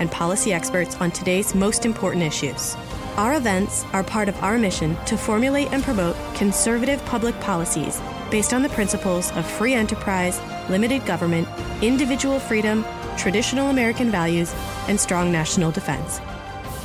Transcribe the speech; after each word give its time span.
and 0.00 0.10
policy 0.10 0.52
experts 0.52 0.96
on 0.96 1.12
today's 1.12 1.54
most 1.54 1.86
important 1.86 2.24
issues. 2.24 2.74
Our 3.16 3.34
events 3.34 3.84
are 3.92 4.02
part 4.02 4.28
of 4.28 4.42
our 4.42 4.58
mission 4.58 4.96
to 5.06 5.16
formulate 5.16 5.72
and 5.72 5.84
promote 5.84 6.16
conservative 6.34 7.04
public 7.04 7.38
policies 7.40 8.00
based 8.30 8.52
on 8.52 8.62
the 8.62 8.68
principles 8.70 9.30
of 9.32 9.46
free 9.46 9.74
enterprise, 9.74 10.40
limited 10.68 11.06
government, 11.06 11.46
individual 11.82 12.40
freedom, 12.40 12.84
traditional 13.16 13.68
American 13.68 14.10
values, 14.10 14.52
and 14.88 14.98
strong 14.98 15.30
national 15.30 15.70
defense. 15.70 16.20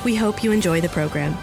We 0.03 0.15
hope 0.15 0.43
you 0.43 0.51
enjoy 0.51 0.81
the 0.81 0.89
program. 0.89 1.35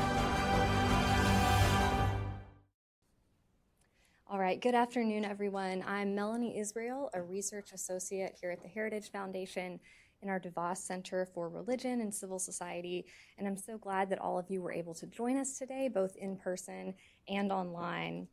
right, 4.52 4.60
good 4.60 4.74
afternoon, 4.74 5.24
everyone. 5.24 5.82
I'm 5.86 6.14
Melanie 6.14 6.59
Israel, 6.59 7.09
a 7.14 7.23
research 7.23 7.73
associate 7.73 8.36
here 8.38 8.50
at 8.50 8.60
the 8.60 8.68
Heritage 8.68 9.10
Foundation 9.10 9.80
in 10.22 10.28
our 10.28 10.40
DeVos 10.40 10.78
Center 10.78 11.26
for 11.26 11.48
Religion 11.48 12.01
and 12.01 12.15
Civil 12.15 12.38
Society, 12.38 13.04
and 13.38 13.46
I'm 13.46 13.56
so 13.56 13.76
glad 13.76 14.09
that 14.10 14.20
all 14.20 14.38
of 14.38 14.48
you 14.48 14.62
were 14.62 14.73
able 14.73 14.95
to 14.95 15.06
join 15.06 15.37
us 15.37 15.59
today, 15.59 15.88
both 15.88 16.16
in 16.16 16.37
person 16.37 16.95
and 17.29 17.51
online. 17.51 18.29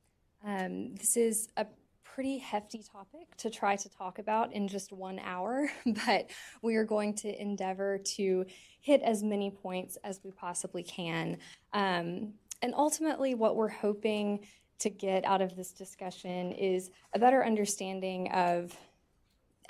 Um, 0.45 0.95
this 0.95 1.17
is 1.17 1.49
a 1.57 1.65
pretty 2.03 2.37
hefty 2.37 2.83
topic 2.83 3.35
to 3.37 3.49
try 3.49 3.75
to 3.75 3.89
talk 3.89 4.19
about 4.19 4.53
in 4.53 4.67
just 4.67 4.91
one 4.91 5.19
hour, 5.19 5.69
but 6.05 6.29
we 6.61 6.75
are 6.75 6.85
going 6.85 7.15
to 7.15 7.41
endeavor 7.41 7.97
to 7.97 8.45
hit 8.81 9.01
as 9.01 9.23
many 9.23 9.51
points 9.51 9.97
as 10.03 10.19
we 10.23 10.31
possibly 10.31 10.83
can. 10.83 11.37
Um, 11.73 12.33
and 12.61 12.73
ultimately, 12.75 13.35
what 13.35 13.55
we're 13.55 13.69
hoping 13.69 14.45
to 14.79 14.89
get 14.89 15.25
out 15.25 15.41
of 15.41 15.55
this 15.55 15.71
discussion 15.71 16.51
is 16.53 16.89
a 17.13 17.19
better 17.19 17.45
understanding 17.45 18.31
of 18.31 18.77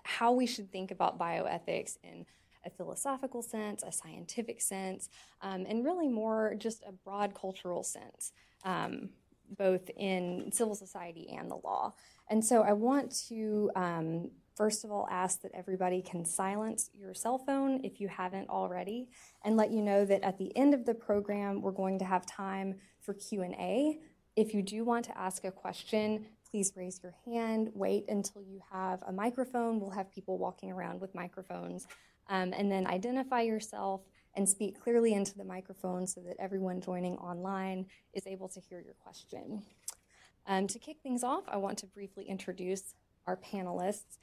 how 0.10 0.32
we 0.32 0.48
should 0.48 0.72
think 0.72 0.90
about 0.90 1.20
bioethics 1.20 1.98
in 2.04 2.26
a 2.66 2.70
philosophical 2.70 3.42
sense, 3.42 3.84
a 3.84 3.92
scientific 3.92 4.60
sense, 4.60 5.10
um, 5.42 5.66
and 5.70 5.86
really 5.86 6.08
more 6.08 6.56
just 6.58 6.84
a 6.88 6.92
broad 6.92 7.34
cultural 7.34 7.84
sense, 7.84 8.34
um, 8.66 9.10
both 9.58 9.90
in 9.96 10.52
civil 10.52 10.76
society 10.76 11.30
and 11.38 11.50
the 11.50 11.60
law. 11.64 11.94
And 12.30 12.44
so 12.44 12.64
I 12.64 12.74
want 12.74 13.16
to 13.30 13.72
um, 13.76 14.32
first 14.56 14.84
of 14.84 14.92
all 14.92 15.08
ask 15.10 15.42
that 15.42 15.52
everybody 15.54 16.02
can 16.02 16.26
silence 16.26 16.90
your 16.94 17.14
cell 17.14 17.38
phone 17.38 17.80
if 17.86 18.02
you 18.02 18.08
haven't 18.08 18.50
already 18.50 19.08
and 19.46 19.56
let 19.56 19.72
you 19.72 19.82
know 19.82 20.04
that 20.06 20.22
at 20.22 20.38
the 20.38 20.56
end 20.58 20.74
of 20.74 20.86
the 20.86 20.94
program 20.94 21.62
we're 21.62 21.72
going 21.72 21.98
to 21.98 22.04
have 22.04 22.26
time 22.26 22.76
for 23.00 23.14
q&a 23.14 23.98
if 24.40 24.54
you 24.54 24.62
do 24.62 24.86
want 24.86 25.04
to 25.06 25.18
ask 25.18 25.44
a 25.44 25.52
question, 25.52 26.26
please 26.52 26.74
raise 26.76 27.00
your 27.04 27.14
hand. 27.26 27.70
Wait 27.74 28.06
until 28.08 28.42
you 28.42 28.62
have 28.72 29.04
a 29.08 29.12
microphone. 29.12 29.80
We'll 29.80 29.92
have 29.92 30.12
people 30.12 30.38
walking 30.38 30.72
around 30.72 31.00
with 31.00 31.14
microphones. 31.14 31.88
Um, 32.28 32.54
and 32.56 32.72
then 32.72 32.86
identify 32.86 33.42
yourself 33.42 34.02
and 34.36 34.48
speak 34.48 34.80
clearly 34.80 35.14
into 35.14 35.36
the 35.38 35.44
microphone 35.44 36.06
so 36.06 36.22
that 36.22 36.36
everyone 36.40 36.82
joining 36.82 37.18
online 37.18 37.86
is 38.14 38.28
able 38.28 38.48
to 38.50 38.60
hear 38.60 38.80
your 38.80 38.94
question. 39.04 39.64
Um, 40.46 40.68
to 40.68 40.80
kick 40.80 40.98
things 41.02 41.24
off, 41.24 41.44
I 41.48 41.58
want 41.58 41.78
to 41.80 41.88
briefly 41.88 42.26
introduce 42.26 42.94
our 43.28 43.38
panelists. 43.38 44.18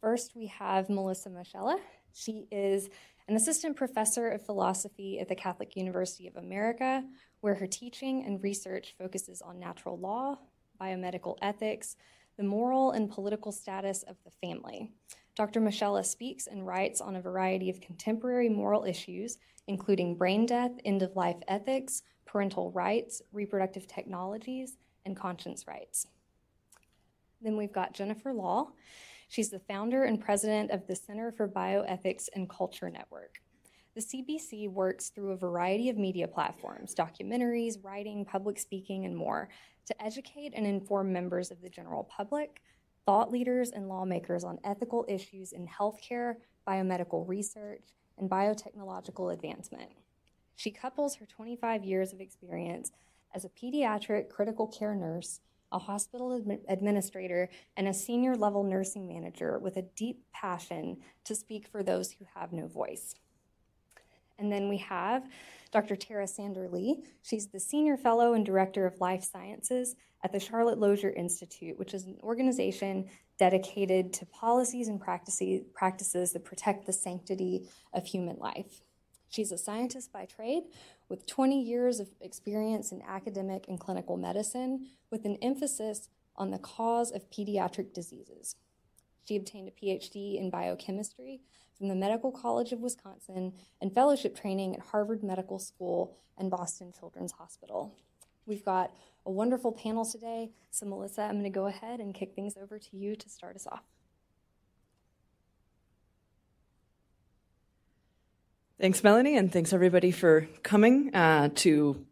First, 0.00 0.32
we 0.36 0.46
have 0.46 0.88
Melissa 0.88 1.30
Moschella. 1.30 1.78
She 2.12 2.46
is 2.50 2.88
an 3.28 3.36
assistant 3.36 3.76
professor 3.76 4.28
of 4.28 4.44
philosophy 4.44 5.18
at 5.20 5.28
the 5.28 5.34
Catholic 5.34 5.76
University 5.76 6.26
of 6.26 6.36
America, 6.36 7.04
where 7.40 7.54
her 7.54 7.66
teaching 7.66 8.24
and 8.24 8.42
research 8.42 8.94
focuses 8.98 9.42
on 9.42 9.58
natural 9.58 9.98
law, 9.98 10.38
biomedical 10.80 11.36
ethics, 11.42 11.96
the 12.36 12.44
moral 12.44 12.92
and 12.92 13.10
political 13.10 13.52
status 13.52 14.02
of 14.04 14.16
the 14.24 14.30
family. 14.46 14.92
Dr. 15.34 15.60
Moschella 15.60 16.04
speaks 16.04 16.46
and 16.46 16.66
writes 16.66 17.00
on 17.00 17.16
a 17.16 17.20
variety 17.20 17.70
of 17.70 17.80
contemporary 17.80 18.48
moral 18.48 18.84
issues, 18.84 19.38
including 19.66 20.16
brain 20.16 20.46
death, 20.46 20.72
end 20.84 21.02
of 21.02 21.14
life 21.16 21.36
ethics, 21.46 22.02
parental 22.24 22.70
rights, 22.72 23.22
reproductive 23.32 23.86
technologies, 23.86 24.76
and 25.04 25.16
conscience 25.16 25.66
rights. 25.66 26.06
Then 27.40 27.56
we've 27.56 27.72
got 27.72 27.94
Jennifer 27.94 28.32
Lahl. 28.32 28.72
She's 29.28 29.50
the 29.50 29.60
founder 29.60 30.04
and 30.04 30.20
president 30.20 30.70
of 30.70 30.86
the 30.86 30.96
Center 30.96 31.30
for 31.32 31.48
Bioethics 31.48 32.28
and 32.34 32.48
Culture 32.48 32.90
Network. 32.90 33.40
The 33.98 34.04
CBC 34.22 34.70
works 34.70 35.08
through 35.08 35.32
a 35.32 35.36
variety 35.36 35.88
of 35.88 35.98
media 35.98 36.28
platforms, 36.28 36.94
documentaries, 36.94 37.82
writing, 37.82 38.24
public 38.24 38.56
speaking, 38.56 39.04
and 39.06 39.16
more, 39.16 39.48
to 39.86 40.00
educate 40.00 40.52
and 40.54 40.64
inform 40.64 41.12
members 41.12 41.50
of 41.50 41.60
the 41.60 41.68
general 41.68 42.04
public, 42.04 42.62
thought 43.06 43.32
leaders, 43.32 43.72
and 43.72 43.88
lawmakers 43.88 44.44
on 44.44 44.60
ethical 44.62 45.04
issues 45.08 45.50
in 45.50 45.66
healthcare, 45.66 46.36
biomedical 46.64 47.26
research, 47.26 47.82
and 48.18 48.30
biotechnological 48.30 49.32
advancement. 49.32 49.90
She 50.54 50.70
couples 50.70 51.16
her 51.16 51.26
25 51.26 51.82
years 51.82 52.12
of 52.12 52.20
experience 52.20 52.92
as 53.34 53.44
a 53.44 53.48
pediatric 53.48 54.28
critical 54.28 54.68
care 54.68 54.94
nurse 54.94 55.40
a 55.72 55.78
hospital 55.78 56.40
admi- 56.40 56.60
administrator, 56.68 57.50
and 57.76 57.88
a 57.88 57.92
senior 57.92 58.34
level 58.34 58.64
nursing 58.64 59.06
manager 59.06 59.58
with 59.58 59.76
a 59.76 59.82
deep 59.82 60.22
passion 60.32 60.96
to 61.24 61.34
speak 61.34 61.66
for 61.66 61.82
those 61.82 62.12
who 62.12 62.24
have 62.34 62.52
no 62.52 62.66
voice. 62.66 63.14
And 64.38 64.52
then 64.52 64.68
we 64.68 64.78
have 64.78 65.28
Dr. 65.70 65.96
Tara 65.96 66.26
Sander 66.26 66.68
Lee. 66.68 67.02
She's 67.22 67.48
the 67.48 67.60
Senior 67.60 67.96
Fellow 67.96 68.32
and 68.32 68.46
Director 68.46 68.86
of 68.86 69.00
Life 69.00 69.24
Sciences 69.24 69.96
at 70.24 70.32
the 70.32 70.40
Charlotte 70.40 70.78
Lozier 70.78 71.10
Institute, 71.10 71.78
which 71.78 71.94
is 71.94 72.04
an 72.04 72.18
organization 72.22 73.08
dedicated 73.38 74.12
to 74.14 74.26
policies 74.26 74.88
and 74.88 75.00
practices, 75.00 75.62
practices 75.74 76.32
that 76.32 76.44
protect 76.44 76.86
the 76.86 76.92
sanctity 76.92 77.68
of 77.92 78.06
human 78.06 78.36
life. 78.38 78.82
She's 79.28 79.52
a 79.52 79.58
scientist 79.58 80.12
by 80.12 80.24
trade 80.24 80.64
with 81.08 81.26
20 81.26 81.62
years 81.62 82.00
of 82.00 82.08
experience 82.20 82.92
in 82.92 83.02
academic 83.02 83.66
and 83.68 83.78
clinical 83.78 84.16
medicine, 84.16 84.86
with 85.10 85.24
an 85.24 85.36
emphasis 85.42 86.08
on 86.36 86.50
the 86.50 86.58
cause 86.58 87.10
of 87.10 87.30
pediatric 87.30 87.92
diseases. 87.92 88.56
She 89.26 89.36
obtained 89.36 89.68
a 89.68 89.72
PhD 89.84 90.38
in 90.38 90.48
biochemistry 90.48 91.42
from 91.78 91.88
the 91.88 91.94
Medical 91.94 92.32
College 92.32 92.72
of 92.72 92.80
Wisconsin 92.80 93.52
and 93.80 93.94
fellowship 93.94 94.36
training 94.36 94.74
at 94.74 94.80
Harvard 94.80 95.22
Medical 95.22 95.60
School 95.60 96.16
and 96.36 96.50
Boston 96.50 96.92
Children's 96.98 97.32
Hospital. 97.32 97.94
We've 98.46 98.64
got 98.64 98.92
a 99.24 99.30
wonderful 99.30 99.72
panel 99.72 100.04
today, 100.04 100.50
so 100.70 100.86
Melissa, 100.86 101.22
I'm 101.22 101.32
going 101.32 101.44
to 101.44 101.50
go 101.50 101.66
ahead 101.66 102.00
and 102.00 102.12
kick 102.14 102.34
things 102.34 102.56
over 102.60 102.78
to 102.78 102.96
you 102.96 103.14
to 103.14 103.28
start 103.28 103.54
us 103.54 103.66
off. 103.70 103.84
Thanks, 108.80 109.02
Melanie, 109.02 109.36
and 109.36 109.52
thanks 109.52 109.72
everybody 109.72 110.10
for 110.10 110.48
coming 110.62 111.14
uh, 111.14 111.50
to 111.56 112.04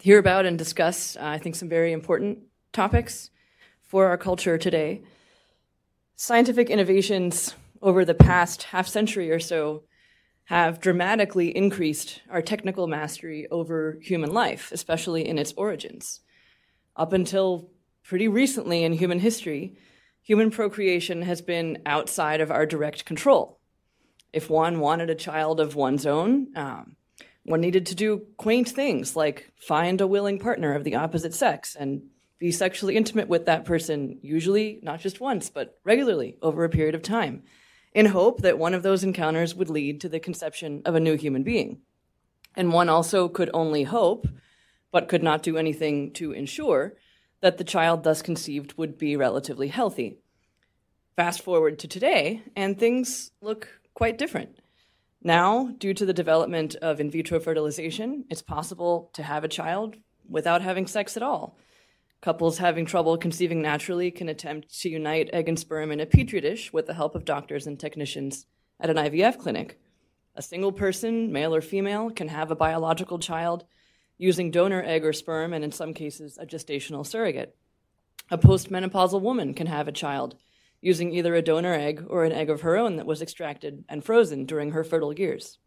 hear 0.00 0.18
about 0.18 0.46
and 0.46 0.56
discuss, 0.56 1.16
uh, 1.16 1.20
I 1.22 1.38
think, 1.38 1.56
some 1.56 1.68
very 1.68 1.92
important 1.92 2.38
topics 2.72 3.30
for 3.82 4.06
our 4.06 4.16
culture 4.16 4.56
today. 4.56 5.02
Scientific 6.16 6.70
innovations 6.70 7.54
over 7.84 8.04
the 8.04 8.14
past 8.14 8.64
half 8.64 8.88
century 8.88 9.30
or 9.30 9.38
so 9.38 9.84
have 10.46 10.80
dramatically 10.80 11.56
increased 11.56 12.20
our 12.28 12.42
technical 12.42 12.88
mastery 12.88 13.46
over 13.52 13.98
human 14.02 14.32
life, 14.32 14.70
especially 14.72 15.26
in 15.26 15.38
its 15.38 15.52
origins. 15.56 16.20
Up 16.96 17.12
until 17.12 17.70
pretty 18.02 18.26
recently 18.26 18.82
in 18.82 18.94
human 18.94 19.20
history, 19.20 19.76
human 20.20 20.50
procreation 20.50 21.22
has 21.22 21.40
been 21.40 21.78
outside 21.86 22.40
of 22.40 22.50
our 22.50 22.66
direct 22.66 23.04
control 23.04 23.60
if 24.34 24.50
one 24.50 24.80
wanted 24.80 25.08
a 25.08 25.14
child 25.14 25.60
of 25.60 25.76
one's 25.76 26.04
own, 26.04 26.48
um, 26.56 26.96
one 27.44 27.60
needed 27.60 27.86
to 27.86 27.94
do 27.94 28.26
quaint 28.36 28.68
things 28.68 29.14
like 29.14 29.52
find 29.56 30.00
a 30.00 30.06
willing 30.08 30.40
partner 30.40 30.74
of 30.74 30.82
the 30.82 30.96
opposite 30.96 31.32
sex 31.32 31.76
and 31.78 32.02
be 32.40 32.50
sexually 32.50 32.96
intimate 32.96 33.28
with 33.28 33.46
that 33.46 33.64
person, 33.64 34.18
usually 34.22 34.80
not 34.82 34.98
just 34.98 35.20
once, 35.20 35.50
but 35.50 35.78
regularly 35.84 36.36
over 36.42 36.64
a 36.64 36.68
period 36.68 36.96
of 36.96 37.02
time, 37.02 37.44
in 37.94 38.06
hope 38.06 38.42
that 38.42 38.58
one 38.58 38.74
of 38.74 38.82
those 38.82 39.04
encounters 39.04 39.54
would 39.54 39.70
lead 39.70 40.00
to 40.00 40.08
the 40.08 40.20
conception 40.20 40.82
of 40.84 40.94
a 40.94 41.00
new 41.00 41.16
human 41.16 41.44
being. 41.44 41.80
And 42.56 42.72
one 42.72 42.88
also 42.88 43.28
could 43.28 43.50
only 43.54 43.84
hope, 43.84 44.26
but 44.90 45.08
could 45.08 45.22
not 45.22 45.42
do 45.42 45.56
anything 45.56 46.12
to 46.14 46.32
ensure, 46.32 46.94
that 47.40 47.58
the 47.58 47.64
child 47.64 48.02
thus 48.02 48.22
conceived 48.22 48.76
would 48.76 48.98
be 48.98 49.16
relatively 49.16 49.68
healthy. 49.68 50.18
Fast 51.16 51.42
forward 51.42 51.78
to 51.78 51.88
today, 51.88 52.42
and 52.56 52.78
things 52.78 53.30
look 53.40 53.68
quite 53.94 54.18
different. 54.18 54.58
Now, 55.22 55.70
due 55.78 55.94
to 55.94 56.04
the 56.04 56.12
development 56.12 56.74
of 56.76 57.00
in 57.00 57.10
vitro 57.10 57.40
fertilization, 57.40 58.24
it's 58.28 58.42
possible 58.42 59.10
to 59.14 59.22
have 59.22 59.44
a 59.44 59.48
child 59.48 59.96
without 60.28 60.62
having 60.62 60.86
sex 60.86 61.16
at 61.16 61.22
all. 61.22 61.56
Couples 62.24 62.56
having 62.56 62.86
trouble 62.86 63.18
conceiving 63.18 63.60
naturally 63.60 64.10
can 64.10 64.30
attempt 64.30 64.80
to 64.80 64.88
unite 64.88 65.28
egg 65.34 65.46
and 65.46 65.58
sperm 65.58 65.92
in 65.92 66.00
a 66.00 66.06
petri 66.06 66.40
dish 66.40 66.72
with 66.72 66.86
the 66.86 66.94
help 66.94 67.14
of 67.14 67.26
doctors 67.26 67.66
and 67.66 67.78
technicians 67.78 68.46
at 68.80 68.88
an 68.88 68.96
IVF 68.96 69.36
clinic. 69.36 69.78
A 70.34 70.40
single 70.40 70.72
person, 70.72 71.30
male 71.30 71.54
or 71.54 71.60
female, 71.60 72.08
can 72.08 72.28
have 72.28 72.50
a 72.50 72.56
biological 72.56 73.18
child 73.18 73.66
using 74.16 74.50
donor 74.50 74.82
egg 74.82 75.04
or 75.04 75.12
sperm, 75.12 75.52
and 75.52 75.62
in 75.62 75.70
some 75.70 75.92
cases, 75.92 76.38
a 76.38 76.46
gestational 76.46 77.06
surrogate. 77.06 77.58
A 78.30 78.38
postmenopausal 78.38 79.20
woman 79.20 79.52
can 79.52 79.66
have 79.66 79.86
a 79.86 79.92
child 79.92 80.34
using 80.80 81.12
either 81.12 81.34
a 81.34 81.42
donor 81.42 81.74
egg 81.74 82.06
or 82.08 82.24
an 82.24 82.32
egg 82.32 82.48
of 82.48 82.62
her 82.62 82.78
own 82.78 82.96
that 82.96 83.04
was 83.04 83.20
extracted 83.20 83.84
and 83.86 84.02
frozen 84.02 84.46
during 84.46 84.70
her 84.70 84.82
fertile 84.82 85.12
years. 85.12 85.58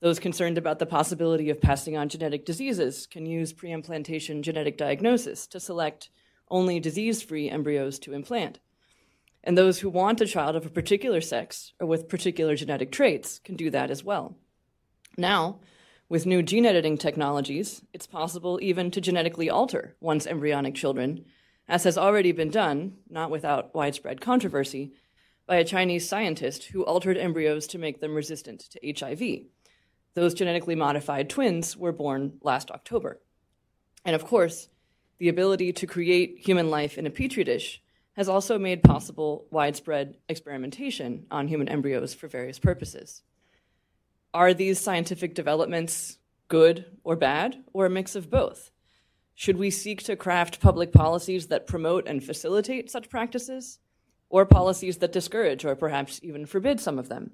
Those 0.00 0.18
concerned 0.18 0.58
about 0.58 0.78
the 0.78 0.86
possibility 0.86 1.48
of 1.48 1.60
passing 1.60 1.96
on 1.96 2.08
genetic 2.08 2.44
diseases 2.44 3.06
can 3.06 3.24
use 3.24 3.54
preimplantation 3.54 4.42
genetic 4.42 4.76
diagnosis 4.76 5.46
to 5.48 5.60
select 5.60 6.10
only 6.48 6.78
disease 6.78 7.22
free 7.22 7.48
embryos 7.48 7.98
to 8.00 8.12
implant. 8.12 8.58
And 9.42 9.56
those 9.56 9.78
who 9.78 9.88
want 9.88 10.20
a 10.20 10.26
child 10.26 10.54
of 10.56 10.66
a 10.66 10.70
particular 10.70 11.20
sex 11.20 11.72
or 11.80 11.86
with 11.86 12.08
particular 12.08 12.56
genetic 12.56 12.92
traits 12.92 13.38
can 13.38 13.56
do 13.56 13.70
that 13.70 13.90
as 13.90 14.04
well. 14.04 14.36
Now, 15.16 15.60
with 16.08 16.26
new 16.26 16.42
gene 16.42 16.66
editing 16.66 16.98
technologies, 16.98 17.82
it's 17.92 18.06
possible 18.06 18.58
even 18.62 18.90
to 18.90 19.00
genetically 19.00 19.48
alter 19.48 19.96
one's 20.00 20.26
embryonic 20.26 20.74
children, 20.74 21.24
as 21.68 21.84
has 21.84 21.96
already 21.96 22.32
been 22.32 22.50
done, 22.50 22.98
not 23.08 23.30
without 23.30 23.74
widespread 23.74 24.20
controversy, 24.20 24.92
by 25.46 25.56
a 25.56 25.64
Chinese 25.64 26.08
scientist 26.08 26.64
who 26.64 26.84
altered 26.84 27.16
embryos 27.16 27.66
to 27.68 27.78
make 27.78 28.00
them 28.00 28.14
resistant 28.14 28.60
to 28.70 28.94
HIV. 28.98 29.46
Those 30.16 30.32
genetically 30.32 30.74
modified 30.74 31.28
twins 31.28 31.76
were 31.76 31.92
born 31.92 32.38
last 32.40 32.70
October. 32.70 33.20
And 34.02 34.16
of 34.16 34.24
course, 34.24 34.70
the 35.18 35.28
ability 35.28 35.74
to 35.74 35.86
create 35.86 36.38
human 36.38 36.70
life 36.70 36.96
in 36.96 37.06
a 37.06 37.10
petri 37.10 37.44
dish 37.44 37.82
has 38.14 38.26
also 38.26 38.58
made 38.58 38.82
possible 38.82 39.44
widespread 39.50 40.16
experimentation 40.26 41.26
on 41.30 41.48
human 41.48 41.68
embryos 41.68 42.14
for 42.14 42.28
various 42.28 42.58
purposes. 42.58 43.24
Are 44.32 44.54
these 44.54 44.80
scientific 44.80 45.34
developments 45.34 46.16
good 46.48 46.86
or 47.04 47.14
bad, 47.14 47.62
or 47.74 47.84
a 47.84 47.90
mix 47.90 48.16
of 48.16 48.30
both? 48.30 48.70
Should 49.34 49.58
we 49.58 49.70
seek 49.70 50.02
to 50.04 50.16
craft 50.16 50.60
public 50.60 50.92
policies 50.92 51.48
that 51.48 51.66
promote 51.66 52.08
and 52.08 52.24
facilitate 52.24 52.90
such 52.90 53.10
practices, 53.10 53.80
or 54.30 54.46
policies 54.46 54.96
that 54.98 55.12
discourage 55.12 55.66
or 55.66 55.76
perhaps 55.76 56.20
even 56.22 56.46
forbid 56.46 56.80
some 56.80 56.98
of 56.98 57.10
them? 57.10 57.32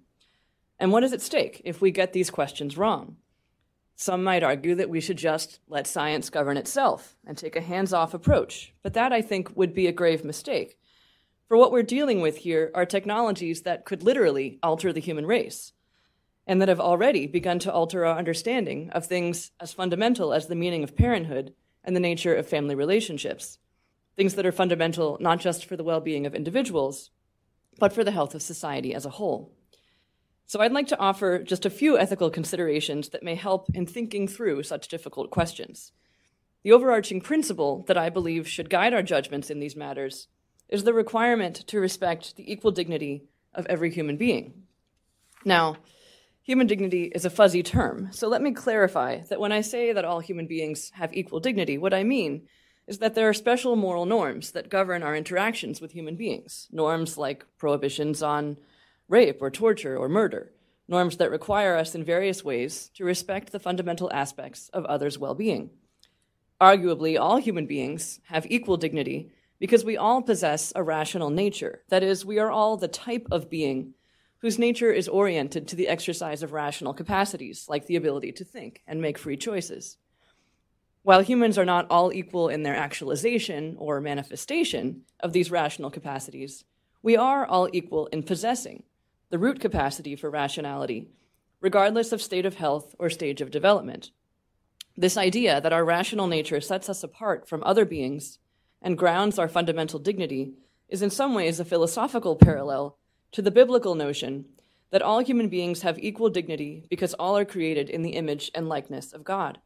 And 0.78 0.90
what 0.90 1.04
is 1.04 1.12
at 1.12 1.22
stake 1.22 1.62
if 1.64 1.80
we 1.80 1.90
get 1.90 2.12
these 2.12 2.30
questions 2.30 2.76
wrong? 2.76 3.16
Some 3.94 4.24
might 4.24 4.42
argue 4.42 4.74
that 4.74 4.90
we 4.90 5.00
should 5.00 5.18
just 5.18 5.60
let 5.68 5.86
science 5.86 6.30
govern 6.30 6.56
itself 6.56 7.16
and 7.26 7.38
take 7.38 7.54
a 7.54 7.60
hands 7.60 7.92
off 7.92 8.14
approach, 8.14 8.74
but 8.82 8.94
that, 8.94 9.12
I 9.12 9.22
think, 9.22 9.56
would 9.56 9.74
be 9.74 9.86
a 9.86 9.92
grave 9.92 10.24
mistake. 10.24 10.76
For 11.46 11.56
what 11.56 11.70
we're 11.70 11.82
dealing 11.82 12.20
with 12.20 12.38
here 12.38 12.70
are 12.74 12.86
technologies 12.86 13.62
that 13.62 13.84
could 13.84 14.02
literally 14.02 14.58
alter 14.62 14.92
the 14.92 15.00
human 15.00 15.26
race, 15.26 15.72
and 16.46 16.60
that 16.60 16.68
have 16.68 16.80
already 16.80 17.26
begun 17.26 17.58
to 17.60 17.72
alter 17.72 18.04
our 18.04 18.18
understanding 18.18 18.90
of 18.90 19.06
things 19.06 19.52
as 19.60 19.72
fundamental 19.72 20.32
as 20.32 20.46
the 20.46 20.54
meaning 20.54 20.82
of 20.82 20.96
parenthood 20.96 21.54
and 21.84 21.94
the 21.94 22.00
nature 22.00 22.34
of 22.34 22.48
family 22.48 22.74
relationships. 22.74 23.58
Things 24.16 24.34
that 24.34 24.46
are 24.46 24.52
fundamental 24.52 25.16
not 25.20 25.40
just 25.40 25.64
for 25.64 25.76
the 25.76 25.84
well 25.84 26.00
being 26.00 26.26
of 26.26 26.34
individuals, 26.34 27.10
but 27.78 27.92
for 27.92 28.02
the 28.02 28.10
health 28.10 28.34
of 28.34 28.42
society 28.42 28.94
as 28.94 29.06
a 29.06 29.10
whole. 29.10 29.52
So 30.46 30.60
I'd 30.60 30.72
like 30.72 30.88
to 30.88 30.98
offer 30.98 31.38
just 31.38 31.64
a 31.64 31.70
few 31.70 31.98
ethical 31.98 32.30
considerations 32.30 33.08
that 33.10 33.22
may 33.22 33.34
help 33.34 33.68
in 33.74 33.86
thinking 33.86 34.28
through 34.28 34.62
such 34.64 34.88
difficult 34.88 35.30
questions. 35.30 35.92
The 36.62 36.72
overarching 36.72 37.20
principle 37.20 37.84
that 37.88 37.96
I 37.96 38.10
believe 38.10 38.46
should 38.46 38.70
guide 38.70 38.94
our 38.94 39.02
judgments 39.02 39.50
in 39.50 39.58
these 39.58 39.74
matters 39.76 40.28
is 40.68 40.84
the 40.84 40.94
requirement 40.94 41.56
to 41.66 41.80
respect 41.80 42.36
the 42.36 42.50
equal 42.50 42.70
dignity 42.70 43.24
of 43.54 43.66
every 43.66 43.90
human 43.90 44.16
being. 44.16 44.62
Now, 45.44 45.76
human 46.42 46.66
dignity 46.66 47.04
is 47.14 47.24
a 47.24 47.30
fuzzy 47.30 47.62
term, 47.62 48.08
so 48.12 48.28
let 48.28 48.42
me 48.42 48.52
clarify 48.52 49.22
that 49.28 49.40
when 49.40 49.52
I 49.52 49.60
say 49.60 49.92
that 49.92 50.04
all 50.04 50.20
human 50.20 50.46
beings 50.46 50.90
have 50.94 51.12
equal 51.12 51.40
dignity, 51.40 51.78
what 51.78 51.94
I 51.94 52.04
mean 52.04 52.46
is 52.86 52.98
that 52.98 53.14
there 53.14 53.28
are 53.28 53.34
special 53.34 53.76
moral 53.76 54.06
norms 54.06 54.52
that 54.52 54.70
govern 54.70 55.02
our 55.02 55.16
interactions 55.16 55.80
with 55.80 55.92
human 55.92 56.16
beings, 56.16 56.68
norms 56.70 57.18
like 57.18 57.44
prohibitions 57.58 58.22
on 58.22 58.56
rape 59.08 59.40
or 59.40 59.50
torture 59.50 59.96
or 59.96 60.08
murder, 60.08 60.52
norms 60.88 61.16
that 61.16 61.30
require 61.30 61.76
us 61.76 61.94
in 61.94 62.04
various 62.04 62.44
ways 62.44 62.90
to 62.94 63.04
respect 63.04 63.52
the 63.52 63.60
fundamental 63.60 64.12
aspects 64.12 64.68
of 64.70 64.84
others' 64.86 65.18
well 65.18 65.34
being. 65.34 65.70
Arguably, 66.60 67.18
all 67.18 67.38
human 67.38 67.66
beings 67.66 68.20
have 68.26 68.46
equal 68.48 68.76
dignity 68.76 69.30
because 69.58 69.84
we 69.84 69.96
all 69.96 70.22
possess 70.22 70.72
a 70.74 70.82
rational 70.82 71.30
nature. 71.30 71.82
That 71.88 72.02
is, 72.02 72.24
we 72.24 72.38
are 72.38 72.50
all 72.50 72.76
the 72.76 72.88
type 72.88 73.26
of 73.30 73.50
being 73.50 73.94
whose 74.38 74.58
nature 74.58 74.90
is 74.90 75.08
oriented 75.08 75.68
to 75.68 75.76
the 75.76 75.88
exercise 75.88 76.42
of 76.42 76.52
rational 76.52 76.92
capacities, 76.92 77.66
like 77.68 77.86
the 77.86 77.96
ability 77.96 78.32
to 78.32 78.44
think 78.44 78.82
and 78.88 79.00
make 79.00 79.16
free 79.16 79.36
choices. 79.36 79.98
While 81.04 81.22
humans 81.22 81.58
are 81.58 81.64
not 81.64 81.86
all 81.90 82.12
equal 82.12 82.48
in 82.48 82.64
their 82.64 82.76
actualization 82.76 83.76
or 83.78 84.00
manifestation 84.00 85.02
of 85.20 85.32
these 85.32 85.50
rational 85.50 85.90
capacities, 85.90 86.64
we 87.02 87.16
are 87.16 87.46
all 87.46 87.68
equal 87.72 88.06
in 88.08 88.22
possessing 88.22 88.82
the 89.32 89.38
root 89.38 89.58
capacity 89.60 90.14
for 90.14 90.28
rationality, 90.28 91.08
regardless 91.62 92.12
of 92.12 92.20
state 92.20 92.44
of 92.44 92.56
health 92.56 92.94
or 92.98 93.08
stage 93.08 93.40
of 93.40 93.50
development. 93.50 94.10
This 94.94 95.16
idea 95.16 95.58
that 95.58 95.72
our 95.72 95.86
rational 95.86 96.26
nature 96.26 96.60
sets 96.60 96.90
us 96.90 97.02
apart 97.02 97.48
from 97.48 97.62
other 97.64 97.86
beings 97.86 98.38
and 98.82 98.98
grounds 98.98 99.38
our 99.38 99.48
fundamental 99.48 99.98
dignity 99.98 100.52
is 100.90 101.00
in 101.00 101.08
some 101.08 101.32
ways 101.32 101.58
a 101.58 101.64
philosophical 101.64 102.36
parallel 102.36 102.98
to 103.30 103.40
the 103.40 103.50
biblical 103.50 103.94
notion 103.94 104.44
that 104.90 105.00
all 105.00 105.20
human 105.20 105.48
beings 105.48 105.80
have 105.80 105.98
equal 105.98 106.28
dignity 106.28 106.84
because 106.90 107.14
all 107.14 107.38
are 107.38 107.46
created 107.46 107.88
in 107.88 108.02
the 108.02 108.10
image 108.10 108.50
and 108.54 108.68
likeness 108.68 109.14
of 109.14 109.24
God. 109.24 109.56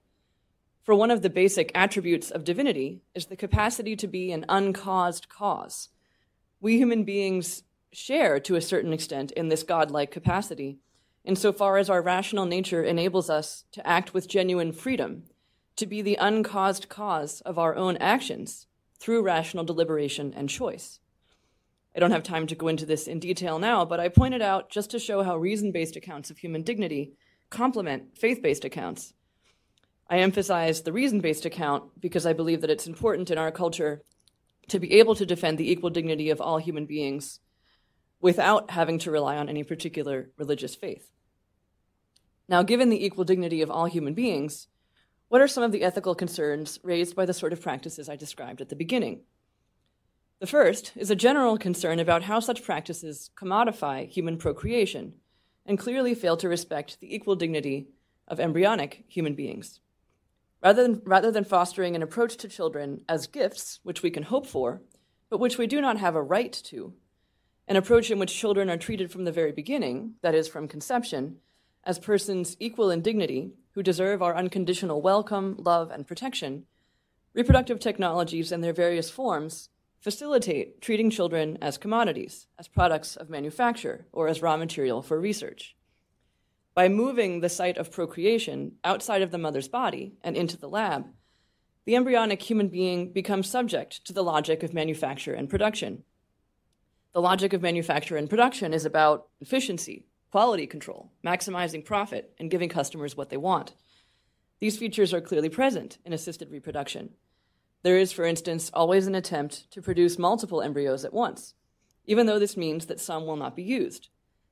For 0.85 0.95
one 0.95 1.11
of 1.11 1.23
the 1.23 1.31
basic 1.31 1.73
attributes 1.75 2.31
of 2.31 2.45
divinity 2.45 3.03
is 3.17 3.27
the 3.27 3.35
capacity 3.35 3.97
to 3.97 4.07
be 4.07 4.31
an 4.31 4.45
uncaused 4.49 5.29
cause. 5.29 5.89
We 6.61 6.77
human 6.77 7.03
beings 7.03 7.65
share 7.93 8.39
to 8.41 8.57
a 8.57 8.61
certain 8.61 8.93
extent 8.93 9.33
in 9.33 9.49
this 9.49 9.63
godlike 9.63 10.11
capacity, 10.11 10.79
insofar 11.25 11.77
as 11.77 11.91
our 11.91 12.03
rational 12.03 12.47
nature 12.47 12.83
enables 12.83 13.29
us 13.31 13.65
to 13.73 13.87
act 13.87 14.15
with 14.15 14.29
genuine 14.29 14.73
freedom, 14.73 15.25
to 15.77 15.87
be 15.87 16.03
the 16.03 16.17
uncaused 16.21 16.89
cause 16.89 17.41
of 17.43 17.59
our 17.59 17.75
own 17.75 17.97
actions 17.99 18.67
through 18.99 19.23
rational 19.23 19.65
deliberation 19.65 20.33
and 20.35 20.49
choice. 20.49 21.01
I 21.95 21.99
don't 21.99 22.11
have 22.11 22.23
time 22.23 22.47
to 22.49 22.55
go 22.55 22.69
into 22.69 22.85
this 22.85 23.09
in 23.09 23.21
detail 23.21 23.59
now, 23.59 23.85
but 23.85 24.01
I 24.01 24.09
pointed 24.09 24.43
out 24.43 24.71
just 24.71 24.91
to 24.91 24.99
show 24.99 25.23
how 25.23 25.37
reason 25.37 25.73
based 25.73 25.97
accounts 25.97 26.31
of 26.31 26.39
human 26.39 26.63
dignity 26.63 27.13
complement 27.49 28.19
faith 28.19 28.43
based 28.43 28.65
accounts. 28.65 29.15
I 30.09 30.19
emphasize 30.19 30.83
the 30.83 30.93
reason 30.93 31.21
based 31.21 31.47
account 31.47 32.01
because 32.01 32.27
I 32.27 32.33
believe 32.33 32.61
that 32.61 32.71
it's 32.71 32.87
important 32.87 33.31
in 33.31 33.39
our 33.39 33.51
culture 33.51 34.03
to 34.69 34.79
be 34.79 34.93
able 34.95 35.15
to 35.15 35.27
defend 35.27 35.59
the 35.59 35.71
equal 35.71 35.91
dignity 35.91 36.31
of 36.31 36.41
all 36.41 36.59
human 36.59 36.87
beings 36.87 37.41
without 38.21 38.71
having 38.71 38.99
to 39.01 39.11
rely 39.11 39.37
on 39.37 39.49
any 39.49 39.63
particular 39.63 40.31
religious 40.37 40.75
faith. 40.75 41.11
Now, 42.49 42.63
given 42.63 42.91
the 42.91 43.05
equal 43.05 43.25
dignity 43.25 43.63
of 43.63 43.71
all 43.71 43.87
human 43.87 44.15
beings, 44.15 44.69
what 45.29 45.41
are 45.41 45.49
some 45.49 45.65
of 45.65 45.73
the 45.73 45.83
ethical 45.83 46.15
concerns 46.15 46.79
raised 46.83 47.17
by 47.17 47.27
the 47.27 47.35
sort 47.35 47.53
of 47.53 47.61
practices 47.61 48.09
I 48.09 48.17
described 48.17 48.61
at 48.61 48.69
the 48.69 48.77
beginning? 48.77 49.23
The 50.39 50.47
first 50.47 50.93
is 50.95 51.11
a 51.11 51.17
general 51.17 51.57
concern 51.57 51.99
about 51.99 52.25
how 52.25 52.41
such 52.41 52.63
practices 52.63 53.31
commodify 53.37 54.09
human 54.09 54.37
procreation 54.37 55.15
and 55.65 55.79
clearly 55.79 56.15
fail 56.15 56.37
to 56.37 56.49
respect 56.49 57.01
the 57.01 57.15
equal 57.15 57.35
dignity 57.35 57.89
of 58.29 58.39
embryonic 58.39 59.05
human 59.09 59.35
beings. 59.35 59.81
Rather 60.63 60.83
than, 60.83 61.03
rather 61.05 61.31
than 61.31 61.45
fostering 61.45 61.97
an 61.97 62.03
approach 62.03 62.37
to 62.37 62.49
children 62.49 63.03
as 63.09 63.27
gifts, 63.27 63.81
which 63.83 64.03
we 64.03 64.11
can 64.11 64.25
hope 64.25 64.47
for, 64.47 64.83
but 65.29 65.41
which 65.41 65.59
we 65.59 65.67
do 65.67 65.81
not 65.81 65.99
have 65.99 66.15
a 66.15 66.23
right 66.23 66.53
to, 66.53 66.93
an 67.69 67.77
approach 67.77 68.11
in 68.11 68.19
which 68.19 68.35
children 68.35 68.71
are 68.71 68.77
treated 68.77 69.11
from 69.11 69.25
the 69.25 69.33
very 69.33 69.53
beginning, 69.53 70.15
that 70.23 70.35
is, 70.35 70.47
from 70.47 70.69
conception, 70.69 71.37
as 71.85 71.99
persons 71.99 72.57
equal 72.61 72.91
in 72.91 73.01
dignity 73.01 73.53
who 73.73 73.83
deserve 73.83 74.23
our 74.23 74.37
unconditional 74.37 75.03
welcome, 75.03 75.57
love, 75.59 75.91
and 75.91 76.07
protection, 76.07 76.65
reproductive 77.35 77.79
technologies 77.79 78.51
and 78.51 78.63
their 78.63 78.73
various 78.73 79.11
forms 79.11 79.69
facilitate 80.01 80.81
treating 80.81 81.11
children 81.11 81.59
as 81.61 81.79
commodities, 81.79 82.47
as 82.59 82.69
products 82.69 83.17
of 83.17 83.29
manufacture, 83.29 84.07
or 84.13 84.29
as 84.29 84.43
raw 84.43 84.57
material 84.57 85.03
for 85.03 85.21
research. 85.21 85.75
By 86.75 86.89
moving 86.89 87.41
the 87.41 87.49
site 87.49 87.79
of 87.79 87.91
procreation 87.91 88.73
outside 88.85 89.23
of 89.23 89.31
the 89.31 89.39
mother's 89.39 89.69
body 89.69 90.15
and 90.23 90.37
into 90.37 90.57
the 90.57 90.69
lab, 90.69 91.07
the 91.85 91.97
embryonic 91.97 92.43
human 92.43 92.69
being 92.69 93.13
becomes 93.13 93.49
subject 93.49 94.05
to 94.07 94.13
the 94.13 94.25
logic 94.25 94.63
of 94.63 94.75
manufacture 94.75 95.35
and 95.35 95.49
production 95.49 96.05
the 97.17 97.23
logic 97.23 97.55
of 97.55 97.63
manufacture 97.63 98.19
and 98.19 98.29
production 98.29 98.75
is 98.75 98.85
about 98.85 99.29
efficiency, 99.41 100.05
quality 100.31 100.67
control, 100.67 101.11
maximizing 101.25 101.83
profit, 101.83 102.35
and 102.39 102.51
giving 102.51 102.69
customers 102.69 103.17
what 103.17 103.31
they 103.31 103.39
want. 103.39 103.73
These 104.61 104.77
features 104.77 105.15
are 105.15 105.23
clearly 105.23 105.49
present 105.49 105.97
in 106.05 106.13
assisted 106.13 106.51
reproduction. 106.51 107.15
There 107.83 107.97
is, 107.97 108.13
for 108.13 108.27
instance, 108.27 108.71
always 108.75 109.07
an 109.07 109.15
attempt 109.15 109.71
to 109.71 109.81
produce 109.81 110.19
multiple 110.19 110.61
embryos 110.61 111.07
at 111.07 111.15
once, 111.15 111.55
even 112.05 112.27
though 112.27 112.39
this 112.39 112.55
means 112.55 112.85
that 112.85 113.01
some 113.01 113.25
will 113.25 113.37
not 113.37 113.57
be 113.57 113.63
used, 113.63 114.11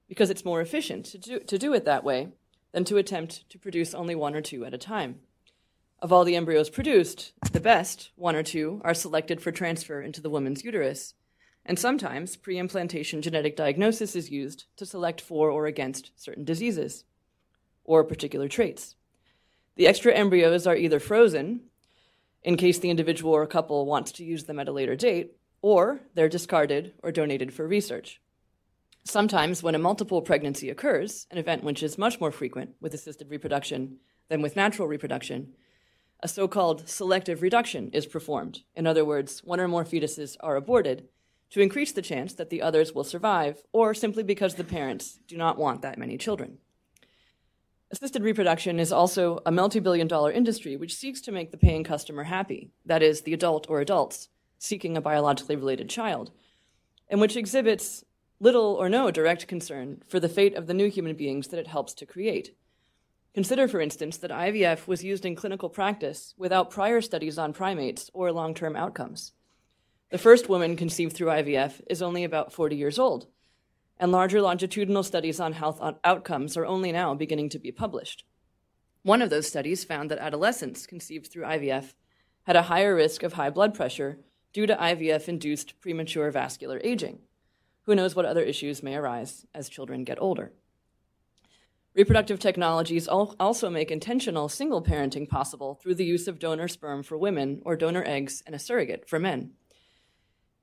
because 0.08 0.30
it's 0.30 0.46
more 0.46 0.62
efficient 0.62 1.04
to 1.04 1.18
do, 1.18 1.40
to 1.40 1.58
do 1.58 1.74
it 1.74 1.84
that 1.84 2.02
way 2.02 2.28
than 2.72 2.84
to 2.84 2.96
attempt 2.96 3.46
to 3.50 3.58
produce 3.58 3.92
only 3.92 4.14
one 4.14 4.34
or 4.34 4.40
two 4.40 4.64
at 4.64 4.72
a 4.72 4.78
time. 4.78 5.16
Of 6.00 6.14
all 6.14 6.24
the 6.24 6.34
embryos 6.34 6.70
produced, 6.70 7.34
the 7.52 7.60
best, 7.60 8.10
one 8.16 8.34
or 8.34 8.42
two, 8.42 8.80
are 8.84 8.94
selected 8.94 9.42
for 9.42 9.52
transfer 9.52 10.00
into 10.00 10.22
the 10.22 10.30
woman's 10.30 10.64
uterus, 10.64 11.12
and 11.66 11.78
sometimes 11.78 12.36
pre 12.36 12.58
implantation 12.58 13.22
genetic 13.22 13.56
diagnosis 13.56 14.14
is 14.14 14.30
used 14.30 14.64
to 14.76 14.86
select 14.86 15.20
for 15.20 15.50
or 15.50 15.66
against 15.66 16.10
certain 16.16 16.44
diseases 16.44 17.04
or 17.84 18.04
particular 18.04 18.48
traits. 18.48 18.96
The 19.76 19.86
extra 19.86 20.14
embryos 20.14 20.66
are 20.66 20.76
either 20.76 21.00
frozen, 21.00 21.62
in 22.42 22.56
case 22.56 22.78
the 22.78 22.90
individual 22.90 23.32
or 23.32 23.46
couple 23.46 23.86
wants 23.86 24.12
to 24.12 24.24
use 24.24 24.44
them 24.44 24.58
at 24.58 24.68
a 24.68 24.72
later 24.72 24.94
date, 24.94 25.36
or 25.62 26.00
they're 26.14 26.28
discarded 26.28 26.92
or 27.02 27.10
donated 27.10 27.52
for 27.52 27.66
research. 27.66 28.20
Sometimes, 29.04 29.62
when 29.62 29.74
a 29.74 29.78
multiple 29.78 30.22
pregnancy 30.22 30.70
occurs, 30.70 31.26
an 31.30 31.38
event 31.38 31.64
which 31.64 31.82
is 31.82 31.98
much 31.98 32.20
more 32.20 32.30
frequent 32.30 32.70
with 32.80 32.94
assisted 32.94 33.30
reproduction 33.30 33.98
than 34.28 34.40
with 34.42 34.56
natural 34.56 34.88
reproduction, 34.88 35.54
a 36.20 36.28
so 36.28 36.48
called 36.48 36.88
selective 36.88 37.42
reduction 37.42 37.90
is 37.92 38.06
performed. 38.06 38.60
In 38.74 38.86
other 38.86 39.04
words, 39.04 39.42
one 39.44 39.60
or 39.60 39.68
more 39.68 39.84
fetuses 39.84 40.36
are 40.40 40.56
aborted 40.56 41.08
to 41.54 41.60
increase 41.60 41.92
the 41.92 42.02
chance 42.02 42.34
that 42.34 42.50
the 42.50 42.60
others 42.60 42.92
will 42.92 43.04
survive, 43.04 43.62
or 43.70 43.94
simply 43.94 44.24
because 44.24 44.56
the 44.56 44.64
parents 44.64 45.20
do 45.28 45.36
not 45.36 45.56
want 45.56 45.82
that 45.82 45.96
many 45.96 46.18
children. 46.18 46.58
Assisted 47.92 48.24
reproduction 48.24 48.80
is 48.80 48.90
also 48.90 49.38
a 49.46 49.52
multi 49.52 49.78
billion 49.78 50.08
dollar 50.08 50.32
industry 50.32 50.76
which 50.76 50.96
seeks 50.96 51.20
to 51.20 51.30
make 51.30 51.52
the 51.52 51.56
paying 51.56 51.84
customer 51.84 52.24
happy, 52.24 52.72
that 52.84 53.04
is, 53.04 53.20
the 53.20 53.32
adult 53.32 53.70
or 53.70 53.80
adults 53.80 54.30
seeking 54.58 54.96
a 54.96 55.00
biologically 55.00 55.54
related 55.54 55.88
child, 55.88 56.32
and 57.08 57.20
which 57.20 57.36
exhibits 57.36 58.02
little 58.40 58.74
or 58.74 58.88
no 58.88 59.12
direct 59.12 59.46
concern 59.46 60.02
for 60.08 60.18
the 60.18 60.28
fate 60.28 60.56
of 60.56 60.66
the 60.66 60.74
new 60.74 60.90
human 60.90 61.14
beings 61.14 61.46
that 61.48 61.60
it 61.60 61.68
helps 61.68 61.94
to 61.94 62.04
create. 62.04 62.56
Consider, 63.32 63.68
for 63.68 63.80
instance, 63.80 64.16
that 64.16 64.32
IVF 64.32 64.88
was 64.88 65.04
used 65.04 65.24
in 65.24 65.36
clinical 65.36 65.68
practice 65.68 66.34
without 66.36 66.72
prior 66.72 67.00
studies 67.00 67.38
on 67.38 67.52
primates 67.52 68.10
or 68.12 68.32
long 68.32 68.54
term 68.54 68.74
outcomes. 68.74 69.34
The 70.10 70.18
first 70.18 70.48
woman 70.48 70.76
conceived 70.76 71.16
through 71.16 71.28
IVF 71.28 71.80
is 71.88 72.02
only 72.02 72.24
about 72.24 72.52
40 72.52 72.76
years 72.76 72.98
old, 72.98 73.26
and 73.98 74.12
larger 74.12 74.40
longitudinal 74.40 75.02
studies 75.02 75.40
on 75.40 75.54
health 75.54 75.80
outcomes 76.04 76.56
are 76.56 76.66
only 76.66 76.92
now 76.92 77.14
beginning 77.14 77.48
to 77.50 77.58
be 77.58 77.72
published. 77.72 78.24
One 79.02 79.22
of 79.22 79.30
those 79.30 79.48
studies 79.48 79.84
found 79.84 80.10
that 80.10 80.18
adolescents 80.18 80.86
conceived 80.86 81.30
through 81.30 81.44
IVF 81.44 81.94
had 82.44 82.56
a 82.56 82.62
higher 82.62 82.94
risk 82.94 83.22
of 83.22 83.34
high 83.34 83.50
blood 83.50 83.74
pressure 83.74 84.18
due 84.52 84.66
to 84.66 84.76
IVF 84.76 85.28
induced 85.28 85.80
premature 85.80 86.30
vascular 86.30 86.80
aging. 86.84 87.20
Who 87.82 87.94
knows 87.94 88.14
what 88.14 88.24
other 88.24 88.42
issues 88.42 88.82
may 88.82 88.94
arise 88.94 89.46
as 89.54 89.68
children 89.68 90.04
get 90.04 90.20
older? 90.20 90.52
Reproductive 91.94 92.38
technologies 92.38 93.06
also 93.06 93.70
make 93.70 93.90
intentional 93.90 94.48
single 94.48 94.82
parenting 94.82 95.28
possible 95.28 95.74
through 95.74 95.94
the 95.94 96.04
use 96.04 96.26
of 96.26 96.38
donor 96.38 96.68
sperm 96.68 97.02
for 97.02 97.16
women 97.16 97.62
or 97.64 97.76
donor 97.76 98.02
eggs 98.04 98.42
and 98.46 98.54
a 98.54 98.58
surrogate 98.58 99.08
for 99.08 99.18
men. 99.18 99.52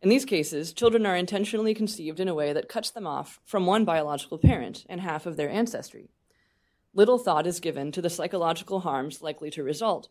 In 0.01 0.10
these 0.10 0.25
cases, 0.25 0.74
children 0.74 1.05
are 1.05 1.15
intentionally 1.15 1.75
conceived 1.75 2.20
in 2.20 2.27
a 2.27 2.34
way 2.34 2.53
that 2.53 2.67
cuts 2.67 2.89
them 2.89 3.05
off 3.05 3.39
from 3.46 3.67
one 3.67 3.86
biological 3.86 4.39
parent 4.39 4.84
and 4.89 5.01
half 5.01 5.27
of 5.27 5.38
their 5.38 5.50
ancestry. 5.50 6.10
Little 6.93 7.20
thought 7.20 7.46
is 7.46 7.60
given 7.60 7.91
to 7.91 8.01
the 8.01 8.10
psychological 8.10 8.79
harms 8.79 9.22
likely 9.22 9.51
to 9.51 9.63
result 9.63 10.10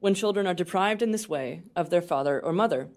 when 0.00 0.14
children 0.14 0.46
are 0.46 0.54
deprived 0.54 1.02
in 1.02 1.10
this 1.12 1.28
way 1.28 1.62
of 1.74 1.90
their 1.90 2.02
father 2.02 2.40
or 2.40 2.52
mother, 2.52 2.90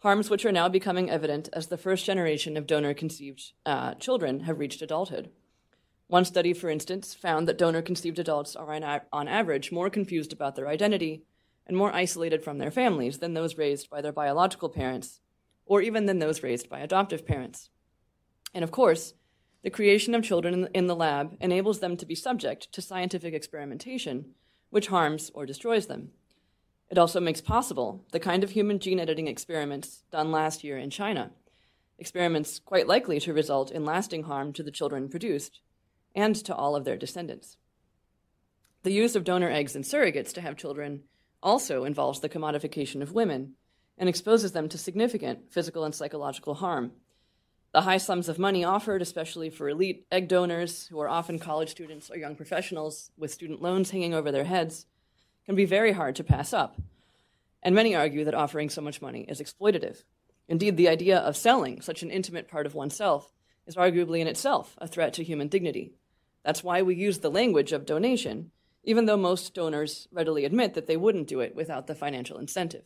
harms 0.00 0.28
which 0.28 0.44
are 0.44 0.52
now 0.52 0.68
becoming 0.68 1.10
evident 1.10 1.48
as 1.52 1.68
the 1.68 1.78
first 1.78 2.04
generation 2.04 2.56
of 2.56 2.66
donor 2.66 2.92
conceived 2.92 3.52
uh, 3.64 3.94
children 3.94 4.40
have 4.40 4.58
reached 4.58 4.82
adulthood. 4.82 5.30
One 6.06 6.24
study, 6.24 6.52
for 6.52 6.68
instance, 6.68 7.14
found 7.14 7.48
that 7.48 7.56
donor 7.56 7.80
conceived 7.80 8.18
adults 8.18 8.54
are, 8.56 8.72
on, 8.74 9.00
on 9.12 9.28
average, 9.28 9.72
more 9.72 9.88
confused 9.88 10.32
about 10.32 10.54
their 10.54 10.68
identity 10.68 11.22
and 11.66 11.76
more 11.76 11.94
isolated 11.94 12.44
from 12.44 12.58
their 12.58 12.70
families 12.70 13.18
than 13.18 13.32
those 13.32 13.56
raised 13.56 13.88
by 13.88 14.02
their 14.02 14.12
biological 14.12 14.68
parents, 14.68 15.20
or 15.66 15.82
even 15.82 16.06
than 16.06 16.18
those 16.18 16.42
raised 16.42 16.68
by 16.68 16.80
adoptive 16.80 17.26
parents. 17.26 17.70
And 18.52 18.62
of 18.62 18.70
course, 18.70 19.14
the 19.62 19.70
creation 19.70 20.14
of 20.14 20.22
children 20.22 20.68
in 20.74 20.86
the 20.86 20.94
lab 20.94 21.36
enables 21.40 21.80
them 21.80 21.96
to 21.96 22.06
be 22.06 22.14
subject 22.14 22.70
to 22.72 22.82
scientific 22.82 23.32
experimentation, 23.32 24.34
which 24.70 24.88
harms 24.88 25.30
or 25.34 25.46
destroys 25.46 25.86
them. 25.86 26.10
It 26.90 26.98
also 26.98 27.18
makes 27.18 27.40
possible 27.40 28.04
the 28.12 28.20
kind 28.20 28.44
of 28.44 28.50
human 28.50 28.78
gene 28.78 29.00
editing 29.00 29.26
experiments 29.26 30.04
done 30.12 30.30
last 30.30 30.62
year 30.62 30.76
in 30.76 30.90
China, 30.90 31.30
experiments 31.98 32.58
quite 32.58 32.86
likely 32.86 33.18
to 33.20 33.32
result 33.32 33.70
in 33.70 33.84
lasting 33.84 34.24
harm 34.24 34.52
to 34.52 34.62
the 34.62 34.70
children 34.70 35.08
produced 35.08 35.60
and 36.14 36.36
to 36.36 36.54
all 36.54 36.76
of 36.76 36.84
their 36.84 36.96
descendants. 36.96 37.56
The 38.82 38.92
use 38.92 39.16
of 39.16 39.24
donor 39.24 39.50
eggs 39.50 39.74
and 39.74 39.84
surrogates 39.84 40.32
to 40.34 40.42
have 40.42 40.58
children 40.58 41.04
also 41.42 41.84
involves 41.84 42.20
the 42.20 42.28
commodification 42.28 43.00
of 43.00 43.12
women 43.12 43.54
and 43.96 44.08
exposes 44.08 44.52
them 44.52 44.68
to 44.68 44.78
significant 44.78 45.52
physical 45.52 45.84
and 45.84 45.94
psychological 45.94 46.54
harm. 46.54 46.92
The 47.72 47.82
high 47.82 47.98
sums 47.98 48.28
of 48.28 48.38
money 48.38 48.64
offered, 48.64 49.02
especially 49.02 49.50
for 49.50 49.68
elite 49.68 50.06
egg 50.12 50.28
donors 50.28 50.86
who 50.86 51.00
are 51.00 51.08
often 51.08 51.38
college 51.38 51.70
students 51.70 52.10
or 52.10 52.16
young 52.16 52.36
professionals 52.36 53.10
with 53.16 53.32
student 53.32 53.60
loans 53.60 53.90
hanging 53.90 54.14
over 54.14 54.30
their 54.30 54.44
heads, 54.44 54.86
can 55.44 55.56
be 55.56 55.64
very 55.64 55.92
hard 55.92 56.14
to 56.16 56.24
pass 56.24 56.52
up. 56.52 56.80
And 57.62 57.74
many 57.74 57.94
argue 57.94 58.24
that 58.24 58.34
offering 58.34 58.70
so 58.70 58.80
much 58.80 59.02
money 59.02 59.22
is 59.28 59.40
exploitative. 59.40 60.04
Indeed, 60.48 60.76
the 60.76 60.88
idea 60.88 61.18
of 61.18 61.36
selling 61.36 61.80
such 61.80 62.02
an 62.02 62.10
intimate 62.10 62.48
part 62.48 62.66
of 62.66 62.74
oneself 62.74 63.32
is 63.66 63.76
arguably 63.76 64.20
in 64.20 64.28
itself 64.28 64.76
a 64.78 64.86
threat 64.86 65.12
to 65.14 65.24
human 65.24 65.48
dignity. 65.48 65.94
That's 66.44 66.62
why 66.62 66.82
we 66.82 66.94
use 66.94 67.18
the 67.18 67.30
language 67.30 67.72
of 67.72 67.86
donation, 67.86 68.50
even 68.84 69.06
though 69.06 69.16
most 69.16 69.54
donors 69.54 70.06
readily 70.12 70.44
admit 70.44 70.74
that 70.74 70.86
they 70.86 70.96
wouldn't 70.96 71.26
do 71.26 71.40
it 71.40 71.56
without 71.56 71.86
the 71.86 71.94
financial 71.94 72.38
incentive. 72.38 72.84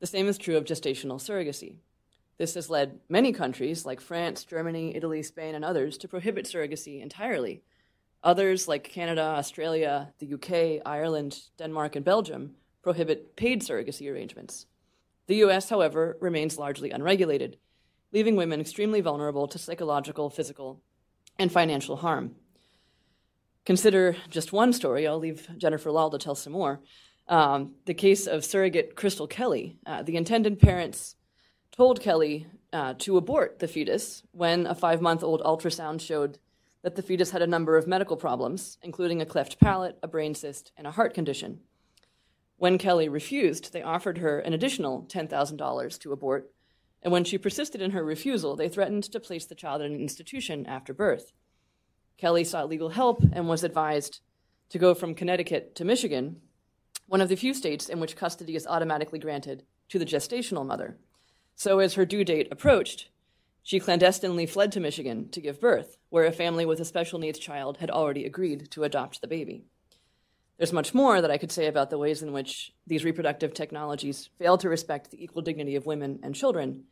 The 0.00 0.06
same 0.06 0.28
is 0.28 0.38
true 0.38 0.56
of 0.56 0.64
gestational 0.64 1.20
surrogacy. 1.20 1.76
This 2.38 2.54
has 2.54 2.68
led 2.68 3.00
many 3.08 3.32
countries, 3.32 3.86
like 3.86 4.00
France, 4.00 4.44
Germany, 4.44 4.94
Italy, 4.94 5.22
Spain, 5.22 5.54
and 5.54 5.64
others, 5.64 5.96
to 5.98 6.08
prohibit 6.08 6.44
surrogacy 6.44 7.00
entirely. 7.00 7.62
Others, 8.22 8.68
like 8.68 8.84
Canada, 8.84 9.22
Australia, 9.22 10.12
the 10.18 10.34
UK, 10.34 10.82
Ireland, 10.84 11.40
Denmark, 11.56 11.96
and 11.96 12.04
Belgium, 12.04 12.56
prohibit 12.82 13.36
paid 13.36 13.62
surrogacy 13.62 14.12
arrangements. 14.12 14.66
The 15.28 15.36
US, 15.36 15.70
however, 15.70 16.18
remains 16.20 16.58
largely 16.58 16.90
unregulated, 16.90 17.56
leaving 18.12 18.36
women 18.36 18.60
extremely 18.60 19.00
vulnerable 19.00 19.48
to 19.48 19.58
psychological, 19.58 20.28
physical, 20.28 20.82
and 21.38 21.50
financial 21.50 21.96
harm. 21.96 22.36
Consider 23.64 24.16
just 24.28 24.52
one 24.52 24.72
story. 24.72 25.06
I'll 25.06 25.18
leave 25.18 25.48
Jennifer 25.56 25.90
Lahl 25.90 26.10
to 26.12 26.18
tell 26.18 26.36
some 26.36 26.52
more. 26.52 26.80
Um, 27.28 27.74
the 27.86 27.94
case 27.94 28.26
of 28.26 28.44
surrogate 28.44 28.94
Crystal 28.94 29.26
Kelly. 29.26 29.78
Uh, 29.84 30.02
the 30.02 30.16
intended 30.16 30.60
parents 30.60 31.16
told 31.72 32.00
Kelly 32.00 32.46
uh, 32.72 32.94
to 32.98 33.16
abort 33.16 33.58
the 33.58 33.68
fetus 33.68 34.22
when 34.32 34.66
a 34.66 34.74
five 34.74 35.00
month 35.00 35.24
old 35.24 35.42
ultrasound 35.42 36.00
showed 36.00 36.38
that 36.82 36.94
the 36.94 37.02
fetus 37.02 37.32
had 37.32 37.42
a 37.42 37.46
number 37.46 37.76
of 37.76 37.88
medical 37.88 38.16
problems, 38.16 38.78
including 38.82 39.20
a 39.20 39.26
cleft 39.26 39.58
palate, 39.58 39.98
a 40.02 40.08
brain 40.08 40.34
cyst, 40.34 40.70
and 40.76 40.86
a 40.86 40.92
heart 40.92 41.14
condition. 41.14 41.60
When 42.58 42.78
Kelly 42.78 43.08
refused, 43.08 43.72
they 43.72 43.82
offered 43.82 44.18
her 44.18 44.38
an 44.38 44.52
additional 44.52 45.02
$10,000 45.08 45.98
to 45.98 46.12
abort, 46.12 46.52
and 47.02 47.12
when 47.12 47.24
she 47.24 47.38
persisted 47.38 47.82
in 47.82 47.90
her 47.90 48.04
refusal, 48.04 48.56
they 48.56 48.68
threatened 48.68 49.04
to 49.04 49.20
place 49.20 49.46
the 49.46 49.54
child 49.54 49.82
in 49.82 49.92
an 49.92 50.00
institution 50.00 50.64
after 50.66 50.94
birth. 50.94 51.32
Kelly 52.18 52.44
sought 52.44 52.68
legal 52.68 52.90
help 52.90 53.20
and 53.32 53.48
was 53.48 53.64
advised 53.64 54.20
to 54.70 54.78
go 54.78 54.94
from 54.94 55.14
Connecticut 55.14 55.74
to 55.74 55.84
Michigan, 55.84 56.40
one 57.06 57.20
of 57.20 57.28
the 57.28 57.36
few 57.36 57.54
states 57.54 57.88
in 57.88 58.00
which 58.00 58.16
custody 58.16 58.56
is 58.56 58.66
automatically 58.66 59.18
granted 59.18 59.64
to 59.88 59.98
the 59.98 60.04
gestational 60.04 60.66
mother. 60.66 60.98
So, 61.54 61.78
as 61.78 61.94
her 61.94 62.04
due 62.04 62.24
date 62.24 62.48
approached, 62.50 63.08
she 63.62 63.80
clandestinely 63.80 64.46
fled 64.46 64.72
to 64.72 64.80
Michigan 64.80 65.28
to 65.30 65.40
give 65.40 65.60
birth, 65.60 65.96
where 66.08 66.24
a 66.24 66.32
family 66.32 66.66
with 66.66 66.80
a 66.80 66.84
special 66.84 67.18
needs 67.18 67.38
child 67.38 67.78
had 67.78 67.90
already 67.90 68.24
agreed 68.24 68.70
to 68.72 68.84
adopt 68.84 69.20
the 69.20 69.26
baby. 69.26 69.64
There's 70.56 70.72
much 70.72 70.94
more 70.94 71.20
that 71.20 71.30
I 71.30 71.38
could 71.38 71.52
say 71.52 71.66
about 71.66 71.90
the 71.90 71.98
ways 71.98 72.22
in 72.22 72.32
which 72.32 72.72
these 72.86 73.04
reproductive 73.04 73.52
technologies 73.52 74.30
fail 74.38 74.56
to 74.58 74.68
respect 74.68 75.10
the 75.10 75.22
equal 75.22 75.42
dignity 75.42 75.76
of 75.76 75.84
women 75.84 76.20
and 76.22 76.34
children, 76.34 76.84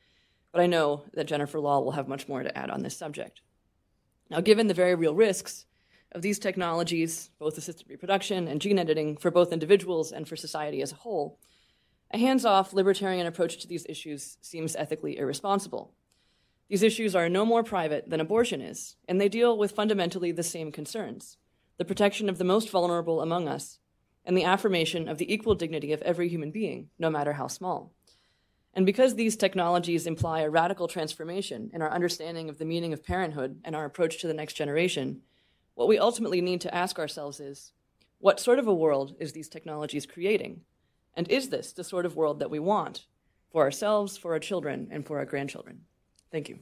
but 0.52 0.61
I 0.61 0.66
know 0.66 1.04
that 1.14 1.26
Jennifer 1.26 1.59
Lahl 1.59 1.85
will 1.85 1.92
have 1.92 2.09
much 2.09 2.28
more 2.28 2.42
to 2.42 2.59
add 2.59 2.71
on 2.71 2.83
this 2.83 2.97
subject. 2.97 3.40
Now, 4.30 4.40
given 4.40 4.66
the 4.66 4.75
very 4.75 4.94
real 4.94 5.14
risks 5.14 5.66
of 6.14 6.23
these 6.23 6.38
technologies, 6.38 7.30
both 7.38 7.59
assisted 7.59 7.88
reproduction 7.88 8.47
and 8.49 8.61
gene 8.61 8.78
editing, 8.78 9.16
for 9.16 9.30
both 9.30 9.52
individuals 9.52 10.12
and 10.12 10.28
for 10.28 10.37
society 10.37 10.80
as 10.80 10.92
a 10.92 10.97
whole, 10.97 11.38
a 12.12 12.18
hands 12.18 12.44
off 12.44 12.73
libertarian 12.73 13.26
approach 13.26 13.59
to 13.59 13.66
these 13.66 13.87
issues 13.88 14.38
seems 14.40 14.76
ethically 14.76 15.18
irresponsible. 15.18 15.92
These 16.68 16.83
issues 16.83 17.14
are 17.14 17.28
no 17.28 17.44
more 17.44 17.64
private 17.64 18.09
than 18.09 18.21
abortion 18.21 18.61
is, 18.61 18.97
and 19.09 19.21
they 19.21 19.28
deal 19.28 19.59
with 19.59 19.73
fundamentally 19.73 20.33
the 20.33 20.42
same 20.42 20.73
concerns 20.73 21.37
the 21.76 21.85
protection 21.85 22.28
of 22.28 22.38
the 22.38 22.44
most 22.44 22.71
vulnerable 22.71 23.21
among 23.21 23.49
us, 23.49 23.80
and 24.25 24.37
the 24.37 24.44
affirmation 24.44 25.09
of 25.09 25.18
the 25.18 25.33
equal 25.33 25.56
dignity 25.56 25.92
of 25.92 26.00
every 26.02 26.28
human 26.28 26.52
being, 26.52 26.88
no 27.00 27.11
matter 27.11 27.33
how 27.33 27.49
small. 27.49 27.92
And 28.75 28.87
because 28.87 29.14
these 29.14 29.37
technologies 29.37 30.06
imply 30.06 30.42
a 30.42 30.50
radical 30.50 30.87
transformation 30.87 31.71
in 31.73 31.83
our 31.83 31.90
understanding 31.90 32.49
of 32.49 32.59
the 32.59 32.64
meaning 32.64 32.92
of 32.92 33.04
parenthood 33.04 33.61
and 33.64 33.75
our 33.75 33.85
approach 33.85 34.21
to 34.21 34.28
the 34.28 34.35
next 34.35 34.54
generation, 34.54 35.23
what 35.75 35.88
we 35.88 35.99
ultimately 35.99 36.40
need 36.40 36.61
to 36.62 36.75
ask 36.75 36.99
ourselves 36.99 37.40
is 37.40 37.73
what 38.19 38.40
sort 38.40 38.59
of 38.59 38.66
a 38.66 38.75
world 38.75 39.14
is 39.19 39.33
these 39.33 39.49
technologies 39.49 40.07
creating? 40.07 40.61
And 41.16 41.28
is 41.28 41.49
this 41.49 41.73
the 41.73 41.85
sort 41.85 42.07
of 42.07 42.16
world 42.16 42.40
that 42.40 42.50
we 42.50 42.59
want 42.59 43.07
for 43.52 43.62
ourselves, 43.62 44.16
for 44.16 44.33
our 44.33 44.38
children, 44.38 44.88
and 44.90 45.07
for 45.07 45.19
our 45.19 45.25
grandchildren? 45.25 45.81
Thank 46.33 46.49
you. 46.49 46.59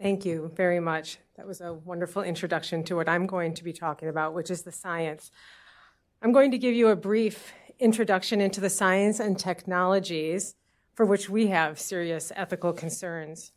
Thank 0.00 0.26
you 0.26 0.52
very 0.54 0.80
much. 0.80 1.16
That 1.38 1.46
was 1.46 1.62
a 1.62 1.72
wonderful 1.72 2.22
introduction 2.22 2.84
to 2.84 2.96
what 2.96 3.08
I'm 3.08 3.26
going 3.26 3.54
to 3.54 3.64
be 3.64 3.72
talking 3.72 4.10
about, 4.10 4.34
which 4.34 4.50
is 4.50 4.60
the 4.60 4.70
science. 4.70 5.30
I'm 6.24 6.32
going 6.32 6.52
to 6.52 6.58
give 6.58 6.72
you 6.72 6.88
a 6.88 6.96
brief 6.96 7.52
introduction 7.78 8.40
into 8.40 8.58
the 8.58 8.70
science 8.70 9.20
and 9.20 9.38
technologies 9.38 10.54
for 10.94 11.04
which 11.04 11.28
we 11.28 11.48
have 11.48 11.78
serious 11.78 12.32
ethical 12.34 12.72
concerns. 12.72 13.52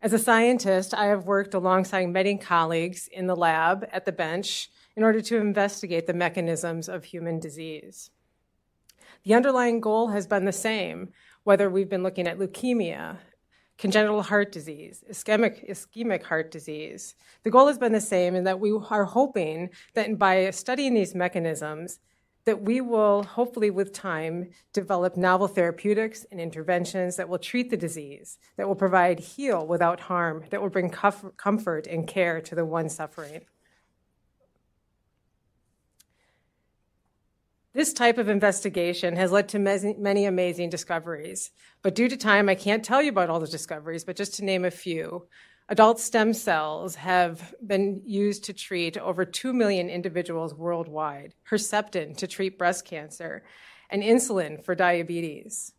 As 0.00 0.12
a 0.12 0.18
scientist, 0.20 0.94
I 0.94 1.06
have 1.06 1.26
worked 1.26 1.52
alongside 1.52 2.06
many 2.06 2.38
colleagues 2.38 3.08
in 3.08 3.26
the 3.26 3.34
lab 3.34 3.88
at 3.90 4.04
the 4.04 4.12
bench 4.12 4.70
in 4.94 5.02
order 5.02 5.20
to 5.20 5.38
investigate 5.38 6.06
the 6.06 6.14
mechanisms 6.14 6.88
of 6.88 7.02
human 7.02 7.40
disease. 7.40 8.12
The 9.24 9.34
underlying 9.34 9.80
goal 9.80 10.10
has 10.10 10.28
been 10.28 10.44
the 10.44 10.52
same, 10.52 11.08
whether 11.42 11.68
we've 11.68 11.90
been 11.90 12.04
looking 12.04 12.28
at 12.28 12.38
leukemia, 12.38 13.16
congenital 13.78 14.22
heart 14.22 14.52
disease, 14.52 15.04
ischemic, 15.10 15.68
ischemic 15.68 16.22
heart 16.22 16.50
disease. 16.50 17.14
The 17.42 17.50
goal 17.50 17.66
has 17.66 17.78
been 17.78 17.92
the 17.92 18.00
same 18.00 18.34
in 18.34 18.44
that 18.44 18.60
we 18.60 18.72
are 18.72 19.04
hoping 19.04 19.70
that 19.94 20.18
by 20.18 20.50
studying 20.50 20.94
these 20.94 21.14
mechanisms, 21.14 22.00
that 22.46 22.62
we 22.62 22.80
will 22.80 23.24
hopefully 23.24 23.70
with 23.70 23.92
time 23.92 24.50
develop 24.72 25.16
novel 25.16 25.48
therapeutics 25.48 26.24
and 26.30 26.40
interventions 26.40 27.16
that 27.16 27.28
will 27.28 27.38
treat 27.38 27.70
the 27.70 27.76
disease, 27.76 28.38
that 28.56 28.68
will 28.68 28.76
provide 28.76 29.18
heal 29.18 29.66
without 29.66 30.00
harm, 30.00 30.44
that 30.50 30.62
will 30.62 30.70
bring 30.70 30.88
comfort 30.90 31.86
and 31.88 32.06
care 32.06 32.40
to 32.40 32.54
the 32.54 32.64
one 32.64 32.88
suffering. 32.88 33.40
This 37.76 37.92
type 37.92 38.16
of 38.16 38.30
investigation 38.30 39.16
has 39.16 39.30
led 39.30 39.50
to 39.50 39.58
many 39.58 40.24
amazing 40.24 40.70
discoveries. 40.70 41.50
But 41.82 41.94
due 41.94 42.08
to 42.08 42.16
time, 42.16 42.48
I 42.48 42.54
can't 42.54 42.82
tell 42.82 43.02
you 43.02 43.10
about 43.10 43.28
all 43.28 43.38
the 43.38 43.46
discoveries, 43.46 44.02
but 44.02 44.16
just 44.16 44.32
to 44.36 44.44
name 44.46 44.64
a 44.64 44.70
few. 44.70 45.26
Adult 45.68 46.00
stem 46.00 46.32
cells 46.32 46.94
have 46.94 47.54
been 47.66 48.00
used 48.06 48.44
to 48.44 48.54
treat 48.54 48.96
over 48.96 49.26
2 49.26 49.52
million 49.52 49.90
individuals 49.90 50.54
worldwide, 50.54 51.34
Herceptin 51.50 52.16
to 52.16 52.26
treat 52.26 52.56
breast 52.56 52.86
cancer, 52.86 53.44
and 53.90 54.02
insulin 54.02 54.64
for 54.64 54.74
diabetes. 54.74 55.74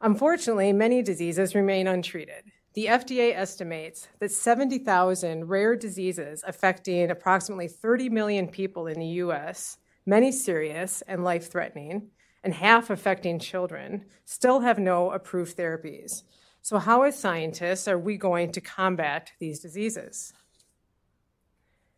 Unfortunately, 0.00 0.72
many 0.72 1.02
diseases 1.02 1.54
remain 1.54 1.86
untreated. 1.86 2.44
The 2.72 2.86
FDA 2.86 3.36
estimates 3.36 4.08
that 4.20 4.32
70,000 4.32 5.50
rare 5.50 5.76
diseases 5.76 6.42
affecting 6.46 7.10
approximately 7.10 7.68
30 7.68 8.08
million 8.08 8.48
people 8.48 8.86
in 8.86 8.98
the 8.98 9.20
US 9.20 9.76
many 10.06 10.32
serious 10.32 11.02
and 11.02 11.24
life 11.24 11.50
threatening, 11.50 12.10
and 12.42 12.54
half 12.54 12.90
affecting 12.90 13.38
children, 13.38 14.04
still 14.24 14.60
have 14.60 14.78
no 14.78 15.10
approved 15.10 15.56
therapies. 15.56 16.22
So, 16.60 16.78
how, 16.78 17.02
as 17.02 17.18
scientists, 17.18 17.88
are 17.88 17.98
we 17.98 18.16
going 18.16 18.52
to 18.52 18.60
combat 18.60 19.32
these 19.38 19.60
diseases? 19.60 20.32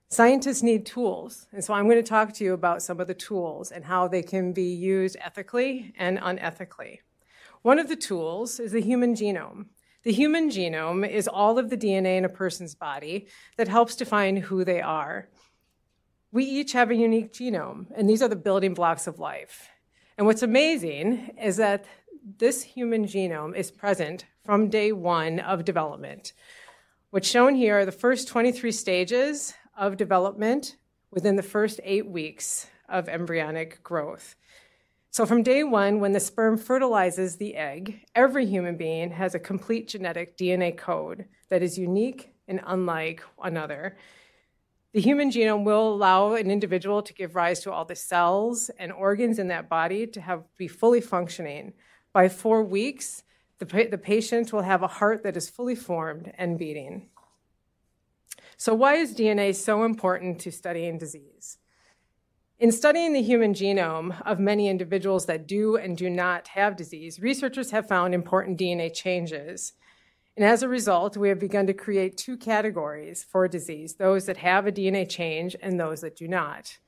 Scientists 0.09 0.63
need 0.63 0.87
tools, 0.87 1.49
and 1.51 1.65
so 1.65 1.75
I'm 1.75 1.87
going 1.87 1.97
to 1.97 2.03
talk 2.03 2.33
to 2.35 2.45
you 2.45 2.53
about 2.53 2.81
some 2.81 3.01
of 3.01 3.09
the 3.09 3.15
tools 3.15 3.73
and 3.73 3.85
how 3.85 4.07
they 4.07 4.23
can 4.23 4.53
be 4.53 4.73
used 4.73 5.17
ethically 5.21 5.93
and 5.99 6.19
unethically. 6.19 7.01
One 7.63 7.81
of 7.81 7.89
the 7.89 7.97
tools 7.97 8.61
is 8.61 8.71
the 8.71 8.81
human 8.81 9.17
genome. 9.17 9.67
The 10.05 10.13
human 10.13 10.51
genome 10.51 11.09
is 11.09 11.27
all 11.27 11.59
of 11.59 11.69
the 11.69 11.77
DNA 11.77 12.17
in 12.17 12.25
a 12.25 12.29
person's 12.29 12.77
body 12.77 13.27
that 13.57 13.67
helps 13.67 13.97
define 13.97 14.37
who 14.37 14.65
they 14.65 14.81
are. 14.81 15.29
We 16.33 16.45
each 16.45 16.73
have 16.73 16.91
a 16.91 16.95
unique 16.95 17.33
genome, 17.33 17.87
and 17.97 18.09
these 18.09 18.23
are 18.23 18.29
the 18.29 18.37
building 18.37 18.75
blocks 18.75 19.07
of 19.07 19.19
life. 19.19 19.69
And 20.19 20.27
what's 20.27 20.43
amazing 20.43 21.37
is 21.41 21.57
that 21.57 21.85
this 22.39 22.63
human 22.63 23.05
genome 23.05 23.55
is 23.55 23.71
present 23.71 24.27
from 24.45 24.69
day 24.69 24.93
one 24.93 25.39
of 25.41 25.65
development. 25.65 26.33
What's 27.11 27.29
shown 27.29 27.55
here 27.55 27.79
are 27.79 27.85
the 27.85 27.93
first 27.93 28.29
23 28.29 28.73
stages 28.73 29.55
of 29.77 29.97
development 29.97 30.77
within 31.11 31.37
the 31.37 31.43
first 31.43 31.81
eight 31.85 32.07
weeks 32.07 32.67
of 32.89 33.09
embryonic 33.09 33.83
growth. 33.83 34.35
So, 35.11 35.25
from 35.25 35.43
day 35.43 35.65
one, 35.65 36.01
when 36.01 36.13
the 36.13 36.21
sperm 36.21 36.59
fertilizes 36.59 37.37
the 37.37 37.57
egg, 37.57 38.05
every 38.15 38.45
human 38.45 38.77
being 38.77 39.11
has 39.13 39.35
a 39.35 39.39
complete 39.39 39.89
genetic 39.89 40.37
DNA 40.37 40.77
code 40.77 41.27
that 41.49 41.63
is 41.63 41.79
unique 41.79 42.35
and 42.49 42.61
unlike 42.67 43.23
another. 43.43 43.97
The 44.97 45.03
human 45.03 45.31
genome 45.31 45.65
will 45.65 45.93
allow 45.93 46.33
an 46.33 46.51
individual 46.51 47.03
to 47.03 47.13
give 47.13 47.35
rise 47.35 47.61
to 47.61 47.71
all 47.71 47.85
the 47.85 47.95
cells 47.95 48.71
and 48.79 48.91
organs 48.91 49.39
in 49.39 49.49
that 49.49 49.69
body 49.69 50.07
to 50.07 50.23
have 50.23 50.45
be 50.57 50.69
fully 50.69 51.03
functioning. 51.03 51.75
By 52.15 52.31
four 52.31 52.63
weeks, 52.63 53.23
the, 53.59 53.67
the 53.91 53.99
patient 53.99 54.55
will 54.55 54.63
have 54.63 54.83
a 54.83 54.87
heart 54.87 55.23
that 55.25 55.37
is 55.37 55.51
fully 55.51 55.75
formed 55.75 56.33
and 56.39 56.59
beating. 56.59 57.11
So, 58.57 58.73
why 58.73 58.95
is 58.95 59.15
DNA 59.15 59.55
so 59.55 59.85
important 59.85 60.41
to 60.41 60.51
studying 60.51 60.97
disease? 60.97 61.59
In 62.59 62.73
studying 62.73 63.13
the 63.13 63.21
human 63.21 63.53
genome 63.53 64.19
of 64.23 64.41
many 64.41 64.67
individuals 64.67 65.27
that 65.27 65.47
do 65.47 65.77
and 65.77 65.95
do 65.95 66.09
not 66.09 66.49
have 66.49 66.75
disease, 66.75 67.21
researchers 67.21 67.71
have 67.71 67.87
found 67.87 68.15
important 68.15 68.59
DNA 68.59 68.95
changes 68.95 69.75
and 70.37 70.45
as 70.45 70.63
a 70.63 70.69
result, 70.69 71.17
we 71.17 71.29
have 71.31 71.39
begun 71.39 71.67
to 71.67 71.73
create 71.73 72.17
two 72.17 72.37
categories 72.37 73.25
for 73.25 73.49
disease 73.49 73.95
those 73.95 74.27
that 74.27 74.37
have 74.39 74.67
a 74.67 74.73
DNA 74.73 75.09
change 75.09 75.57
and 75.63 75.81
those 75.81 76.03
that 76.03 76.17
do 76.17 76.29
not. 76.29 76.79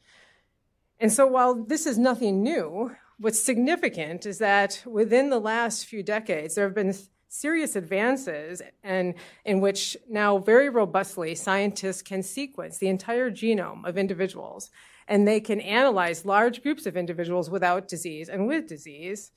And 1.01 1.13
so, 1.13 1.27
while 1.27 1.55
this 1.55 1.87
is 1.87 1.97
nothing 1.97 2.43
new, 2.43 2.95
what's 3.19 3.41
significant 3.41 4.27
is 4.27 4.39
that 4.39 4.83
within 4.85 5.31
the 5.31 5.39
last 5.39 5.87
few 5.87 6.03
decades, 6.03 6.55
there 6.55 6.65
have 6.65 6.75
been 6.75 6.95
serious 7.29 7.77
advances 7.77 8.63
and 8.83 9.15
in 9.45 9.61
which 9.61 9.97
now 10.09 10.39
very 10.39 10.69
robustly 10.69 11.35
scientists 11.35 12.03
can 12.03 12.23
sequence 12.23 12.79
the 12.79 12.89
entire 12.89 13.31
genome 13.31 13.87
of 13.87 13.99
individuals 13.99 14.71
and 15.09 15.29
they 15.29 15.41
can 15.41 15.61
analyze 15.61 16.25
large 16.25 16.63
groups 16.63 16.87
of 16.87 16.97
individuals 16.97 17.51
without 17.51 17.87
disease 17.87 18.31
and 18.31 18.47
with 18.47 18.67
disease 18.67 19.31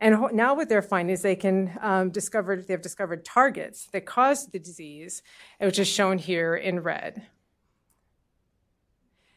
and 0.00 0.32
now 0.32 0.54
with 0.54 0.68
their 0.68 0.82
findings, 0.82 1.20
they 1.20 1.36
can 1.36 1.78
um, 1.80 2.10
discover 2.10 2.56
they've 2.56 2.80
discovered 2.80 3.24
targets 3.24 3.86
that 3.92 4.06
cause 4.06 4.46
the 4.46 4.58
disease, 4.58 5.22
which 5.60 5.78
is 5.78 5.88
shown 5.88 6.16
here 6.16 6.56
in 6.56 6.80
red. 6.80 7.22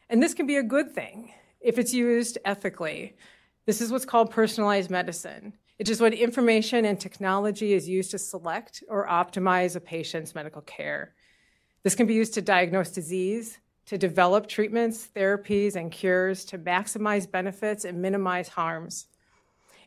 And 0.08 0.22
this 0.22 0.32
can 0.32 0.46
be 0.46 0.56
a 0.56 0.62
good 0.62 0.94
thing 0.94 1.32
if 1.60 1.78
it's 1.78 1.92
used 1.92 2.38
ethically. 2.44 3.16
This 3.66 3.80
is 3.80 3.90
what's 3.90 4.04
called 4.04 4.30
personalized 4.30 4.90
medicine. 4.90 5.54
It 5.78 5.88
is 5.88 6.00
what 6.00 6.14
information 6.14 6.84
and 6.84 7.00
technology 7.00 7.72
is 7.72 7.88
used 7.88 8.12
to 8.12 8.18
select 8.18 8.84
or 8.88 9.08
optimize 9.08 9.76
a 9.76 9.80
patient's 9.80 10.34
medical 10.34 10.62
care. 10.62 11.14
This 11.82 11.94
can 11.94 12.06
be 12.06 12.14
used 12.14 12.34
to 12.34 12.42
diagnose 12.42 12.90
disease, 12.90 13.58
to 13.86 13.98
develop 13.98 14.46
treatments, 14.46 15.08
therapies, 15.14 15.76
and 15.76 15.90
cures, 15.90 16.44
to 16.46 16.58
maximize 16.58 17.30
benefits 17.30 17.84
and 17.84 18.00
minimize 18.00 18.48
harms. 18.48 19.06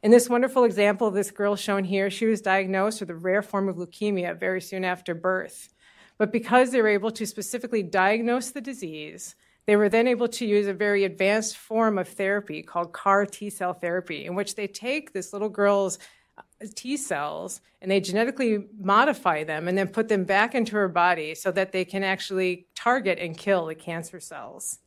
In 0.03 0.11
this 0.11 0.29
wonderful 0.29 0.63
example 0.63 1.07
of 1.07 1.15
this 1.15 1.31
girl 1.31 1.55
shown 1.55 1.83
here, 1.83 2.09
she 2.09 2.27
was 2.27 2.41
diagnosed 2.41 2.99
with 2.99 3.09
a 3.09 3.15
rare 3.15 3.41
form 3.41 3.67
of 3.67 3.77
leukemia 3.77 4.39
very 4.39 4.61
soon 4.61 4.85
after 4.85 5.15
birth. 5.15 5.73
But 6.19 6.31
because 6.31 6.71
they 6.71 6.81
were 6.81 6.87
able 6.87 7.11
to 7.11 7.25
specifically 7.25 7.81
diagnose 7.81 8.51
the 8.51 8.61
disease, 8.61 9.35
they 9.65 9.75
were 9.75 9.89
then 9.89 10.07
able 10.07 10.27
to 10.29 10.45
use 10.45 10.67
a 10.67 10.73
very 10.73 11.03
advanced 11.03 11.57
form 11.57 11.97
of 11.97 12.07
therapy 12.07 12.61
called 12.61 12.93
CAR 12.93 13.25
T 13.25 13.49
cell 13.49 13.73
therapy, 13.73 14.25
in 14.25 14.35
which 14.35 14.55
they 14.55 14.67
take 14.67 15.13
this 15.13 15.33
little 15.33 15.49
girl's 15.49 15.97
uh, 16.37 16.67
T 16.75 16.95
cells 16.95 17.59
and 17.81 17.89
they 17.89 17.99
genetically 17.99 18.67
modify 18.79 19.43
them 19.43 19.67
and 19.67 19.77
then 19.77 19.87
put 19.87 20.09
them 20.09 20.23
back 20.23 20.53
into 20.55 20.75
her 20.75 20.87
body 20.87 21.35
so 21.35 21.51
that 21.51 21.71
they 21.71 21.83
can 21.83 22.03
actually 22.03 22.67
target 22.75 23.19
and 23.19 23.37
kill 23.37 23.65
the 23.65 23.75
cancer 23.75 24.19
cells. 24.19 24.79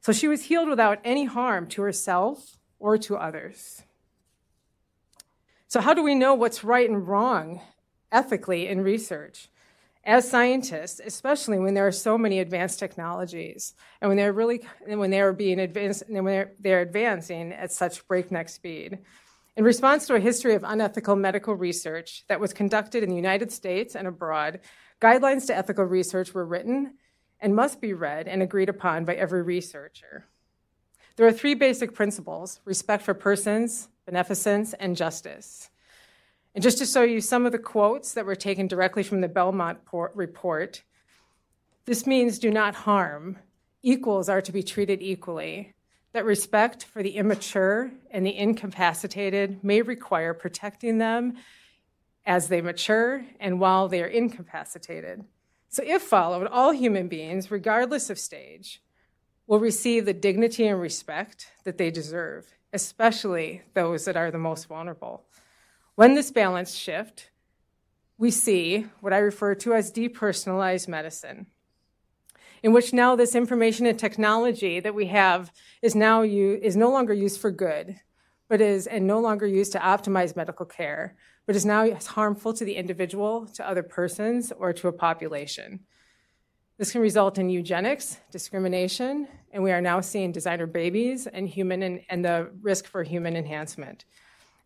So 0.00 0.12
she 0.12 0.28
was 0.28 0.44
healed 0.44 0.68
without 0.68 0.98
any 1.04 1.24
harm 1.26 1.66
to 1.68 1.82
herself 1.82 2.58
or 2.78 2.98
to 2.98 3.16
others. 3.16 3.82
So, 5.68 5.80
how 5.80 5.94
do 5.94 6.02
we 6.02 6.14
know 6.14 6.34
what's 6.34 6.64
right 6.64 6.88
and 6.88 7.06
wrong 7.06 7.60
ethically 8.12 8.68
in 8.68 8.82
research? 8.82 9.48
as 10.06 10.30
scientists, 10.30 11.00
especially 11.04 11.58
when 11.58 11.74
there 11.74 11.86
are 11.86 11.92
so 11.92 12.16
many 12.16 12.38
advanced 12.38 12.78
technologies 12.78 13.74
and 14.00 14.08
when 14.08 14.16
they're 14.16 14.32
really 14.32 14.64
when 14.86 15.10
they're 15.10 15.32
being 15.32 15.58
advanced 15.58 16.04
and 16.06 16.14
when 16.24 16.32
they're, 16.32 16.52
they're 16.60 16.80
advancing 16.80 17.52
at 17.52 17.72
such 17.72 18.06
breakneck 18.06 18.48
speed. 18.48 18.98
In 19.56 19.64
response 19.64 20.06
to 20.06 20.14
a 20.14 20.20
history 20.20 20.54
of 20.54 20.62
unethical 20.62 21.16
medical 21.16 21.54
research 21.54 22.24
that 22.28 22.38
was 22.38 22.52
conducted 22.52 23.02
in 23.02 23.10
the 23.10 23.16
United 23.16 23.50
States 23.50 23.96
and 23.96 24.06
abroad, 24.06 24.60
guidelines 25.02 25.46
to 25.48 25.56
ethical 25.56 25.84
research 25.84 26.32
were 26.32 26.46
written 26.46 26.94
and 27.40 27.56
must 27.56 27.80
be 27.80 27.92
read 27.92 28.28
and 28.28 28.42
agreed 28.42 28.68
upon 28.68 29.04
by 29.04 29.14
every 29.14 29.42
researcher. 29.42 30.26
There 31.16 31.26
are 31.26 31.32
three 31.32 31.54
basic 31.54 31.94
principles 31.94 32.60
respect 32.64 33.02
for 33.02 33.14
persons, 33.14 33.88
beneficence, 34.06 34.72
and 34.74 34.96
justice. 34.96 35.68
And 36.54 36.62
just 36.62 36.78
to 36.78 36.86
show 36.86 37.02
you 37.02 37.20
some 37.20 37.44
of 37.44 37.52
the 37.52 37.58
quotes 37.58 38.14
that 38.14 38.24
were 38.24 38.34
taken 38.34 38.66
directly 38.66 39.02
from 39.02 39.20
the 39.20 39.28
Belmont 39.28 39.78
report, 40.14 40.82
this 41.84 42.06
means 42.06 42.38
do 42.38 42.50
not 42.50 42.74
harm. 42.74 43.38
Equals 43.82 44.28
are 44.28 44.40
to 44.40 44.52
be 44.52 44.62
treated 44.62 45.02
equally. 45.02 45.74
That 46.12 46.24
respect 46.24 46.84
for 46.84 47.02
the 47.02 47.16
immature 47.16 47.90
and 48.10 48.24
the 48.24 48.34
incapacitated 48.34 49.62
may 49.62 49.82
require 49.82 50.32
protecting 50.32 50.96
them 50.96 51.34
as 52.24 52.48
they 52.48 52.62
mature 52.62 53.26
and 53.38 53.60
while 53.60 53.86
they 53.88 54.02
are 54.02 54.06
incapacitated. 54.06 55.24
So, 55.68 55.82
if 55.84 56.02
followed, 56.02 56.46
all 56.46 56.72
human 56.72 57.08
beings, 57.08 57.50
regardless 57.50 58.08
of 58.08 58.18
stage, 58.18 58.82
will 59.46 59.60
receive 59.60 60.06
the 60.06 60.14
dignity 60.14 60.66
and 60.66 60.80
respect 60.80 61.52
that 61.64 61.76
they 61.76 61.90
deserve, 61.90 62.55
especially 62.76 63.62
those 63.74 64.04
that 64.04 64.16
are 64.16 64.30
the 64.30 64.38
most 64.38 64.68
vulnerable. 64.68 65.24
When 65.96 66.14
this 66.14 66.30
balance 66.30 66.74
shift, 66.74 67.30
we 68.18 68.30
see 68.30 68.86
what 69.00 69.14
I 69.14 69.18
refer 69.18 69.54
to 69.56 69.72
as 69.72 69.90
depersonalized 69.90 70.86
medicine, 70.86 71.46
in 72.62 72.72
which 72.72 72.92
now 72.92 73.16
this 73.16 73.34
information 73.34 73.86
and 73.86 73.98
technology 73.98 74.78
that 74.80 74.94
we 74.94 75.06
have 75.06 75.50
is 75.80 75.94
now 75.94 76.20
u- 76.20 76.60
is 76.62 76.76
no 76.76 76.90
longer 76.90 77.14
used 77.14 77.40
for 77.40 77.50
good, 77.50 77.96
but 78.48 78.60
is 78.60 78.86
and 78.86 79.06
no 79.06 79.20
longer 79.20 79.46
used 79.46 79.72
to 79.72 79.78
optimize 79.78 80.36
medical 80.36 80.66
care, 80.66 81.16
but 81.46 81.56
is 81.56 81.64
now 81.64 81.90
harmful 81.94 82.52
to 82.52 82.64
the 82.64 82.76
individual, 82.76 83.46
to 83.54 83.66
other 83.66 83.82
persons, 83.82 84.52
or 84.52 84.74
to 84.74 84.88
a 84.88 84.92
population. 84.92 85.80
This 86.78 86.92
can 86.92 87.00
result 87.00 87.38
in 87.38 87.48
eugenics, 87.48 88.18
discrimination, 88.30 89.28
and 89.50 89.62
we 89.62 89.72
are 89.72 89.80
now 89.80 90.02
seeing 90.02 90.30
designer 90.30 90.66
babies 90.66 91.26
and 91.26 91.48
human 91.48 91.82
and, 91.82 92.00
and 92.10 92.22
the 92.22 92.50
risk 92.60 92.86
for 92.86 93.02
human 93.02 93.34
enhancement. 93.34 94.04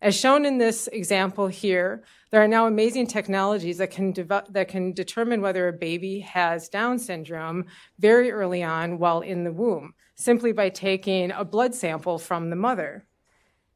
As 0.01 0.13
shown 0.13 0.45
in 0.45 0.57
this 0.57 0.87
example 0.87 1.47
here, 1.47 2.03
there 2.29 2.43
are 2.43 2.49
now 2.49 2.67
amazing 2.67 3.07
technologies 3.07 3.77
that 3.77 3.91
can, 3.91 4.11
that 4.49 4.67
can 4.67 4.91
determine 4.91 5.39
whether 5.39 5.69
a 5.69 5.73
baby 5.73 6.19
has 6.19 6.67
Down 6.67 6.99
syndrome 6.99 7.67
very 7.97 8.29
early 8.29 8.61
on 8.61 8.99
while 8.99 9.21
in 9.21 9.45
the 9.45 9.53
womb, 9.53 9.93
simply 10.15 10.51
by 10.51 10.67
taking 10.67 11.31
a 11.31 11.45
blood 11.45 11.73
sample 11.73 12.19
from 12.19 12.49
the 12.49 12.57
mother. 12.57 13.05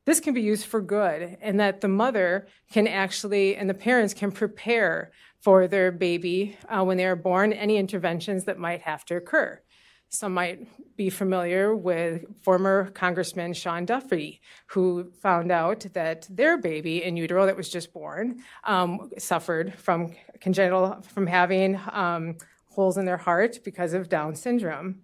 This 0.03 0.19
can 0.19 0.33
be 0.33 0.41
used 0.41 0.65
for 0.65 0.81
good, 0.81 1.37
and 1.41 1.59
that 1.61 1.79
the 1.79 1.87
mother 1.87 2.47
can 2.69 2.87
actually, 2.87 3.55
and 3.55 3.69
the 3.69 3.73
parents 3.73 4.13
can 4.13 4.31
prepare 4.31 5.11
for 5.45 5.67
their 5.67 5.91
baby 5.91 6.57
uh, 6.69 6.83
when 6.83 6.97
they 6.97 7.05
are 7.05 7.15
born, 7.15 7.53
any 7.53 7.77
interventions 7.77 8.45
that 8.45 8.57
might 8.57 8.81
have 8.81 9.05
to 9.05 9.15
occur. 9.15 9.61
Some 10.09 10.33
might 10.33 10.67
be 10.97 11.11
familiar 11.11 11.75
with 11.75 12.25
former 12.41 12.89
Congressman 12.89 13.53
Sean 13.53 13.85
Duffy, 13.85 14.41
who 14.65 15.11
found 15.21 15.51
out 15.51 15.85
that 15.93 16.27
their 16.31 16.57
baby 16.57 17.03
in 17.03 17.15
utero 17.15 17.45
that 17.45 17.55
was 17.55 17.69
just 17.69 17.93
born 17.93 18.41
um, 18.63 19.11
suffered 19.19 19.75
from 19.75 20.15
congenital, 20.41 21.03
from 21.03 21.27
having 21.27 21.79
um, 21.91 22.37
holes 22.71 22.97
in 22.97 23.05
their 23.05 23.17
heart 23.17 23.59
because 23.63 23.93
of 23.93 24.09
Down 24.09 24.33
syndrome. 24.33 25.01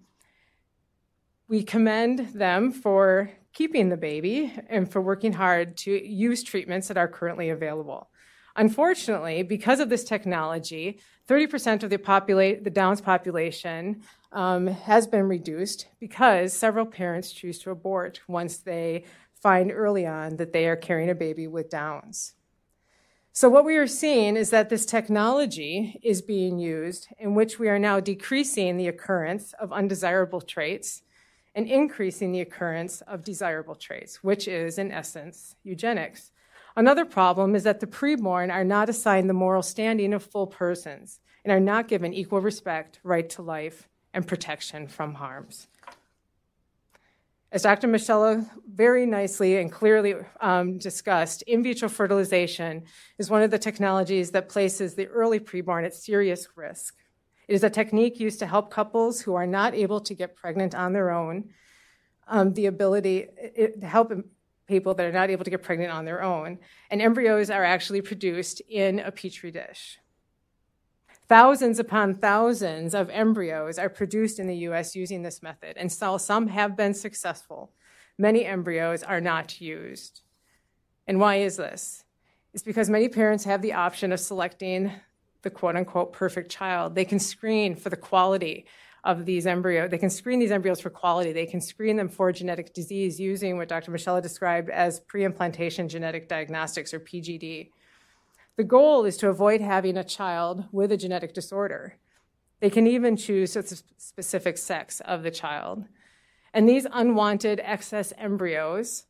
We 1.47 1.61
commend 1.61 2.33
them 2.33 2.71
for 2.71 3.29
keeping 3.53 3.89
the 3.89 3.97
baby 3.97 4.51
and 4.69 4.91
for 4.91 5.01
working 5.01 5.33
hard 5.33 5.77
to 5.77 5.91
use 5.91 6.41
treatments 6.41 6.87
that 6.87 6.97
are 6.97 7.07
currently 7.07 7.51
available. 7.51 8.10
Unfortunately, 8.55 9.43
because 9.43 9.79
of 9.79 9.89
this 9.89 10.03
technology, 10.03 10.99
30% 11.27 11.83
of 11.83 11.89
the, 11.89 11.97
popula- 11.97 12.63
the 12.63 12.69
Downs 12.69 13.01
population 13.01 14.01
um, 14.31 14.67
has 14.67 15.07
been 15.07 15.27
reduced 15.27 15.87
because 15.99 16.53
several 16.53 16.85
parents 16.85 17.31
choose 17.31 17.59
to 17.59 17.71
abort 17.71 18.21
once 18.27 18.57
they 18.57 19.05
find 19.33 19.71
early 19.71 20.05
on 20.05 20.37
that 20.37 20.53
they 20.53 20.67
are 20.67 20.75
carrying 20.75 21.09
a 21.09 21.15
baby 21.15 21.47
with 21.47 21.69
Downs. 21.69 22.33
So, 23.33 23.47
what 23.47 23.63
we 23.63 23.77
are 23.77 23.87
seeing 23.87 24.35
is 24.35 24.49
that 24.49 24.69
this 24.69 24.85
technology 24.85 25.97
is 26.03 26.21
being 26.21 26.59
used 26.59 27.07
in 27.17 27.33
which 27.33 27.59
we 27.59 27.69
are 27.69 27.79
now 27.79 28.01
decreasing 28.01 28.75
the 28.75 28.89
occurrence 28.89 29.53
of 29.53 29.71
undesirable 29.71 30.41
traits 30.41 31.01
and 31.55 31.65
increasing 31.65 32.33
the 32.33 32.41
occurrence 32.41 32.99
of 33.01 33.23
desirable 33.23 33.75
traits, 33.75 34.21
which 34.21 34.49
is, 34.49 34.77
in 34.77 34.91
essence, 34.91 35.55
eugenics. 35.63 36.31
Another 36.75 37.05
problem 37.05 37.55
is 37.55 37.63
that 37.63 37.79
the 37.79 37.87
preborn 37.87 38.51
are 38.51 38.63
not 38.63 38.89
assigned 38.89 39.29
the 39.29 39.33
moral 39.33 39.61
standing 39.61 40.13
of 40.13 40.23
full 40.23 40.47
persons 40.47 41.19
and 41.43 41.51
are 41.51 41.59
not 41.59 41.87
given 41.87 42.13
equal 42.13 42.39
respect, 42.39 42.99
right 43.03 43.29
to 43.31 43.41
life, 43.41 43.89
and 44.13 44.27
protection 44.27 44.87
from 44.87 45.15
harms. 45.15 45.67
As 47.51 47.63
Dr. 47.63 47.89
Moschella 47.89 48.49
very 48.65 49.05
nicely 49.05 49.57
and 49.57 49.69
clearly 49.69 50.15
um, 50.39 50.77
discussed, 50.77 51.41
in 51.41 51.61
vitro 51.61 51.89
fertilization 51.89 52.83
is 53.17 53.29
one 53.29 53.41
of 53.41 53.51
the 53.51 53.59
technologies 53.59 54.31
that 54.31 54.47
places 54.47 54.95
the 54.95 55.07
early 55.07 55.39
preborn 55.39 55.85
at 55.85 55.93
serious 55.93 56.47
risk. 56.55 56.95
It 57.49 57.53
is 57.53 57.65
a 57.65 57.69
technique 57.69 58.21
used 58.21 58.39
to 58.39 58.45
help 58.45 58.71
couples 58.71 59.19
who 59.19 59.35
are 59.35 59.47
not 59.47 59.73
able 59.75 59.99
to 59.99 60.13
get 60.13 60.37
pregnant 60.37 60.73
on 60.73 60.93
their 60.93 61.11
own, 61.11 61.49
um, 62.29 62.53
the 62.53 62.67
ability 62.67 63.27
it, 63.37 63.81
to 63.81 63.87
help 63.87 64.13
people 64.71 64.95
that 64.95 65.05
are 65.05 65.11
not 65.11 65.29
able 65.29 65.43
to 65.43 65.51
get 65.51 65.61
pregnant 65.61 65.91
on 65.91 66.05
their 66.05 66.23
own. 66.23 66.57
And 66.89 67.01
embryos 67.01 67.51
are 67.51 67.63
actually 67.63 68.01
produced 68.01 68.61
in 68.67 68.99
a 68.99 69.11
petri 69.11 69.51
dish. 69.51 69.99
Thousands 71.27 71.79
upon 71.79 72.15
thousands 72.15 72.93
of 72.93 73.09
embryos 73.09 73.77
are 73.77 73.89
produced 73.89 74.39
in 74.39 74.47
the 74.47 74.57
US 74.67 74.95
using 74.95 75.21
this 75.21 75.41
method, 75.41 75.77
and 75.77 75.91
so 75.91 76.17
some 76.17 76.47
have 76.47 76.75
been 76.75 76.93
successful. 76.93 77.71
Many 78.17 78.45
embryos 78.45 79.03
are 79.03 79.21
not 79.21 79.61
used. 79.61 80.21
And 81.07 81.19
why 81.19 81.37
is 81.37 81.55
this? 81.55 82.03
It's 82.53 82.63
because 82.63 82.89
many 82.89 83.07
parents 83.07 83.45
have 83.45 83.61
the 83.61 83.73
option 83.73 84.11
of 84.11 84.19
selecting 84.19 84.91
the 85.41 85.49
quote 85.49 85.75
unquote 85.75 86.11
perfect 86.13 86.51
child. 86.51 86.95
They 86.95 87.05
can 87.05 87.19
screen 87.19 87.75
for 87.75 87.89
the 87.89 87.95
quality 87.95 88.65
of 89.03 89.25
these 89.25 89.47
embryos. 89.47 89.89
They 89.89 89.97
can 89.97 90.09
screen 90.09 90.39
these 90.39 90.51
embryos 90.51 90.79
for 90.79 90.89
quality. 90.89 91.31
They 91.31 91.45
can 91.45 91.61
screen 91.61 91.97
them 91.97 92.09
for 92.09 92.31
genetic 92.31 92.73
disease 92.73 93.19
using 93.19 93.57
what 93.57 93.69
Dr. 93.69 93.91
Moschella 93.91 94.21
described 94.21 94.69
as 94.69 94.99
pre 94.99 95.25
implantation 95.25 95.89
genetic 95.89 96.27
diagnostics 96.27 96.93
or 96.93 96.99
PGD. 96.99 97.71
The 98.57 98.63
goal 98.63 99.05
is 99.05 99.17
to 99.17 99.29
avoid 99.29 99.61
having 99.61 99.97
a 99.97 100.03
child 100.03 100.65
with 100.71 100.91
a 100.91 100.97
genetic 100.97 101.33
disorder. 101.33 101.95
They 102.59 102.69
can 102.69 102.85
even 102.85 103.17
choose 103.17 103.55
a 103.55 103.63
specific 103.97 104.57
sex 104.57 105.01
of 105.01 105.23
the 105.23 105.31
child. 105.31 105.85
And 106.53 106.69
these 106.69 106.85
unwanted 106.91 107.59
excess 107.63 108.13
embryos 108.17 109.05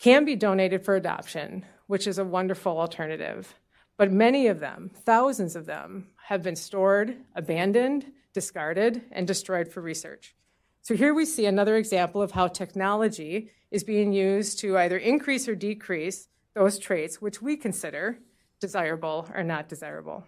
can 0.00 0.24
be 0.24 0.34
donated 0.34 0.84
for 0.84 0.96
adoption, 0.96 1.64
which 1.86 2.08
is 2.08 2.18
a 2.18 2.24
wonderful 2.24 2.76
alternative. 2.76 3.54
But 3.96 4.10
many 4.10 4.48
of 4.48 4.58
them, 4.58 4.90
thousands 5.04 5.54
of 5.54 5.66
them, 5.66 6.08
have 6.24 6.42
been 6.42 6.56
stored, 6.56 7.18
abandoned, 7.36 8.06
discarded, 8.32 9.02
and 9.10 9.26
destroyed 9.26 9.68
for 9.68 9.80
research. 9.80 10.34
So 10.82 10.96
here 10.96 11.14
we 11.14 11.24
see 11.24 11.46
another 11.46 11.76
example 11.76 12.22
of 12.22 12.32
how 12.32 12.48
technology 12.48 13.50
is 13.70 13.84
being 13.84 14.12
used 14.12 14.58
to 14.60 14.76
either 14.78 14.98
increase 14.98 15.48
or 15.48 15.54
decrease 15.54 16.28
those 16.54 16.78
traits 16.78 17.20
which 17.20 17.40
we 17.40 17.56
consider 17.56 18.18
desirable 18.60 19.28
or 19.34 19.42
not 19.42 19.68
desirable. 19.68 20.24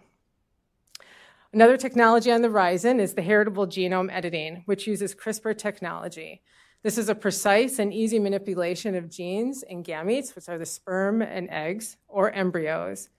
Another 1.53 1.77
technology 1.77 2.31
on 2.31 2.41
the 2.41 2.49
horizon 2.49 2.99
is 2.99 3.13
the 3.13 3.21
heritable 3.21 3.65
genome 3.65 4.11
editing, 4.11 4.63
which 4.65 4.87
uses 4.87 5.15
CRISPR 5.15 5.57
technology. 5.57 6.41
This 6.83 6.97
is 6.97 7.09
a 7.09 7.15
precise 7.15 7.79
and 7.79 7.93
easy 7.93 8.19
manipulation 8.19 8.93
of 8.93 9.09
genes 9.09 9.63
and 9.63 9.83
gametes, 9.83 10.35
which 10.35 10.49
are 10.49 10.57
the 10.57 10.65
sperm 10.65 11.21
and 11.21 11.49
eggs 11.49 11.97
or 12.07 12.31
embryos. 12.31 13.09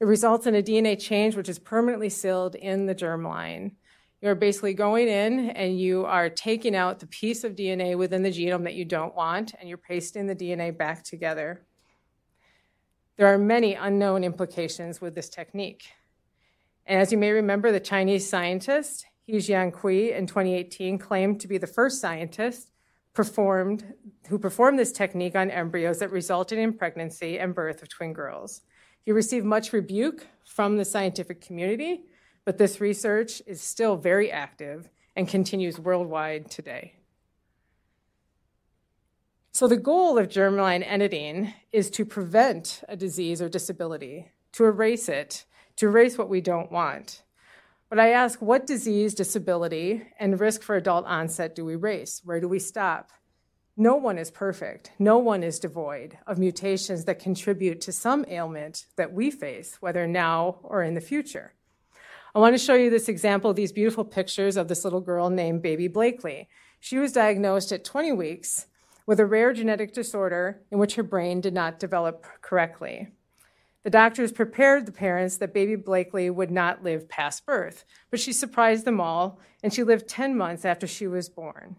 It 0.00 0.06
results 0.06 0.46
in 0.46 0.54
a 0.54 0.62
DNA 0.62 1.00
change 1.00 1.36
which 1.36 1.48
is 1.48 1.58
permanently 1.58 2.08
sealed 2.08 2.54
in 2.54 2.86
the 2.86 2.94
germline. 2.94 3.72
You're 4.24 4.34
basically 4.34 4.72
going 4.72 5.06
in 5.08 5.50
and 5.50 5.78
you 5.78 6.06
are 6.06 6.30
taking 6.30 6.74
out 6.74 6.98
the 6.98 7.06
piece 7.06 7.44
of 7.44 7.54
DNA 7.54 7.94
within 7.94 8.22
the 8.22 8.30
genome 8.30 8.64
that 8.64 8.72
you 8.72 8.86
don't 8.86 9.14
want, 9.14 9.52
and 9.60 9.68
you're 9.68 9.76
pasting 9.76 10.26
the 10.26 10.34
DNA 10.34 10.74
back 10.74 11.04
together. 11.04 11.60
There 13.18 13.26
are 13.26 13.36
many 13.36 13.74
unknown 13.74 14.24
implications 14.24 14.98
with 14.98 15.14
this 15.14 15.28
technique. 15.28 15.90
And 16.86 17.02
as 17.02 17.12
you 17.12 17.18
may 17.18 17.32
remember, 17.32 17.70
the 17.70 17.80
Chinese 17.80 18.26
scientist 18.26 19.04
He 19.26 19.34
Jiankui 19.34 20.16
in 20.16 20.26
2018 20.26 20.96
claimed 20.96 21.38
to 21.42 21.46
be 21.46 21.58
the 21.58 21.66
first 21.66 22.00
scientist 22.00 22.70
performed, 23.12 23.84
who 24.30 24.38
performed 24.38 24.78
this 24.78 24.92
technique 24.92 25.36
on 25.36 25.50
embryos 25.50 25.98
that 25.98 26.10
resulted 26.10 26.58
in 26.58 26.72
pregnancy 26.72 27.38
and 27.38 27.54
birth 27.54 27.82
of 27.82 27.90
twin 27.90 28.14
girls. 28.14 28.62
He 29.02 29.12
received 29.12 29.44
much 29.44 29.74
rebuke 29.74 30.26
from 30.46 30.78
the 30.78 30.84
scientific 30.86 31.42
community 31.42 32.06
but 32.44 32.58
this 32.58 32.80
research 32.80 33.42
is 33.46 33.60
still 33.60 33.96
very 33.96 34.30
active 34.30 34.90
and 35.16 35.28
continues 35.28 35.78
worldwide 35.78 36.50
today. 36.50 36.94
So, 39.52 39.68
the 39.68 39.76
goal 39.76 40.18
of 40.18 40.28
germline 40.28 40.84
editing 40.84 41.54
is 41.70 41.88
to 41.90 42.04
prevent 42.04 42.82
a 42.88 42.96
disease 42.96 43.40
or 43.40 43.48
disability, 43.48 44.32
to 44.52 44.64
erase 44.64 45.08
it, 45.08 45.44
to 45.76 45.86
erase 45.86 46.18
what 46.18 46.28
we 46.28 46.40
don't 46.40 46.72
want. 46.72 47.22
But 47.88 48.00
I 48.00 48.10
ask 48.10 48.42
what 48.42 48.66
disease, 48.66 49.14
disability, 49.14 50.02
and 50.18 50.40
risk 50.40 50.62
for 50.62 50.74
adult 50.74 51.06
onset 51.06 51.54
do 51.54 51.64
we 51.64 51.74
erase? 51.74 52.20
Where 52.24 52.40
do 52.40 52.48
we 52.48 52.58
stop? 52.58 53.12
No 53.76 53.94
one 53.94 54.18
is 54.18 54.30
perfect. 54.30 54.90
No 54.98 55.18
one 55.18 55.44
is 55.44 55.60
devoid 55.60 56.18
of 56.26 56.38
mutations 56.38 57.04
that 57.04 57.20
contribute 57.20 57.80
to 57.82 57.92
some 57.92 58.24
ailment 58.28 58.86
that 58.96 59.12
we 59.12 59.30
face, 59.30 59.76
whether 59.80 60.06
now 60.06 60.58
or 60.62 60.82
in 60.82 60.94
the 60.94 61.00
future. 61.00 61.54
I 62.36 62.40
want 62.40 62.54
to 62.54 62.58
show 62.58 62.74
you 62.74 62.90
this 62.90 63.08
example, 63.08 63.50
of 63.50 63.56
these 63.56 63.70
beautiful 63.70 64.04
pictures 64.04 64.56
of 64.56 64.66
this 64.66 64.82
little 64.82 65.00
girl 65.00 65.30
named 65.30 65.62
Baby 65.62 65.86
Blakely. 65.86 66.48
She 66.80 66.98
was 66.98 67.12
diagnosed 67.12 67.70
at 67.70 67.84
20 67.84 68.10
weeks 68.10 68.66
with 69.06 69.20
a 69.20 69.26
rare 69.26 69.52
genetic 69.52 69.92
disorder 69.92 70.60
in 70.72 70.80
which 70.80 70.96
her 70.96 71.04
brain 71.04 71.40
did 71.40 71.54
not 71.54 71.78
develop 71.78 72.26
correctly. 72.42 73.06
The 73.84 73.90
doctors 73.90 74.32
prepared 74.32 74.84
the 74.84 74.90
parents 74.90 75.36
that 75.36 75.54
baby 75.54 75.76
Blakely 75.76 76.28
would 76.28 76.50
not 76.50 76.82
live 76.82 77.08
past 77.08 77.46
birth, 77.46 77.84
but 78.10 78.18
she 78.18 78.32
surprised 78.32 78.84
them 78.84 79.00
all, 79.00 79.38
and 79.62 79.72
she 79.72 79.84
lived 79.84 80.08
10 80.08 80.36
months 80.36 80.64
after 80.64 80.88
she 80.88 81.06
was 81.06 81.28
born. 81.28 81.76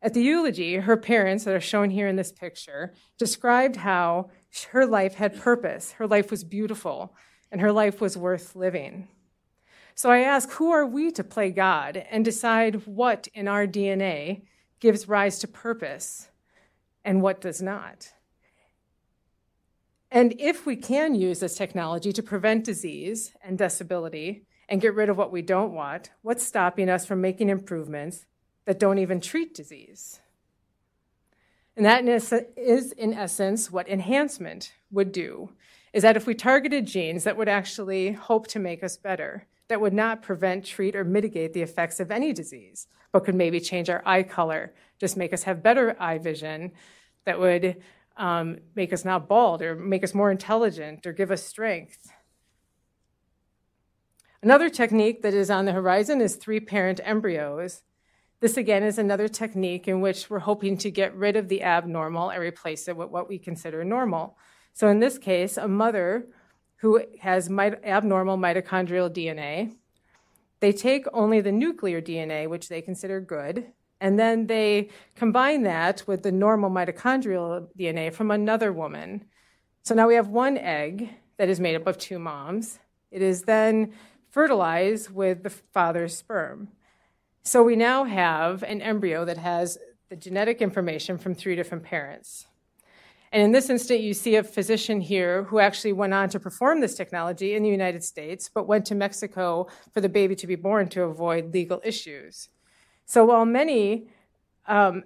At 0.00 0.14
the 0.14 0.22
eulogy, 0.22 0.76
her 0.76 0.96
parents, 0.96 1.44
that 1.44 1.54
are 1.54 1.60
shown 1.60 1.90
here 1.90 2.08
in 2.08 2.16
this 2.16 2.32
picture, 2.32 2.94
described 3.18 3.76
how 3.76 4.30
her 4.70 4.86
life 4.86 5.16
had 5.16 5.38
purpose, 5.38 5.92
her 5.92 6.06
life 6.06 6.30
was 6.30 6.42
beautiful, 6.42 7.14
and 7.52 7.60
her 7.60 7.72
life 7.72 8.00
was 8.00 8.16
worth 8.16 8.56
living. 8.56 9.08
So 9.94 10.10
I 10.10 10.20
ask, 10.20 10.50
who 10.50 10.70
are 10.70 10.86
we 10.86 11.10
to 11.12 11.22
play 11.24 11.50
God 11.50 12.04
and 12.10 12.24
decide 12.24 12.86
what 12.86 13.28
in 13.34 13.46
our 13.46 13.66
DNA 13.66 14.42
gives 14.80 15.08
rise 15.08 15.38
to 15.38 15.48
purpose 15.48 16.28
and 17.04 17.22
what 17.22 17.40
does 17.40 17.62
not. 17.62 18.12
And 20.10 20.34
if 20.38 20.66
we 20.66 20.76
can 20.76 21.14
use 21.14 21.40
this 21.40 21.56
technology 21.56 22.12
to 22.12 22.22
prevent 22.22 22.64
disease 22.64 23.32
and 23.42 23.58
disability 23.58 24.46
and 24.68 24.80
get 24.80 24.94
rid 24.94 25.08
of 25.08 25.16
what 25.16 25.32
we 25.32 25.42
don't 25.42 25.72
want, 25.72 26.10
what's 26.22 26.44
stopping 26.44 26.88
us 26.88 27.04
from 27.04 27.20
making 27.20 27.48
improvements 27.48 28.26
that 28.64 28.78
don't 28.78 28.98
even 28.98 29.20
treat 29.20 29.54
disease? 29.54 30.20
And 31.76 31.84
that 31.86 32.04
is, 32.56 32.92
in 32.92 33.14
essence, 33.14 33.70
what 33.70 33.88
enhancement 33.88 34.72
would 34.92 35.12
do, 35.12 35.50
is 35.92 36.02
that 36.02 36.16
if 36.16 36.26
we 36.26 36.34
targeted 36.34 36.86
genes 36.86 37.24
that 37.24 37.36
would 37.36 37.48
actually 37.48 38.12
hope 38.12 38.46
to 38.48 38.58
make 38.58 38.84
us 38.84 38.96
better, 38.96 39.46
that 39.68 39.80
would 39.80 39.94
not 39.94 40.22
prevent, 40.22 40.64
treat, 40.64 40.94
or 40.94 41.04
mitigate 41.04 41.52
the 41.52 41.62
effects 41.62 42.00
of 42.00 42.10
any 42.10 42.32
disease, 42.32 42.86
but 43.12 43.24
could 43.24 43.34
maybe 43.34 43.60
change 43.60 43.88
our 43.88 44.02
eye 44.04 44.22
color, 44.22 44.74
just 44.98 45.16
make 45.16 45.32
us 45.32 45.44
have 45.44 45.62
better 45.62 45.96
eye 46.00 46.18
vision, 46.18 46.72
that 47.24 47.38
would 47.38 47.82
um, 48.16 48.58
make 48.74 48.92
us 48.92 49.04
not 49.04 49.28
bald 49.28 49.62
or 49.62 49.74
make 49.74 50.04
us 50.04 50.14
more 50.14 50.30
intelligent 50.30 51.06
or 51.06 51.12
give 51.12 51.30
us 51.30 51.42
strength. 51.42 52.12
Another 54.42 54.68
technique 54.68 55.22
that 55.22 55.32
is 55.32 55.50
on 55.50 55.64
the 55.64 55.72
horizon 55.72 56.20
is 56.20 56.36
three 56.36 56.60
parent 56.60 57.00
embryos. 57.02 57.82
This 58.40 58.58
again 58.58 58.82
is 58.82 58.98
another 58.98 59.26
technique 59.26 59.88
in 59.88 60.02
which 60.02 60.28
we're 60.28 60.40
hoping 60.40 60.76
to 60.78 60.90
get 60.90 61.16
rid 61.16 61.34
of 61.34 61.48
the 61.48 61.62
abnormal 61.62 62.28
and 62.28 62.42
replace 62.42 62.86
it 62.86 62.96
with 62.96 63.08
what 63.08 63.26
we 63.26 63.38
consider 63.38 63.82
normal. 63.84 64.36
So 64.74 64.88
in 64.88 65.00
this 65.00 65.16
case, 65.16 65.56
a 65.56 65.66
mother 65.66 66.26
who 66.84 67.00
has 67.18 67.48
abnormal 67.48 68.36
mitochondrial 68.36 69.08
DNA, 69.08 69.72
they 70.60 70.70
take 70.70 71.06
only 71.14 71.40
the 71.40 71.50
nuclear 71.50 72.02
DNA, 72.02 72.46
which 72.46 72.68
they 72.68 72.82
consider 72.82 73.22
good, 73.22 73.72
and 74.02 74.18
then 74.18 74.48
they 74.48 74.90
combine 75.14 75.62
that 75.62 76.04
with 76.06 76.22
the 76.22 76.30
normal 76.30 76.68
mitochondrial 76.68 77.68
DNA 77.78 78.12
from 78.12 78.30
another 78.30 78.70
woman. 78.70 79.24
So 79.82 79.94
now 79.94 80.06
we 80.06 80.14
have 80.14 80.28
one 80.28 80.58
egg 80.58 81.08
that 81.38 81.48
is 81.48 81.58
made 81.58 81.74
up 81.74 81.86
of 81.86 81.96
two 81.96 82.18
moms. 82.18 82.78
It 83.10 83.22
is 83.22 83.44
then 83.44 83.94
fertilized 84.28 85.08
with 85.08 85.42
the 85.42 85.48
father's 85.48 86.14
sperm. 86.14 86.68
So 87.44 87.62
we 87.62 87.76
now 87.76 88.04
have 88.04 88.62
an 88.62 88.82
embryo 88.82 89.24
that 89.24 89.38
has 89.38 89.78
the 90.10 90.16
genetic 90.16 90.60
information 90.60 91.16
from 91.16 91.34
three 91.34 91.56
different 91.56 91.84
parents. 91.84 92.46
And 93.34 93.42
in 93.42 93.50
this 93.50 93.68
instant, 93.68 94.00
you 94.00 94.14
see 94.14 94.36
a 94.36 94.44
physician 94.44 95.00
here 95.00 95.42
who 95.42 95.58
actually 95.58 95.92
went 95.92 96.14
on 96.14 96.28
to 96.28 96.38
perform 96.38 96.80
this 96.80 96.94
technology 96.94 97.56
in 97.56 97.64
the 97.64 97.68
United 97.68 98.04
States, 98.04 98.48
but 98.48 98.68
went 98.68 98.86
to 98.86 98.94
Mexico 98.94 99.66
for 99.92 100.00
the 100.00 100.08
baby 100.08 100.36
to 100.36 100.46
be 100.46 100.54
born 100.54 100.88
to 100.90 101.02
avoid 101.02 101.52
legal 101.52 101.80
issues. 101.82 102.48
So 103.06 103.24
while 103.24 103.44
many 103.44 104.06
um, 104.68 105.02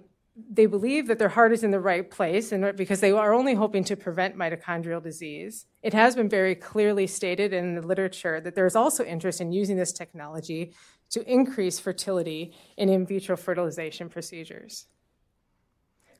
they 0.47 0.67
believe 0.67 1.07
that 1.07 1.17
their 1.17 1.29
heart 1.29 1.51
is 1.51 1.63
in 1.63 1.71
the 1.71 1.79
right 1.79 2.09
place 2.09 2.51
and 2.51 2.77
because 2.77 3.01
they 3.01 3.11
are 3.11 3.33
only 3.33 3.55
hoping 3.55 3.83
to 3.85 3.97
prevent 3.97 4.37
mitochondrial 4.37 5.01
disease. 5.01 5.65
It 5.81 5.93
has 5.93 6.15
been 6.15 6.29
very 6.29 6.55
clearly 6.55 7.07
stated 7.07 7.51
in 7.51 7.75
the 7.75 7.81
literature 7.81 8.39
that 8.41 8.53
there 8.55 8.67
is 8.67 8.75
also 8.75 9.03
interest 9.03 9.41
in 9.41 9.51
using 9.51 9.75
this 9.75 9.91
technology 9.91 10.73
to 11.09 11.29
increase 11.29 11.79
fertility 11.79 12.53
in 12.77 12.89
in 12.89 13.05
vitro 13.05 13.35
fertilization 13.35 14.07
procedures. 14.07 14.85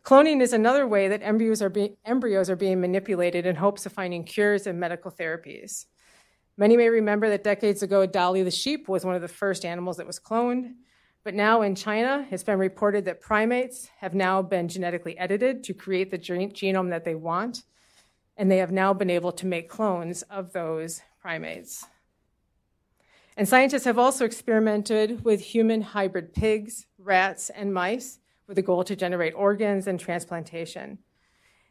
Cloning 0.03 0.41
is 0.41 0.53
another 0.53 0.87
way 0.87 1.07
that 1.07 1.21
embryos 1.21 1.61
are, 1.61 1.69
be- 1.69 1.95
embryos 2.05 2.49
are 2.49 2.55
being 2.55 2.81
manipulated 2.81 3.45
in 3.45 3.55
hopes 3.55 3.85
of 3.85 3.93
finding 3.93 4.23
cures 4.23 4.65
and 4.65 4.79
medical 4.79 5.11
therapies. 5.11 5.85
Many 6.57 6.77
may 6.77 6.89
remember 6.89 7.29
that 7.29 7.43
decades 7.43 7.83
ago, 7.83 8.05
Dolly 8.05 8.43
the 8.43 8.51
sheep 8.51 8.87
was 8.87 9.05
one 9.05 9.15
of 9.15 9.21
the 9.21 9.27
first 9.27 9.65
animals 9.65 9.97
that 9.97 10.07
was 10.07 10.19
cloned. 10.19 10.73
But 11.23 11.33
now 11.33 11.61
in 11.61 11.75
China, 11.75 12.25
it's 12.31 12.43
been 12.43 12.59
reported 12.59 13.05
that 13.05 13.21
primates 13.21 13.89
have 13.99 14.13
now 14.13 14.41
been 14.41 14.67
genetically 14.67 15.17
edited 15.17 15.63
to 15.65 15.73
create 15.73 16.11
the 16.11 16.17
genome 16.17 16.89
that 16.89 17.03
they 17.03 17.15
want, 17.15 17.63
and 18.37 18.49
they 18.49 18.57
have 18.57 18.71
now 18.71 18.93
been 18.93 19.09
able 19.09 19.33
to 19.33 19.45
make 19.45 19.69
clones 19.69 20.21
of 20.23 20.53
those 20.53 21.01
primates. 21.21 21.85
And 23.35 23.47
scientists 23.47 23.85
have 23.85 23.99
also 23.99 24.25
experimented 24.25 25.23
with 25.23 25.41
human 25.41 25.81
hybrid 25.81 26.33
pigs, 26.33 26.87
rats, 26.97 27.49
and 27.49 27.73
mice 27.73 28.19
with 28.49 28.55
the 28.55 28.61
goal 28.63 28.83
to 28.83 28.95
generate 28.95 29.35
organs 29.35 29.85
and 29.85 29.99
transplantation. 29.99 30.97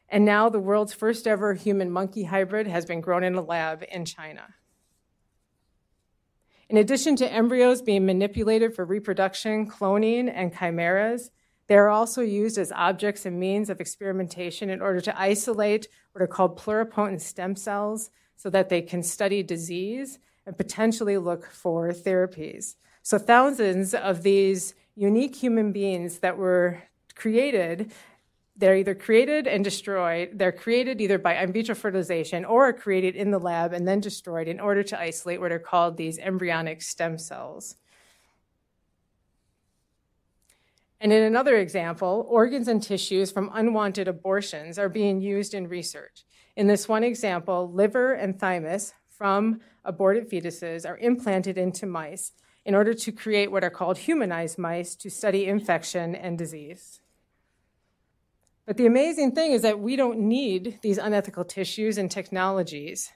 And 0.08 0.24
now 0.24 0.48
the 0.48 0.60
world's 0.60 0.94
first 0.94 1.26
ever 1.26 1.52
human 1.52 1.90
monkey 1.90 2.22
hybrid 2.22 2.68
has 2.68 2.86
been 2.86 3.00
grown 3.00 3.24
in 3.24 3.34
a 3.34 3.42
lab 3.42 3.84
in 3.90 4.04
China. 4.04 4.54
In 6.68 6.76
addition 6.76 7.16
to 7.16 7.30
embryos 7.30 7.82
being 7.82 8.06
manipulated 8.06 8.76
for 8.76 8.84
reproduction, 8.84 9.68
cloning, 9.68 10.30
and 10.32 10.54
chimeras, 10.54 11.30
they 11.66 11.76
are 11.76 11.88
also 11.88 12.22
used 12.22 12.58
as 12.58 12.70
objects 12.72 13.26
and 13.26 13.40
means 13.40 13.68
of 13.68 13.80
experimentation 13.80 14.70
in 14.70 14.80
order 14.80 15.00
to 15.00 15.20
isolate 15.20 15.88
what 16.12 16.22
are 16.22 16.28
called 16.28 16.58
pluripotent 16.58 17.20
stem 17.20 17.56
cells 17.56 18.10
so 18.36 18.48
that 18.50 18.68
they 18.68 18.82
can 18.82 19.02
study 19.02 19.42
disease 19.42 20.20
and 20.46 20.56
potentially 20.56 21.18
look 21.18 21.44
for 21.50 21.90
therapies. 21.90 22.76
So, 23.02 23.18
thousands 23.18 23.94
of 23.94 24.22
these 24.22 24.74
unique 24.98 25.36
human 25.36 25.70
beings 25.72 26.18
that 26.18 26.36
were 26.36 26.82
created 27.14 27.92
they're 28.58 28.76
either 28.76 28.96
created 28.96 29.46
and 29.46 29.62
destroyed. 29.62 30.30
They're 30.34 30.50
created 30.50 31.00
either 31.00 31.16
by 31.16 31.36
in 31.36 31.52
vitro 31.52 31.76
fertilization 31.76 32.44
or 32.44 32.72
created 32.72 33.14
in 33.14 33.30
the 33.30 33.38
lab 33.38 33.72
and 33.72 33.86
then 33.86 34.00
destroyed 34.00 34.48
in 34.48 34.58
order 34.58 34.82
to 34.82 35.00
isolate 35.00 35.40
what 35.40 35.52
are 35.52 35.60
called 35.60 35.96
these 35.96 36.18
embryonic 36.18 36.82
stem 36.82 37.18
cells. 37.18 37.76
And 41.00 41.12
in 41.12 41.22
another 41.22 41.56
example, 41.56 42.26
organs 42.28 42.66
and 42.66 42.82
tissues 42.82 43.30
from 43.30 43.52
unwanted 43.54 44.08
abortions 44.08 44.76
are 44.76 44.88
being 44.88 45.20
used 45.20 45.54
in 45.54 45.68
research. 45.68 46.24
In 46.56 46.66
this 46.66 46.88
one 46.88 47.04
example, 47.04 47.70
liver 47.72 48.14
and 48.14 48.36
thymus 48.36 48.92
from 49.08 49.60
aborted 49.84 50.28
fetuses 50.28 50.84
are 50.84 50.98
implanted 50.98 51.56
into 51.56 51.86
mice 51.86 52.32
in 52.68 52.74
order 52.74 52.92
to 52.92 53.10
create 53.10 53.50
what 53.50 53.64
are 53.64 53.70
called 53.70 53.96
humanized 53.96 54.58
mice 54.58 54.94
to 54.94 55.08
study 55.08 55.46
infection 55.46 56.14
and 56.14 56.36
disease. 56.36 57.00
But 58.66 58.76
the 58.76 58.84
amazing 58.84 59.32
thing 59.32 59.52
is 59.52 59.62
that 59.62 59.80
we 59.80 59.96
don't 59.96 60.18
need 60.18 60.78
these 60.82 60.98
unethical 60.98 61.46
tissues 61.46 61.96
and 61.96 62.10
technologies 62.10 63.10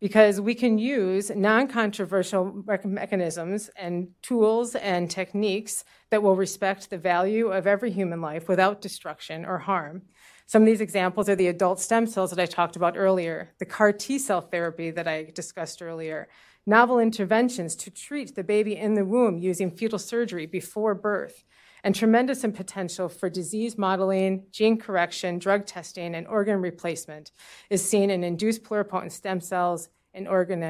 because 0.00 0.38
we 0.38 0.54
can 0.54 0.76
use 0.76 1.30
non 1.34 1.66
controversial 1.66 2.62
mechanisms 2.84 3.70
and 3.74 4.08
tools 4.20 4.74
and 4.74 5.10
techniques 5.10 5.82
that 6.10 6.22
will 6.22 6.36
respect 6.36 6.90
the 6.90 6.98
value 6.98 7.46
of 7.48 7.66
every 7.66 7.90
human 7.90 8.20
life 8.20 8.50
without 8.50 8.82
destruction 8.82 9.46
or 9.46 9.60
harm. 9.60 10.02
Some 10.44 10.60
of 10.60 10.66
these 10.66 10.82
examples 10.82 11.30
are 11.30 11.36
the 11.36 11.48
adult 11.48 11.80
stem 11.80 12.06
cells 12.06 12.28
that 12.28 12.38
I 12.38 12.44
talked 12.44 12.76
about 12.76 12.98
earlier, 12.98 13.54
the 13.58 13.64
CAR 13.64 13.94
T 13.94 14.18
cell 14.18 14.42
therapy 14.42 14.90
that 14.90 15.08
I 15.08 15.32
discussed 15.34 15.80
earlier, 15.80 16.28
novel 16.66 16.98
interventions 16.98 17.74
to 17.76 17.90
treat 17.90 18.34
the 18.34 18.44
baby 18.44 18.76
in 18.76 18.94
the 18.94 19.04
womb 19.04 19.38
using 19.38 19.70
fetal 19.70 19.98
surgery 19.98 20.46
before 20.46 20.94
birth, 20.94 21.44
and 21.84 21.94
tremendous 21.94 22.44
in 22.44 22.52
potential 22.52 23.08
for 23.08 23.28
disease 23.28 23.76
modeling, 23.76 24.44
gene 24.52 24.78
correction, 24.78 25.38
drug 25.38 25.66
testing, 25.66 26.14
and 26.14 26.26
organ 26.28 26.60
replacement 26.60 27.32
is 27.70 27.86
seen 27.88 28.10
in 28.10 28.22
induced 28.22 28.62
pluripotent 28.62 29.10
stem 29.10 29.40
cells 29.40 29.88
and 30.14 30.28
organ 30.28 30.62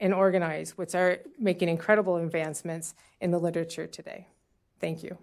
and 0.00 0.12
organoids, 0.12 0.70
which 0.70 0.94
are 0.94 1.18
making 1.38 1.68
incredible 1.68 2.16
advancements 2.16 2.94
in 3.20 3.30
the 3.30 3.38
literature 3.38 3.86
today. 3.86 4.26
Thank 4.80 5.02
you. 5.02 5.18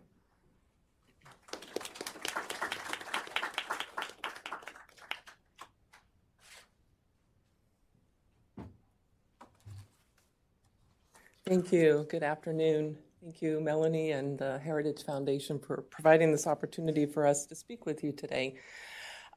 Thank 11.47 11.71
you. 11.71 12.07
Good 12.09 12.23
afternoon. 12.23 12.97
Thank 13.21 13.39
you, 13.39 13.61
Melanie 13.61 14.13
and 14.13 14.35
the 14.35 14.57
Heritage 14.57 15.03
Foundation, 15.03 15.59
for 15.59 15.83
providing 15.91 16.31
this 16.31 16.47
opportunity 16.47 17.05
for 17.05 17.27
us 17.27 17.45
to 17.45 17.53
speak 17.53 17.85
with 17.85 18.03
you 18.03 18.11
today. 18.11 18.55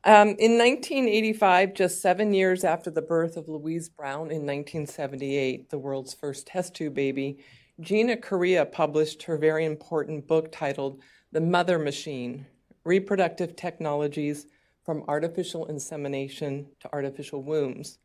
Um, 0.04 0.28
in 0.38 0.56
1985, 0.56 1.74
just 1.74 2.00
seven 2.00 2.32
years 2.32 2.64
after 2.64 2.90
the 2.90 3.02
birth 3.02 3.36
of 3.36 3.46
Louise 3.46 3.90
Brown 3.90 4.30
in 4.30 4.46
1978, 4.46 5.68
the 5.68 5.76
world's 5.76 6.14
first 6.14 6.46
test 6.46 6.74
tube 6.74 6.94
baby, 6.94 7.44
Gina 7.82 8.16
Corea 8.16 8.64
published 8.64 9.24
her 9.24 9.36
very 9.36 9.66
important 9.66 10.26
book 10.26 10.50
titled 10.50 11.02
The 11.32 11.42
Mother 11.42 11.78
Machine 11.78 12.46
Reproductive 12.84 13.54
Technologies 13.54 14.46
from 14.82 15.04
Artificial 15.08 15.66
Insemination 15.66 16.68
to 16.80 16.90
Artificial 16.90 17.42
Wombs. 17.42 17.98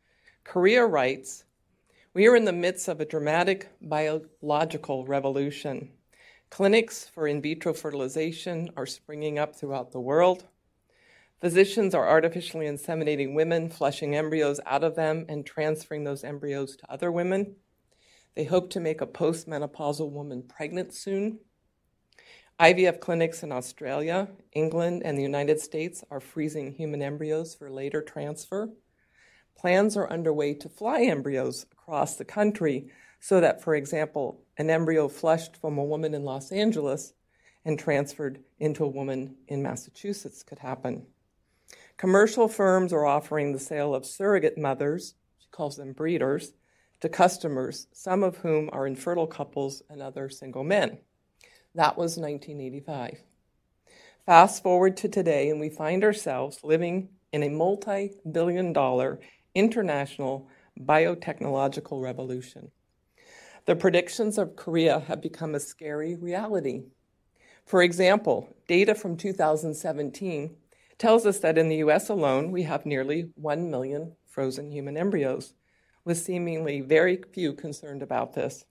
Corea 0.44 0.86
writes 0.86 1.46
We 2.15 2.28
are 2.28 2.36
in 2.36 2.45
the 2.45 2.54
midst 2.54 2.88
of 2.89 3.02
a 3.02 3.06
dramatic 3.06 3.69
biological 3.82 5.04
revolution. 5.04 5.93
Clinics 6.52 7.08
for 7.08 7.28
in 7.28 7.41
vitro 7.41 7.73
fertilization 7.73 8.69
are 8.78 8.86
springing 8.86 9.39
up 9.39 9.56
throughout 9.56 9.91
the 9.91 9.99
world. 9.99 10.43
Physicians 11.41 11.95
are 11.95 12.08
artificially 12.08 12.67
inseminating 12.67 13.34
women, 13.34 13.67
flushing 13.67 14.15
embryos 14.15 14.60
out 14.67 14.84
of 14.84 14.93
them, 14.95 15.26
and 15.28 15.43
transferring 15.43 16.04
those 16.04 16.23
embryos 16.23 16.76
to 16.76 16.91
other 16.91 17.12
women. 17.12 17.56
They 18.36 18.43
hope 18.43 18.69
to 18.69 18.80
make 18.80 19.02
a 19.02 19.08
postmenopausal 19.08 20.12
woman 20.12 20.43
pregnant 20.43 20.93
soon. 20.93 21.39
IVF 22.60 22.99
clinics 22.99 23.41
in 23.41 23.52
Australia, 23.52 24.28
England, 24.52 25.02
and 25.04 25.17
the 25.17 25.23
United 25.23 25.60
States 25.60 26.04
are 26.12 26.19
freezing 26.19 26.73
human 26.73 27.02
embryos 27.02 27.56
for 27.56 27.71
later 27.71 28.04
transfer. 28.04 28.69
Plans 29.58 29.96
are 29.96 30.10
underway 30.10 30.54
to 30.56 30.70
fly 30.70 31.02
embryos 31.04 31.66
across 31.72 32.16
the 32.16 32.26
country 32.26 32.89
so 33.20 33.39
that, 33.39 33.62
for 33.62 33.76
example, 33.76 34.42
an 34.58 34.70
embryo 34.70 35.08
flushed 35.08 35.56
from 35.58 35.78
a 35.78 35.84
woman 35.84 36.13
in 36.13 36.24
Los 36.24 36.52
Angeles 36.52 37.13
and 37.66 37.80
transferred 37.80 38.44
into 38.60 38.84
a 38.84 38.89
woman 38.89 39.36
in 39.48 39.63
Massachusetts 39.63 40.44
could 40.44 40.60
happen. 40.60 41.06
Commercial 41.98 42.48
firms 42.48 42.92
are 42.92 43.06
offering 43.06 43.54
the 43.54 43.60
sale 43.60 43.96
of 43.96 44.06
surrogate 44.06 44.58
mothers, 44.58 45.16
she 45.38 45.48
calls 45.52 45.78
them 45.78 45.94
breeders, 45.94 46.54
to 47.00 47.10
customers, 47.10 47.88
some 47.94 48.24
of 48.24 48.38
whom 48.38 48.70
are 48.74 48.88
infertile 48.88 49.28
couples 49.28 49.84
and 49.89 50.02
other 50.02 50.30
single 50.30 50.63
men. 50.63 50.98
That 51.76 51.98
was 51.98 52.18
1985. 52.18 53.22
Fast 54.26 54.63
forward 54.63 54.96
to 54.98 55.10
today, 55.10 55.50
and 55.50 55.60
we 55.60 55.70
find 55.70 56.04
ourselves 56.04 56.60
living 56.63 57.10
in 57.32 57.44
a 57.44 57.50
multi 57.50 58.12
billion 58.32 58.72
dollar 58.72 59.20
international 59.56 60.48
biotechnological 60.80 62.02
revolution. 62.02 62.72
The 63.66 63.76
predictions 63.76 64.38
of 64.38 64.56
Corea 64.56 65.00
have 65.08 65.22
become 65.22 65.56
a 65.56 65.60
scary 65.60 66.16
reality. 66.16 66.84
For 67.66 67.82
example, 67.82 68.54
data 68.68 68.94
from 68.94 69.16
2017 69.16 70.56
tells 70.98 71.26
us 71.26 71.39
that 71.39 71.58
in 71.58 71.70
the 71.70 71.78
US 71.78 72.10
alone, 72.10 72.52
we 72.52 72.63
have 72.63 72.86
nearly 72.86 73.32
1 73.36 73.72
million 73.72 74.13
frozen 74.26 74.72
human 74.72 74.98
embryos, 74.98 75.54
with 76.04 76.18
seemingly 76.18 76.82
very 76.82 77.24
few 77.32 77.54
concerned 77.54 78.02
about 78.02 78.34
this. 78.34 78.66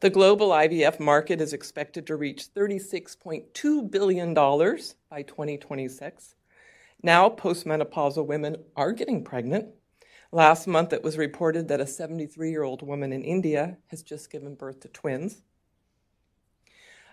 The 0.00 0.10
global 0.10 0.50
IVF 0.50 0.98
market 1.00 1.40
is 1.40 1.52
expected 1.52 2.06
to 2.06 2.16
reach 2.16 2.52
$36.2 2.54 3.90
billion 3.90 4.34
by 4.34 5.22
2026. 5.22 6.34
Now, 7.04 7.28
postmenopausal 7.28 8.24
women 8.26 8.56
are 8.76 8.92
getting 8.92 9.24
pregnant. 9.24 9.66
Last 10.32 10.66
month, 10.66 10.90
it 10.90 11.04
was 11.04 11.18
reported 11.18 11.68
that 11.68 11.78
a 11.78 11.86
73 11.86 12.50
year 12.50 12.62
old 12.62 12.80
woman 12.80 13.12
in 13.12 13.22
India 13.22 13.76
has 13.88 14.02
just 14.02 14.32
given 14.32 14.54
birth 14.54 14.80
to 14.80 14.88
twins. 14.88 15.42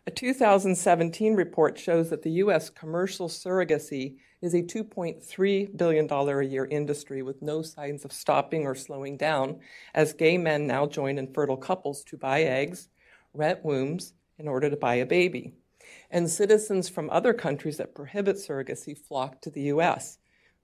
A 0.07 0.11
2017 0.11 1.35
report 1.35 1.77
shows 1.77 2.09
that 2.09 2.21
the 2.21 2.31
U.S. 2.43 2.69
commercial 2.69 3.27
surrogacy 3.27 4.15
is 4.41 4.53
a 4.53 4.63
$2.3 4.63 5.77
billion 5.77 6.09
a 6.09 6.41
year 6.41 6.69
industry 6.71 7.21
with 7.21 7.41
no 7.41 7.61
signs 7.61 8.05
of 8.05 8.13
stopping 8.13 8.65
or 8.65 8.75
slowing 8.75 9.17
down 9.17 9.59
as 9.93 10.13
gay 10.13 10.37
men 10.37 10.67
now 10.67 10.87
join 10.87 11.17
infertile 11.17 11.57
couples 11.57 12.01
to 12.05 12.15
buy 12.15 12.43
eggs, 12.43 12.87
rent 13.33 13.59
wombs 13.65 14.13
in 14.39 14.47
order 14.47 14.69
to 14.69 14.77
buy 14.77 14.95
a 14.95 15.05
baby. 15.05 15.53
And 16.09 16.29
citizens 16.29 16.89
from 16.89 17.09
other 17.09 17.33
countries 17.33 17.77
that 17.77 17.95
prohibit 17.95 18.37
surrogacy 18.37 18.97
flock 18.97 19.41
to 19.41 19.49
the 19.49 19.63
U.S. 19.63 20.17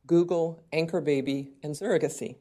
Google, 0.06 0.64
Anchor 0.72 1.02
Baby, 1.02 1.54
and 1.64 1.76
surrogacy. 1.76 2.38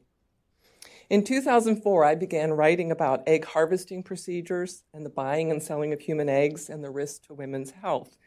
In 1.09 1.23
2004, 1.23 2.03
I 2.03 2.15
began 2.15 2.51
writing 2.51 2.91
about 2.91 3.23
egg 3.27 3.45
harvesting 3.45 4.03
procedures 4.03 4.83
and 4.93 5.05
the 5.05 5.09
buying 5.09 5.51
and 5.51 5.63
selling 5.63 5.93
of 5.93 6.01
human 6.01 6.27
eggs 6.27 6.69
and 6.69 6.83
the 6.83 6.89
risk 6.89 7.23
to 7.27 7.33
women's 7.33 7.71
health. 7.71 8.17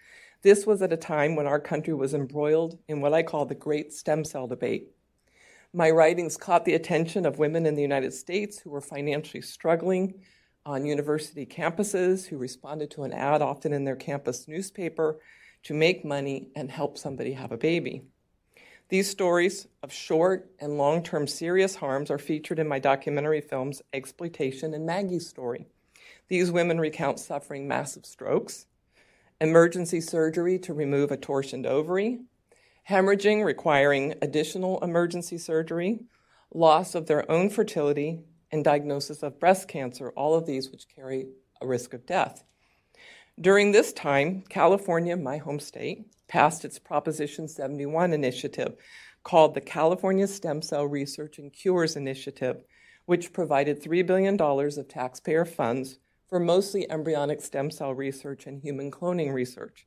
This 0.43 0.67
was 0.67 0.81
at 0.81 0.93
a 0.93 0.97
time 0.97 1.37
when 1.37 1.47
our 1.47 1.61
country 1.61 1.93
was 1.93 2.15
embroiled 2.15 2.79
in 2.89 3.03
what 3.03 3.13
I 3.13 3.23
call 3.23 3.45
the 3.45 3.55
great 3.55 3.93
stem 3.93 4.25
cell 4.25 4.47
debate. 4.47 4.89
My 5.75 5.91
writings 5.91 6.39
caught 6.39 6.65
the 6.65 6.75
attention 6.75 7.27
of 7.27 7.39
women 7.39 7.67
in 7.67 7.75
the 7.75 7.83
United 7.83 8.15
States 8.15 8.59
who 8.59 8.71
were 8.71 8.81
financially 8.81 9.43
struggling 9.43 10.23
on 10.67 10.85
university 10.85 11.47
campuses, 11.47 12.27
who 12.27 12.37
responded 12.37 12.91
to 12.91 13.05
an 13.05 13.13
ad, 13.13 13.43
often 13.43 13.73
in 13.73 13.85
their 13.85 13.97
campus 13.97 14.47
newspaper, 14.47 15.19
to 15.63 15.75
make 15.75 16.05
money 16.05 16.49
and 16.55 16.71
help 16.71 16.99
somebody 16.99 17.33
have 17.33 17.53
a 17.53 17.57
baby. 17.57 18.03
These 18.89 19.09
stories 19.09 19.69
of 19.83 19.93
short 19.93 20.51
and 20.59 20.77
long 20.77 21.03
term 21.03 21.27
serious 21.27 21.77
harms 21.77 22.11
are 22.11 22.19
featured 22.19 22.59
in 22.59 22.67
my 22.67 22.79
documentary 22.79 23.41
films 23.41 23.83
Exploitation 23.93 24.75
and 24.75 24.85
Maggie's 24.85 25.29
Story. 25.29 25.67
These 26.29 26.51
women 26.51 26.81
recount 26.81 27.21
suffering 27.21 27.69
massive 27.69 28.05
strokes, 28.05 28.67
emergency 29.41 30.01
surgery 30.01 30.59
to 30.61 30.75
remove 30.75 31.11
a 31.11 31.17
torsioned 31.17 31.67
ovary, 31.67 32.19
hemorrhaging 32.89 33.45
requiring 33.45 34.15
additional 34.23 34.81
emergency 34.81 35.39
surgery, 35.39 36.01
loss 36.53 36.95
of 36.95 37.07
their 37.07 37.31
own 37.31 37.49
fertility, 37.49 38.25
and 38.53 38.65
diagnosis 38.65 39.23
of 39.23 39.41
breast 39.41 39.69
cancer, 39.69 40.11
all 40.11 40.35
of 40.35 40.47
these 40.47 40.71
which 40.71 40.87
carry 40.95 41.27
a 41.61 41.67
risk 41.67 41.95
of 41.95 42.07
death. 42.07 42.45
During 43.41 43.73
this 43.73 43.93
time, 43.93 44.43
California, 44.49 45.17
my 45.17 45.39
home 45.39 45.61
state, 45.61 46.07
passed 46.29 46.65
its 46.65 46.79
Proposition 46.79 47.49
71 47.49 48.13
initiative 48.13 48.77
called 49.23 49.55
the 49.55 49.61
California 49.61 50.27
Stem 50.27 50.63
Cell 50.63 50.87
Research 50.87 51.39
and 51.39 51.53
Cures 51.53 51.97
Initiative, 51.97 52.63
which 53.07 53.33
provided 53.33 53.83
$3 53.83 54.07
billion 54.07 54.41
of 54.41 54.89
taxpayer 54.89 55.45
funds 55.45 55.99
for 56.29 56.39
mostly 56.39 56.91
embryonic 56.91 57.43
stem 57.43 57.71
cell 57.71 57.93
research 57.93 58.47
and 58.47 58.63
human 58.63 58.91
cloning 58.91 59.33
research. 59.33 59.87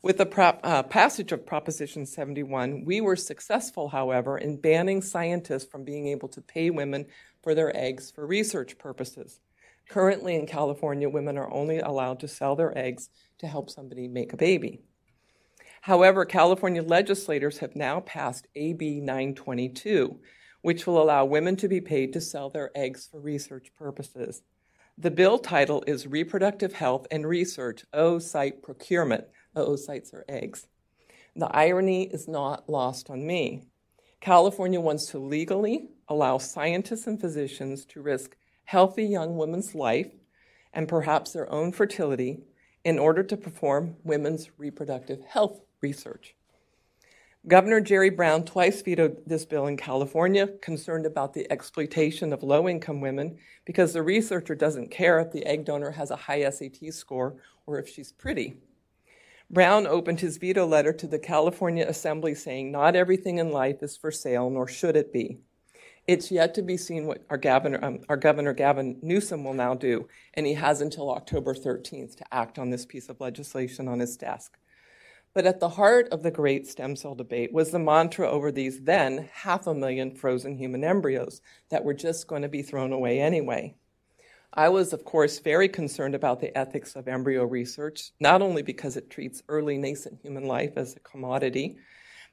With 0.00 0.16
the 0.16 0.26
pro- 0.26 0.58
uh, 0.62 0.84
passage 0.84 1.32
of 1.32 1.44
Proposition 1.44 2.06
71, 2.06 2.84
we 2.84 3.00
were 3.00 3.16
successful, 3.16 3.88
however, 3.88 4.38
in 4.38 4.56
banning 4.56 5.02
scientists 5.02 5.70
from 5.70 5.84
being 5.84 6.06
able 6.06 6.28
to 6.28 6.40
pay 6.40 6.70
women 6.70 7.06
for 7.42 7.54
their 7.54 7.76
eggs 7.76 8.10
for 8.10 8.26
research 8.26 8.78
purposes. 8.78 9.40
Currently 9.88 10.34
in 10.34 10.46
California, 10.46 11.08
women 11.08 11.38
are 11.38 11.50
only 11.50 11.78
allowed 11.78 12.20
to 12.20 12.28
sell 12.28 12.56
their 12.56 12.76
eggs 12.76 13.08
to 13.38 13.46
help 13.46 13.70
somebody 13.70 14.06
make 14.06 14.32
a 14.32 14.36
baby. 14.36 14.82
However, 15.80 16.24
California 16.24 16.82
legislators 16.82 17.58
have 17.58 17.74
now 17.74 18.00
passed 18.00 18.48
AB 18.54 19.00
922, 19.00 20.20
which 20.60 20.86
will 20.86 21.00
allow 21.00 21.24
women 21.24 21.56
to 21.56 21.68
be 21.68 21.80
paid 21.80 22.12
to 22.12 22.20
sell 22.20 22.50
their 22.50 22.70
eggs 22.74 23.08
for 23.10 23.20
research 23.20 23.72
purposes. 23.78 24.42
The 24.98 25.10
bill 25.10 25.38
title 25.38 25.84
is 25.86 26.06
Reproductive 26.06 26.72
Health 26.72 27.06
and 27.10 27.26
Research 27.26 27.84
Oocyte 27.94 28.62
Procurement. 28.62 29.24
Oocytes 29.56 30.12
are 30.12 30.24
eggs. 30.28 30.66
The 31.36 31.46
irony 31.46 32.08
is 32.12 32.26
not 32.26 32.68
lost 32.68 33.08
on 33.08 33.24
me. 33.24 33.62
California 34.20 34.80
wants 34.80 35.06
to 35.06 35.18
legally 35.18 35.90
allow 36.08 36.38
scientists 36.38 37.06
and 37.06 37.20
physicians 37.20 37.84
to 37.86 38.02
risk 38.02 38.36
healthy 38.64 39.04
young 39.04 39.36
women's 39.36 39.74
life 39.74 40.10
and 40.72 40.88
perhaps 40.88 41.32
their 41.32 41.50
own 41.52 41.72
fertility 41.72 42.40
in 42.84 42.98
order 42.98 43.22
to 43.22 43.36
perform 43.36 43.96
women's 44.04 44.50
reproductive 44.58 45.24
health 45.24 45.60
research. 45.80 46.34
Governor 47.46 47.80
Jerry 47.80 48.10
Brown 48.10 48.44
twice 48.44 48.82
vetoed 48.82 49.22
this 49.26 49.44
bill 49.44 49.68
in 49.68 49.76
California, 49.76 50.48
concerned 50.60 51.06
about 51.06 51.32
the 51.32 51.50
exploitation 51.50 52.32
of 52.32 52.42
low 52.42 52.68
income 52.68 53.00
women 53.00 53.38
because 53.64 53.92
the 53.92 54.02
researcher 54.02 54.54
doesn't 54.54 54.90
care 54.90 55.20
if 55.20 55.32
the 55.32 55.46
egg 55.46 55.64
donor 55.64 55.92
has 55.92 56.10
a 56.10 56.16
high 56.16 56.48
SAT 56.50 56.92
score 56.92 57.36
or 57.66 57.78
if 57.78 57.88
she's 57.88 58.12
pretty. 58.12 58.56
Brown 59.50 59.86
opened 59.86 60.20
his 60.20 60.36
veto 60.36 60.66
letter 60.66 60.92
to 60.92 61.06
the 61.06 61.18
California 61.18 61.86
Assembly 61.88 62.34
saying, 62.34 62.70
Not 62.70 62.94
everything 62.94 63.38
in 63.38 63.50
life 63.50 63.82
is 63.82 63.96
for 63.96 64.10
sale, 64.10 64.50
nor 64.50 64.68
should 64.68 64.94
it 64.94 65.10
be. 65.10 65.38
It's 66.06 66.30
yet 66.30 66.54
to 66.54 66.62
be 66.62 66.76
seen 66.76 67.06
what 67.06 67.24
our 67.30 67.38
governor, 67.38 67.82
um, 67.82 68.00
our 68.10 68.16
governor 68.18 68.52
Gavin 68.52 68.98
Newsom 69.00 69.44
will 69.44 69.54
now 69.54 69.74
do, 69.74 70.06
and 70.34 70.46
he 70.46 70.54
has 70.54 70.82
until 70.82 71.10
October 71.10 71.54
13th 71.54 72.16
to 72.16 72.34
act 72.34 72.58
on 72.58 72.68
this 72.68 72.84
piece 72.84 73.08
of 73.08 73.20
legislation 73.20 73.88
on 73.88 74.00
his 74.00 74.18
desk. 74.18 74.58
But 75.32 75.46
at 75.46 75.60
the 75.60 75.68
heart 75.70 76.08
of 76.10 76.22
the 76.22 76.30
great 76.30 76.66
stem 76.66 76.94
cell 76.96 77.14
debate 77.14 77.52
was 77.52 77.70
the 77.70 77.78
mantra 77.78 78.28
over 78.28 78.52
these 78.52 78.82
then 78.82 79.30
half 79.32 79.66
a 79.66 79.74
million 79.74 80.14
frozen 80.14 80.58
human 80.58 80.84
embryos 80.84 81.40
that 81.70 81.84
were 81.84 81.94
just 81.94 82.26
going 82.26 82.42
to 82.42 82.48
be 82.48 82.62
thrown 82.62 82.92
away 82.92 83.20
anyway. 83.20 83.74
I 84.54 84.70
was, 84.70 84.92
of 84.92 85.04
course, 85.04 85.38
very 85.40 85.68
concerned 85.68 86.14
about 86.14 86.40
the 86.40 86.56
ethics 86.56 86.96
of 86.96 87.06
embryo 87.06 87.44
research, 87.44 88.12
not 88.18 88.40
only 88.40 88.62
because 88.62 88.96
it 88.96 89.10
treats 89.10 89.42
early 89.48 89.76
nascent 89.76 90.20
human 90.22 90.46
life 90.46 90.72
as 90.76 90.96
a 90.96 91.00
commodity, 91.00 91.76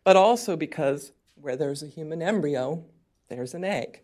but 0.06 0.16
also 0.16 0.56
because 0.56 1.12
where 1.36 1.58
there's 1.58 1.84
a 1.84 1.88
human 1.88 2.22
embryo, 2.22 2.86
there's 3.28 3.54
an 3.54 3.66
egg. 3.66 4.02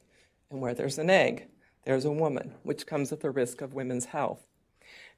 And 0.50 0.60
where 0.60 0.74
there's 0.74 0.98
an 0.98 1.10
egg, 1.10 1.48
there's 1.86 2.04
a 2.04 2.12
woman, 2.12 2.56
which 2.64 2.86
comes 2.86 3.14
at 3.14 3.22
the 3.22 3.32
risk 3.32 3.62
of 3.62 3.74
women's 3.74 4.06
health. 4.06 4.46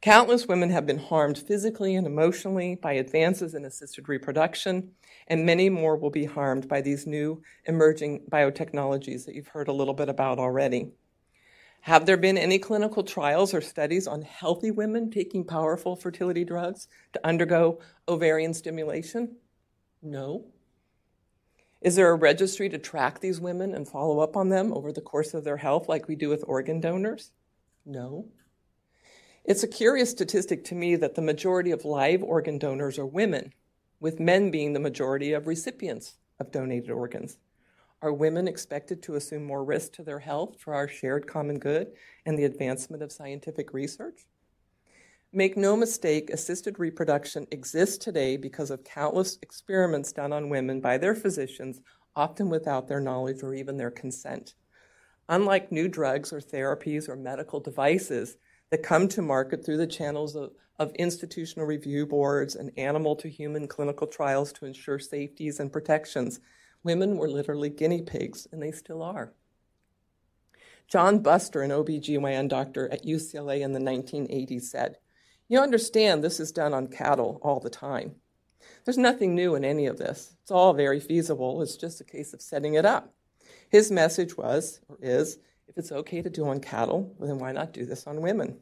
Countless 0.02 0.48
women 0.48 0.70
have 0.70 0.86
been 0.86 1.00
harmed 1.00 1.38
physically 1.38 1.96
and 1.96 2.06
emotionally 2.06 2.76
by 2.76 2.94
advances 2.94 3.56
in 3.56 3.66
assisted 3.66 4.08
reproduction, 4.08 4.92
and 5.28 5.46
many 5.46 5.70
more 5.70 5.98
will 5.98 6.12
be 6.12 6.26
harmed 6.26 6.68
by 6.68 6.82
these 6.82 7.08
new 7.08 7.42
emerging 7.66 8.22
biotechnologies 8.30 9.26
that 9.26 9.34
you've 9.34 9.48
heard 9.48 9.68
a 9.68 9.74
little 9.74 9.94
bit 9.96 10.10
about 10.10 10.38
already. 10.38 10.92
Have 11.84 12.06
there 12.06 12.16
been 12.16 12.38
any 12.38 12.60
clinical 12.60 13.04
trials 13.04 13.54
or 13.54 13.60
studies 13.60 14.08
on 14.08 14.22
healthy 14.22 14.72
women 14.72 15.12
taking 15.12 15.44
powerful 15.44 15.98
fertility 15.98 16.46
drugs 16.46 16.88
to 17.12 17.28
undergo 17.28 17.82
ovarian 18.08 18.54
stimulation? 18.54 19.36
No. 20.02 20.46
Is 21.82 21.96
there 21.96 22.10
a 22.10 22.16
registry 22.16 22.70
to 22.70 22.78
track 22.78 23.20
these 23.20 23.42
women 23.42 23.74
and 23.76 23.86
follow 23.86 24.22
up 24.22 24.38
on 24.38 24.48
them 24.48 24.72
over 24.72 24.94
the 24.94 25.02
course 25.02 25.34
of 25.34 25.44
their 25.44 25.58
health 25.58 25.90
like 25.90 26.08
we 26.08 26.16
do 26.16 26.30
with 26.30 26.46
organ 26.48 26.80
donors? 26.80 27.32
No. 27.86 28.28
It's 29.44 29.64
a 29.64 29.68
curious 29.68 30.10
statistic 30.10 30.64
to 30.66 30.76
me 30.76 30.96
that 30.96 31.16
the 31.16 31.22
majority 31.22 31.72
of 31.72 31.84
live 31.84 32.24
organ 32.24 32.60
donors 32.60 32.98
are 32.98 33.06
women, 33.06 33.54
with 34.00 34.22
men 34.22 34.52
being 34.52 34.72
the 34.72 34.80
majority 34.80 35.34
of 35.34 35.48
recipients 35.48 36.16
of 36.40 36.50
donated 36.50 36.92
organs. 36.92 37.40
Are 38.04 38.12
women 38.12 38.50
expected 38.50 39.02
to 39.04 39.16
assume 39.16 39.46
more 39.46 39.64
risk 39.64 39.94
to 39.94 40.04
their 40.04 40.20
health 40.20 40.60
for 40.60 40.76
our 40.76 40.90
shared 40.90 41.26
common 41.26 41.58
good 41.58 41.94
and 42.26 42.38
the 42.38 42.44
advancement 42.44 43.02
of 43.02 43.14
scientific 43.14 43.74
research? 43.74 44.26
Make 45.32 45.56
no 45.56 45.78
mistake, 45.78 46.30
assisted 46.30 46.80
reproduction 46.80 47.48
exists 47.50 47.98
today 47.98 48.36
because 48.36 48.72
of 48.72 48.84
countless 48.84 49.40
experiments 49.42 50.12
done 50.12 50.34
on 50.34 50.50
women 50.50 50.82
by 50.82 50.98
their 50.98 51.16
physicians, 51.16 51.80
often 52.14 52.50
without 52.50 52.90
their 52.90 53.00
knowledge 53.00 53.42
or 53.42 53.54
even 53.54 53.78
their 53.78 53.90
consent. 53.90 54.56
Unlike 55.30 55.72
new 55.72 55.88
drugs 55.88 56.34
or 56.34 56.42
therapies 56.42 57.08
or 57.08 57.16
medical 57.16 57.62
devices, 57.62 58.36
that 58.70 58.84
come 58.84 59.08
to 59.08 59.22
market 59.22 59.66
through 59.66 59.78
the 59.78 59.88
channels 59.88 60.36
of, 60.36 60.52
of 60.78 60.94
institutional 60.96 61.66
review 61.66 62.06
boards 62.06 62.56
and 62.56 62.70
animal 62.76 63.16
to 63.16 63.30
human 63.30 63.66
clinical 63.66 64.08
trials 64.08 64.52
to 64.52 64.66
ensure 64.66 65.00
safeties 65.00 65.62
and 65.62 65.72
protections. 65.72 66.42
Women 66.84 67.18
were 67.18 67.30
literally 67.30 67.70
guinea 67.70 68.02
pigs, 68.02 68.48
and 68.52 68.62
they 68.62 68.72
still 68.72 69.02
are. 69.02 69.34
John 70.88 71.20
Buster, 71.20 71.62
an 71.62 71.72
OBGYN 71.72 72.50
doctor 72.50 72.92
at 72.92 73.06
UCLA 73.06 73.62
in 73.62 73.72
the 73.72 73.80
1980s, 73.80 74.64
said, 74.64 74.98
You 75.48 75.60
understand 75.60 76.24
this 76.24 76.40
is 76.40 76.52
done 76.52 76.74
on 76.74 76.88
cattle 76.88 77.40
all 77.42 77.60
the 77.60 77.70
time. 77.70 78.16
There's 78.86 78.98
nothing 78.98 79.34
new 79.34 79.56
in 79.56 79.66
any 79.66 79.86
of 79.88 79.98
this. 79.98 80.36
It's 80.42 80.52
all 80.52 80.74
very 80.74 81.00
feasible. 81.00 81.62
It's 81.62 81.78
just 81.78 82.02
a 82.02 82.06
case 82.06 82.34
of 82.34 82.42
setting 82.42 82.74
it 82.74 82.86
up. 82.86 83.14
His 83.70 83.92
message 83.92 84.38
was, 84.38 84.82
or 84.88 84.98
is, 85.02 85.40
if 85.68 85.78
it's 85.78 85.92
okay 85.92 86.22
to 86.22 86.30
do 86.30 86.48
on 86.48 86.60
cattle, 86.60 87.16
then 87.20 87.40
why 87.40 87.54
not 87.54 87.74
do 87.74 87.86
this 87.86 88.06
on 88.06 88.22
women? 88.22 88.60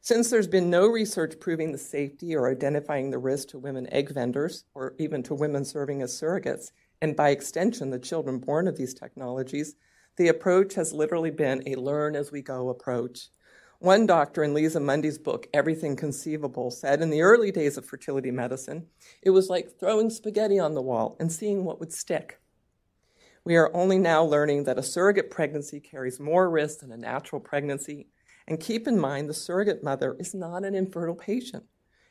Since 0.00 0.30
there's 0.30 0.46
been 0.46 0.70
no 0.70 0.86
research 0.86 1.38
proving 1.38 1.72
the 1.72 1.78
safety 1.78 2.34
or 2.34 2.50
identifying 2.50 3.10
the 3.10 3.18
risk 3.18 3.48
to 3.48 3.58
women 3.58 3.86
egg 3.92 4.10
vendors 4.10 4.64
or 4.74 4.94
even 4.98 5.22
to 5.24 5.34
women 5.34 5.64
serving 5.64 6.00
as 6.00 6.18
surrogates, 6.18 6.72
and 7.02 7.16
by 7.16 7.30
extension, 7.30 7.90
the 7.90 7.98
children 7.98 8.38
born 8.38 8.68
of 8.68 8.76
these 8.76 8.94
technologies, 8.94 9.74
the 10.16 10.28
approach 10.28 10.74
has 10.74 10.92
literally 10.92 11.30
been 11.30 11.62
a 11.66 11.76
learn 11.76 12.14
as 12.14 12.30
we 12.30 12.42
go 12.42 12.68
approach. 12.68 13.28
One 13.78 14.04
doctor 14.06 14.42
in 14.42 14.52
Liza 14.52 14.80
Mundy's 14.80 15.16
book, 15.16 15.46
Everything 15.54 15.96
Conceivable, 15.96 16.70
said 16.70 17.00
in 17.00 17.08
the 17.08 17.22
early 17.22 17.50
days 17.50 17.78
of 17.78 17.86
fertility 17.86 18.30
medicine, 18.30 18.86
it 19.22 19.30
was 19.30 19.48
like 19.48 19.78
throwing 19.78 20.10
spaghetti 20.10 20.58
on 20.58 20.74
the 20.74 20.82
wall 20.82 21.16
and 21.18 21.32
seeing 21.32 21.64
what 21.64 21.80
would 21.80 21.92
stick. 21.92 22.38
We 23.42 23.56
are 23.56 23.74
only 23.74 23.98
now 23.98 24.22
learning 24.22 24.64
that 24.64 24.78
a 24.78 24.82
surrogate 24.82 25.30
pregnancy 25.30 25.80
carries 25.80 26.20
more 26.20 26.50
risk 26.50 26.80
than 26.80 26.92
a 26.92 26.96
natural 26.98 27.40
pregnancy. 27.40 28.08
And 28.46 28.60
keep 28.60 28.86
in 28.86 28.98
mind, 28.98 29.30
the 29.30 29.34
surrogate 29.34 29.82
mother 29.82 30.14
is 30.18 30.34
not 30.34 30.64
an 30.64 30.74
infertile 30.74 31.14
patient, 31.14 31.64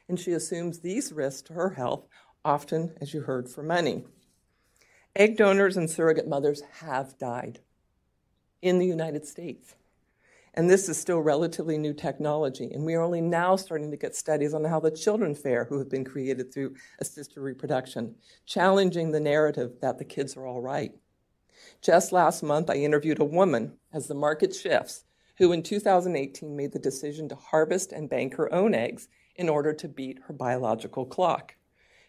and 0.08 0.20
she 0.20 0.32
assumes 0.32 0.80
these 0.80 1.14
risks 1.14 1.44
to 1.44 1.54
her 1.54 1.70
health, 1.70 2.08
often, 2.44 2.96
as 3.00 3.14
you 3.14 3.22
heard, 3.22 3.48
for 3.48 3.62
money. 3.62 4.06
Egg 5.20 5.36
donors 5.36 5.76
and 5.76 5.90
surrogate 5.90 6.30
mothers 6.30 6.62
have 6.80 7.18
died 7.18 7.60
in 8.62 8.80
the 8.80 8.86
United 8.86 9.26
States. 9.26 9.76
And 10.54 10.70
this 10.70 10.88
is 10.88 10.98
still 10.98 11.20
relatively 11.20 11.78
new 11.78 11.94
technology, 11.94 12.72
and 12.72 12.86
we 12.86 12.94
are 12.94 13.02
only 13.02 13.20
now 13.20 13.58
starting 13.58 13.92
to 13.92 13.98
get 13.98 14.16
studies 14.16 14.54
on 14.54 14.64
how 14.64 14.80
the 14.80 14.90
children 14.90 15.36
fare 15.36 15.66
who 15.66 15.78
have 15.78 15.90
been 15.90 16.06
created 16.06 16.54
through 16.54 16.74
assisted 17.00 17.42
reproduction, 17.42 18.16
challenging 18.46 19.12
the 19.12 19.20
narrative 19.20 19.74
that 19.82 19.98
the 19.98 20.06
kids 20.06 20.38
are 20.38 20.48
all 20.48 20.62
right. 20.62 20.94
Just 21.82 22.14
last 22.14 22.42
month, 22.42 22.70
I 22.70 22.76
interviewed 22.76 23.20
a 23.20 23.26
woman 23.26 23.74
as 23.92 24.08
the 24.08 24.16
market 24.16 24.56
shifts 24.56 25.04
who 25.38 25.52
in 25.52 25.64
2018 25.64 26.56
made 26.56 26.72
the 26.72 26.80
decision 26.80 27.28
to 27.28 27.36
harvest 27.36 27.92
and 27.92 28.10
bank 28.10 28.36
her 28.36 28.52
own 28.54 28.74
eggs 28.74 29.10
in 29.36 29.50
order 29.50 29.74
to 29.74 29.90
beat 29.90 30.20
her 30.28 30.34
biological 30.34 31.06
clock. 31.06 31.56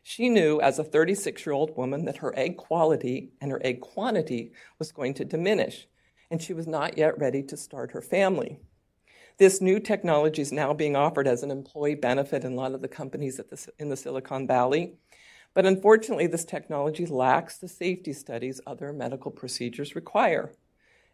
She 0.03 0.29
knew 0.29 0.61
as 0.61 0.79
a 0.79 0.85
36 0.85 1.45
year 1.45 1.53
old 1.53 1.77
woman 1.77 2.05
that 2.07 2.19
her 2.19 2.37
egg 2.37 2.57
quality 2.57 3.33
and 3.41 3.51
her 3.51 3.61
egg 3.65 3.81
quantity 3.81 4.53
was 4.79 4.93
going 4.93 5.15
to 5.15 5.25
diminish, 5.25 5.87
and 6.31 6.43
she 6.43 6.53
was 6.53 6.67
not 6.67 6.97
yet 6.97 7.19
ready 7.19 7.43
to 7.45 7.57
start 7.57 7.93
her 7.93 8.03
family. 8.03 8.59
This 9.39 9.61
new 9.61 9.81
technology 9.81 10.43
is 10.43 10.53
now 10.53 10.75
being 10.75 10.97
offered 10.97 11.27
as 11.27 11.43
an 11.43 11.51
employee 11.51 11.95
benefit 11.95 12.45
in 12.45 12.53
a 12.53 12.57
lot 12.57 12.75
of 12.75 12.83
the 12.83 12.89
companies 12.89 13.39
the, 13.39 13.73
in 13.79 13.89
the 13.89 13.97
Silicon 13.97 14.47
Valley. 14.47 14.95
But 15.55 15.67
unfortunately, 15.67 16.27
this 16.27 16.45
technology 16.45 17.07
lacks 17.07 17.57
the 17.57 17.69
safety 17.69 18.13
studies 18.13 18.61
other 18.67 18.93
medical 18.93 19.31
procedures 19.31 19.95
require. 19.95 20.53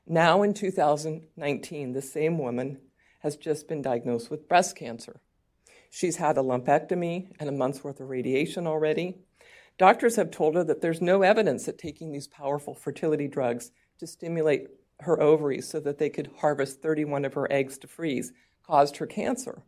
Now, 0.06 0.42
in 0.42 0.54
2019, 0.54 1.92
the 1.92 2.02
same 2.02 2.38
woman 2.38 2.78
has 3.20 3.36
just 3.36 3.66
been 3.68 3.82
diagnosed 3.82 4.30
with 4.30 4.48
breast 4.48 4.76
cancer. 4.76 5.20
She's 5.90 6.16
had 6.16 6.38
a 6.38 6.42
lumpectomy 6.42 7.32
and 7.38 7.48
a 7.48 7.52
month's 7.52 7.82
worth 7.82 8.00
of 8.00 8.08
radiation 8.08 8.66
already. 8.66 9.18
Doctors 9.78 10.16
have 10.16 10.30
told 10.30 10.54
her 10.54 10.64
that 10.64 10.80
there's 10.80 11.00
no 11.00 11.22
evidence 11.22 11.66
that 11.66 11.78
taking 11.78 12.12
these 12.12 12.26
powerful 12.26 12.74
fertility 12.74 13.28
drugs 13.28 13.72
to 13.98 14.06
stimulate 14.06 14.68
her 15.00 15.20
ovaries 15.20 15.68
so 15.68 15.80
that 15.80 15.98
they 15.98 16.08
could 16.08 16.30
harvest 16.38 16.80
31 16.80 17.24
of 17.24 17.34
her 17.34 17.50
eggs 17.52 17.76
to 17.78 17.86
freeze 17.86 18.32
caused 18.62 18.96
her 18.96 19.06
cancer. 19.06 19.62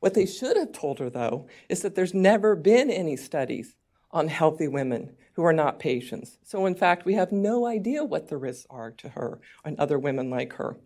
What 0.00 0.14
they 0.14 0.26
should 0.26 0.56
have 0.56 0.72
told 0.72 0.98
her, 0.98 1.10
though, 1.10 1.46
is 1.68 1.82
that 1.82 1.94
there's 1.94 2.14
never 2.14 2.54
been 2.54 2.90
any 2.90 3.16
studies 3.16 3.74
on 4.10 4.28
healthy 4.28 4.68
women 4.68 5.16
who 5.34 5.44
are 5.44 5.52
not 5.52 5.78
patients. 5.78 6.38
So, 6.42 6.66
in 6.66 6.74
fact, 6.74 7.04
we 7.04 7.14
have 7.14 7.32
no 7.32 7.66
idea 7.66 8.04
what 8.04 8.28
the 8.28 8.36
risks 8.36 8.66
are 8.70 8.90
to 8.92 9.10
her 9.10 9.40
and 9.64 9.78
other 9.78 9.98
women 9.98 10.30
like 10.30 10.54
her. 10.54 10.76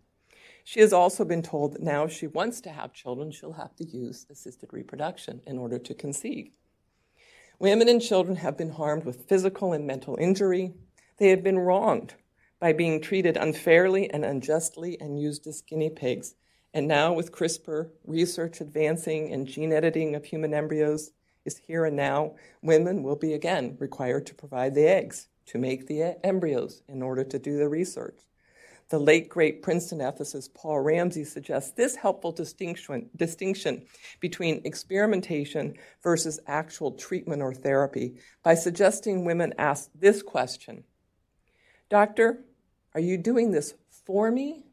She 0.65 0.81
has 0.81 0.93
also 0.93 1.25
been 1.25 1.43
told 1.43 1.73
that 1.73 1.83
now, 1.83 2.05
if 2.05 2.13
she 2.13 2.27
wants 2.27 2.61
to 2.63 2.71
have 2.71 2.93
children, 2.93 3.31
she'll 3.31 3.53
have 3.53 3.75
to 3.77 3.85
use 3.85 4.27
assisted 4.31 4.73
reproduction 4.73 5.41
in 5.47 5.59
order 5.59 5.79
to 5.79 5.95
conceive. 5.95 6.51
Women 7.59 7.89
and 7.89 8.01
children 8.01 8.37
have 8.37 8.57
been 8.57 8.71
harmed 8.71 9.05
with 9.05 9.29
physical 9.29 9.73
and 9.73 9.87
mental 9.87 10.17
injury. 10.21 10.75
They 11.19 11.29
have 11.29 11.43
been 11.43 11.59
wronged 11.59 12.15
by 12.59 12.73
being 12.73 13.01
treated 13.01 13.37
unfairly 13.37 14.09
and 14.11 14.25
unjustly 14.25 15.01
and 15.01 15.21
used 15.21 15.47
as 15.47 15.63
guinea 15.63 15.91
pigs. 15.91 16.35
And 16.75 16.89
now, 16.89 17.13
with 17.13 17.33
CRISPR 17.33 17.91
research 18.07 18.61
advancing 18.61 19.33
and 19.33 19.47
gene 19.47 19.73
editing 19.73 20.15
of 20.15 20.25
human 20.25 20.55
embryos, 20.55 21.13
is 21.45 21.59
here 21.59 21.85
and 21.85 21.97
now, 21.97 22.35
women 22.63 23.03
will 23.03 23.17
be 23.17 23.35
again 23.35 23.77
required 23.79 24.27
to 24.27 24.35
provide 24.35 24.75
the 24.75 24.87
eggs 24.87 25.29
to 25.47 25.59
make 25.59 25.87
the 25.87 26.17
embryos 26.25 26.83
in 26.89 27.03
order 27.03 27.25
to 27.25 27.39
do 27.39 27.59
the 27.59 27.69
research. 27.69 28.21
The 28.93 29.01
late 29.01 29.30
great 29.30 29.62
Princeton 29.62 30.01
ethicist 30.01 30.53
Paul 30.53 30.80
Ramsey 30.80 31.24
suggests 31.24 31.70
this 31.70 31.97
helpful 31.97 32.30
distinction, 32.30 33.09
distinction 33.16 33.86
between 34.20 34.61
experimentation 34.66 35.76
versus 36.03 36.40
actual 36.47 36.93
treatment 36.93 37.40
or 37.40 37.55
therapy 37.55 38.16
by 38.43 38.55
suggesting 38.55 39.24
women 39.24 39.55
ask 39.57 39.88
this 39.99 40.22
question 40.22 40.84
Doctor, 41.88 42.45
are 42.93 43.01
you 43.01 43.16
doing 43.16 43.51
this 43.51 43.72
for 43.88 44.30
me, 44.30 44.66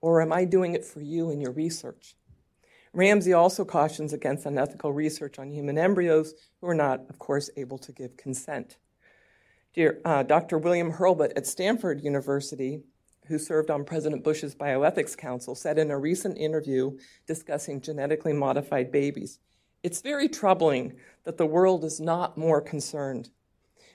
or 0.00 0.22
am 0.22 0.32
I 0.32 0.44
doing 0.44 0.74
it 0.76 0.84
for 0.84 1.00
you 1.00 1.32
in 1.32 1.40
your 1.40 1.50
research? 1.50 2.14
Ramsey 2.92 3.32
also 3.32 3.64
cautions 3.64 4.12
against 4.12 4.46
unethical 4.46 4.92
research 4.92 5.40
on 5.40 5.50
human 5.50 5.76
embryos 5.76 6.34
who 6.60 6.68
are 6.68 6.74
not, 6.74 7.00
of 7.10 7.18
course, 7.18 7.50
able 7.56 7.78
to 7.78 7.90
give 7.90 8.16
consent. 8.16 8.76
Dear, 9.74 10.00
uh, 10.04 10.22
Dr. 10.22 10.56
William 10.56 10.92
Hurlbut 10.92 11.32
at 11.34 11.48
Stanford 11.48 12.00
University 12.00 12.84
who 13.28 13.38
served 13.38 13.70
on 13.70 13.84
President 13.84 14.24
Bush's 14.24 14.54
Bioethics 14.54 15.16
Council, 15.16 15.54
said 15.54 15.78
in 15.78 15.90
a 15.90 15.98
recent 15.98 16.38
interview 16.38 16.96
discussing 17.26 17.80
genetically 17.80 18.32
modified 18.32 18.90
babies 18.92 19.38
It's 19.82 20.00
very 20.00 20.28
troubling 20.28 20.94
that 21.24 21.36
the 21.36 21.46
world 21.46 21.84
is 21.84 22.00
not 22.00 22.38
more 22.38 22.60
concerned. 22.60 23.30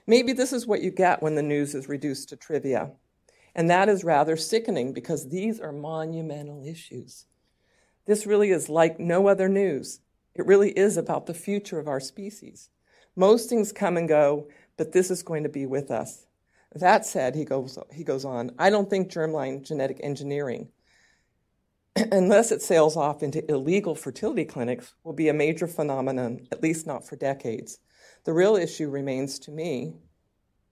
Maybe 0.08 0.34
this 0.34 0.54
is 0.54 0.68
what 0.68 0.82
you 0.82 0.92
get 0.92 1.22
when 1.22 1.36
the 1.36 1.44
news 1.44 1.76
is 1.76 1.88
reduced 1.90 2.30
to 2.30 2.36
trivia. 2.36 2.92
And 3.56 3.70
that 3.70 3.90
is 3.90 4.04
rather 4.04 4.38
sickening 4.38 4.94
because 4.94 5.30
these 5.30 5.60
are 5.60 5.72
monumental 5.72 6.66
issues. 6.66 7.26
This 8.06 8.26
really 8.26 8.52
is 8.52 8.70
like 8.70 9.00
no 9.00 9.28
other 9.28 9.50
news. 9.50 10.00
It 10.34 10.46
really 10.46 10.72
is 10.72 10.98
about 10.98 11.26
the 11.26 11.34
future 11.34 11.80
of 11.80 11.88
our 11.88 12.00
species. 12.00 12.70
Most 13.16 13.50
things 13.50 13.72
come 13.72 13.98
and 13.98 14.08
go, 14.08 14.48
but 14.78 14.94
this 14.94 15.12
is 15.12 15.24
going 15.24 15.44
to 15.44 15.50
be 15.50 15.66
with 15.66 15.92
us. 15.92 16.26
That 16.74 17.06
said, 17.06 17.36
he 17.36 17.44
goes, 17.44 17.78
he 17.92 18.04
goes 18.04 18.24
on, 18.24 18.52
I 18.58 18.70
don't 18.70 18.90
think 18.90 19.12
germline 19.12 19.64
genetic 19.64 20.00
engineering, 20.02 20.70
unless 21.96 22.52
it 22.52 22.62
sails 22.62 22.96
off 22.96 23.24
into 23.24 23.50
illegal 23.52 23.94
fertility 23.94 24.46
clinics, 24.46 24.94
will 25.04 25.14
be 25.14 25.28
a 25.28 25.34
major 25.34 25.68
phenomenon, 25.68 26.48
at 26.52 26.64
least 26.64 26.88
not 26.88 27.06
for 27.06 27.18
decades. 27.18 27.80
The 28.24 28.34
real 28.34 28.56
issue 28.56 28.90
remains 28.90 29.38
to 29.40 29.52
me 29.52 29.96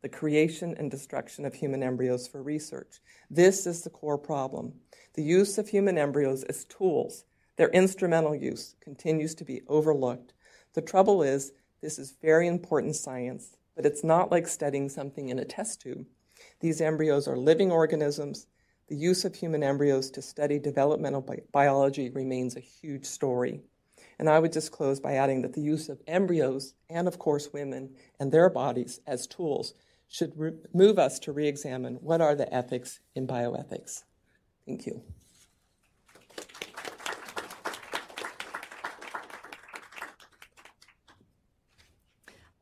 the 0.02 0.10
creation 0.10 0.74
and 0.78 0.90
destruction 0.90 1.44
of 1.44 1.54
human 1.54 1.84
embryos 1.84 2.28
for 2.28 2.42
research. 2.42 3.00
This 3.30 3.68
is 3.68 3.82
the 3.82 3.90
core 3.90 4.18
problem. 4.18 4.74
The 5.16 5.24
use 5.24 5.58
of 5.58 5.68
human 5.68 5.98
embryos 5.98 6.44
as 6.44 6.64
tools, 6.66 7.26
their 7.58 7.70
instrumental 7.70 8.34
use, 8.34 8.76
continues 8.80 9.36
to 9.36 9.44
be 9.44 9.64
overlooked. 9.68 10.32
The 10.74 10.82
trouble 10.82 11.24
is, 11.24 11.52
this 11.82 12.00
is 12.00 12.16
very 12.22 12.48
important 12.48 12.96
science 12.96 13.58
but 13.80 13.86
it's 13.86 14.04
not 14.04 14.30
like 14.30 14.46
studying 14.46 14.90
something 14.90 15.30
in 15.30 15.40
a 15.40 15.46
test 15.46 15.80
tube. 15.80 16.06
These 16.60 16.82
embryos 16.82 17.30
are 17.30 17.38
living 17.38 17.72
organisms. 17.72 18.46
The 18.90 18.98
use 18.98 19.24
of 19.24 19.34
human 19.34 19.64
embryos 19.64 20.12
to 20.12 20.22
study 20.22 20.60
developmental 20.60 21.22
bi- 21.22 21.44
biology 21.54 22.10
remains 22.10 22.58
a 22.58 22.60
huge 22.60 23.06
story. 23.06 23.62
And 24.20 24.30
I 24.30 24.38
would 24.38 24.52
just 24.52 24.74
close 24.74 25.00
by 25.00 25.14
adding 25.14 25.44
that 25.44 25.54
the 25.54 25.62
use 25.62 25.88
of 25.88 26.02
embryos, 26.08 26.74
and 26.90 27.08
of 27.08 27.20
course 27.20 27.54
women 27.54 27.96
and 28.20 28.34
their 28.34 28.50
bodies 28.50 29.00
as 29.08 29.26
tools, 29.28 29.74
should 30.10 30.34
re- 30.36 30.60
move 30.74 31.00
us 31.00 31.18
to 31.20 31.32
re 31.32 31.48
examine 31.48 31.96
what 32.02 32.20
are 32.20 32.36
the 32.36 32.54
ethics 32.54 33.00
in 33.16 33.26
bioethics. 33.28 34.04
Thank 34.66 34.88
you. 34.88 35.04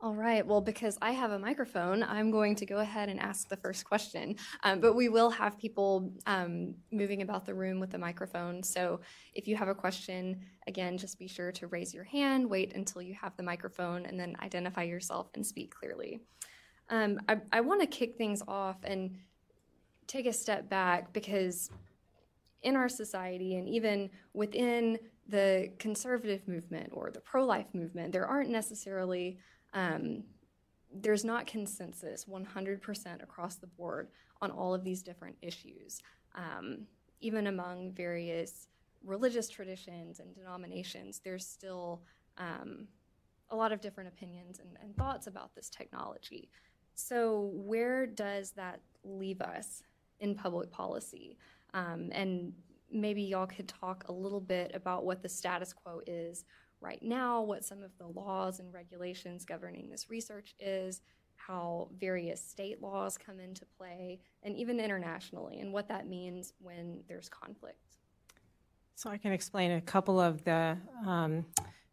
All 0.00 0.07
right, 0.18 0.46
well, 0.46 0.60
because 0.60 0.98
I 1.00 1.12
have 1.12 1.30
a 1.30 1.38
microphone, 1.38 2.02
I'm 2.02 2.30
going 2.30 2.54
to 2.56 2.66
go 2.66 2.78
ahead 2.78 3.08
and 3.08 3.18
ask 3.20 3.48
the 3.48 3.56
first 3.56 3.84
question. 3.84 4.36
Um, 4.62 4.80
but 4.80 4.94
we 4.94 5.08
will 5.08 5.30
have 5.30 5.58
people 5.58 6.12
um, 6.26 6.74
moving 6.92 7.22
about 7.22 7.46
the 7.46 7.54
room 7.54 7.80
with 7.80 7.90
the 7.90 7.98
microphone. 7.98 8.62
So 8.62 9.00
if 9.34 9.48
you 9.48 9.56
have 9.56 9.68
a 9.68 9.74
question, 9.74 10.40
again, 10.66 10.98
just 10.98 11.18
be 11.18 11.28
sure 11.28 11.52
to 11.52 11.66
raise 11.68 11.94
your 11.94 12.04
hand, 12.04 12.48
wait 12.48 12.74
until 12.74 13.02
you 13.02 13.14
have 13.14 13.36
the 13.36 13.42
microphone, 13.42 14.06
and 14.06 14.18
then 14.18 14.36
identify 14.42 14.82
yourself 14.82 15.28
and 15.34 15.46
speak 15.46 15.74
clearly. 15.74 16.20
Um, 16.90 17.20
I, 17.28 17.38
I 17.52 17.60
want 17.60 17.80
to 17.80 17.86
kick 17.86 18.16
things 18.16 18.42
off 18.46 18.76
and 18.84 19.16
take 20.06 20.26
a 20.26 20.32
step 20.32 20.68
back 20.68 21.12
because 21.12 21.70
in 22.62 22.76
our 22.76 22.88
society 22.88 23.56
and 23.56 23.68
even 23.68 24.10
within 24.32 24.98
the 25.28 25.70
conservative 25.78 26.48
movement 26.48 26.90
or 26.92 27.10
the 27.10 27.20
pro 27.20 27.44
life 27.44 27.68
movement, 27.74 28.12
there 28.12 28.26
aren't 28.26 28.50
necessarily 28.50 29.38
um, 29.72 30.22
there's 30.92 31.24
not 31.24 31.46
consensus 31.46 32.24
100% 32.24 33.22
across 33.22 33.56
the 33.56 33.66
board 33.66 34.08
on 34.40 34.50
all 34.50 34.74
of 34.74 34.84
these 34.84 35.02
different 35.02 35.36
issues, 35.42 36.00
um, 36.34 36.86
even 37.20 37.48
among 37.48 37.92
various 37.92 38.68
religious 39.04 39.48
traditions 39.48 40.20
and 40.20 40.34
denominations. 40.34 41.20
There's 41.22 41.46
still 41.46 42.02
um, 42.36 42.88
a 43.50 43.56
lot 43.56 43.72
of 43.72 43.80
different 43.80 44.08
opinions 44.08 44.60
and, 44.60 44.76
and 44.82 44.96
thoughts 44.96 45.26
about 45.26 45.54
this 45.54 45.68
technology. 45.68 46.50
So, 46.94 47.50
where 47.54 48.06
does 48.06 48.52
that 48.52 48.80
leave 49.04 49.40
us 49.40 49.82
in 50.20 50.34
public 50.34 50.70
policy? 50.70 51.38
Um, 51.74 52.08
and 52.12 52.52
maybe 52.90 53.22
y'all 53.22 53.46
could 53.46 53.68
talk 53.68 54.08
a 54.08 54.12
little 54.12 54.40
bit 54.40 54.72
about 54.74 55.04
what 55.04 55.22
the 55.22 55.28
status 55.28 55.72
quo 55.72 56.00
is 56.06 56.44
right 56.80 57.02
now, 57.02 57.42
what 57.42 57.64
some 57.64 57.82
of 57.82 57.90
the 57.98 58.06
laws 58.06 58.60
and 58.60 58.72
regulations 58.72 59.44
governing 59.44 59.88
this 59.90 60.10
research 60.10 60.54
is, 60.60 61.02
how 61.36 61.88
various 61.98 62.42
state 62.44 62.82
laws 62.82 63.16
come 63.16 63.40
into 63.40 63.64
play, 63.78 64.20
and 64.42 64.56
even 64.56 64.80
internationally, 64.80 65.60
and 65.60 65.72
what 65.72 65.88
that 65.88 66.08
means 66.08 66.52
when 66.60 67.02
there's 67.08 67.28
conflict. 67.28 67.78
So, 68.94 69.10
I 69.10 69.18
can 69.18 69.32
explain 69.32 69.72
a 69.72 69.80
couple 69.80 70.20
of 70.20 70.42
the 70.44 70.76
um, 71.06 71.46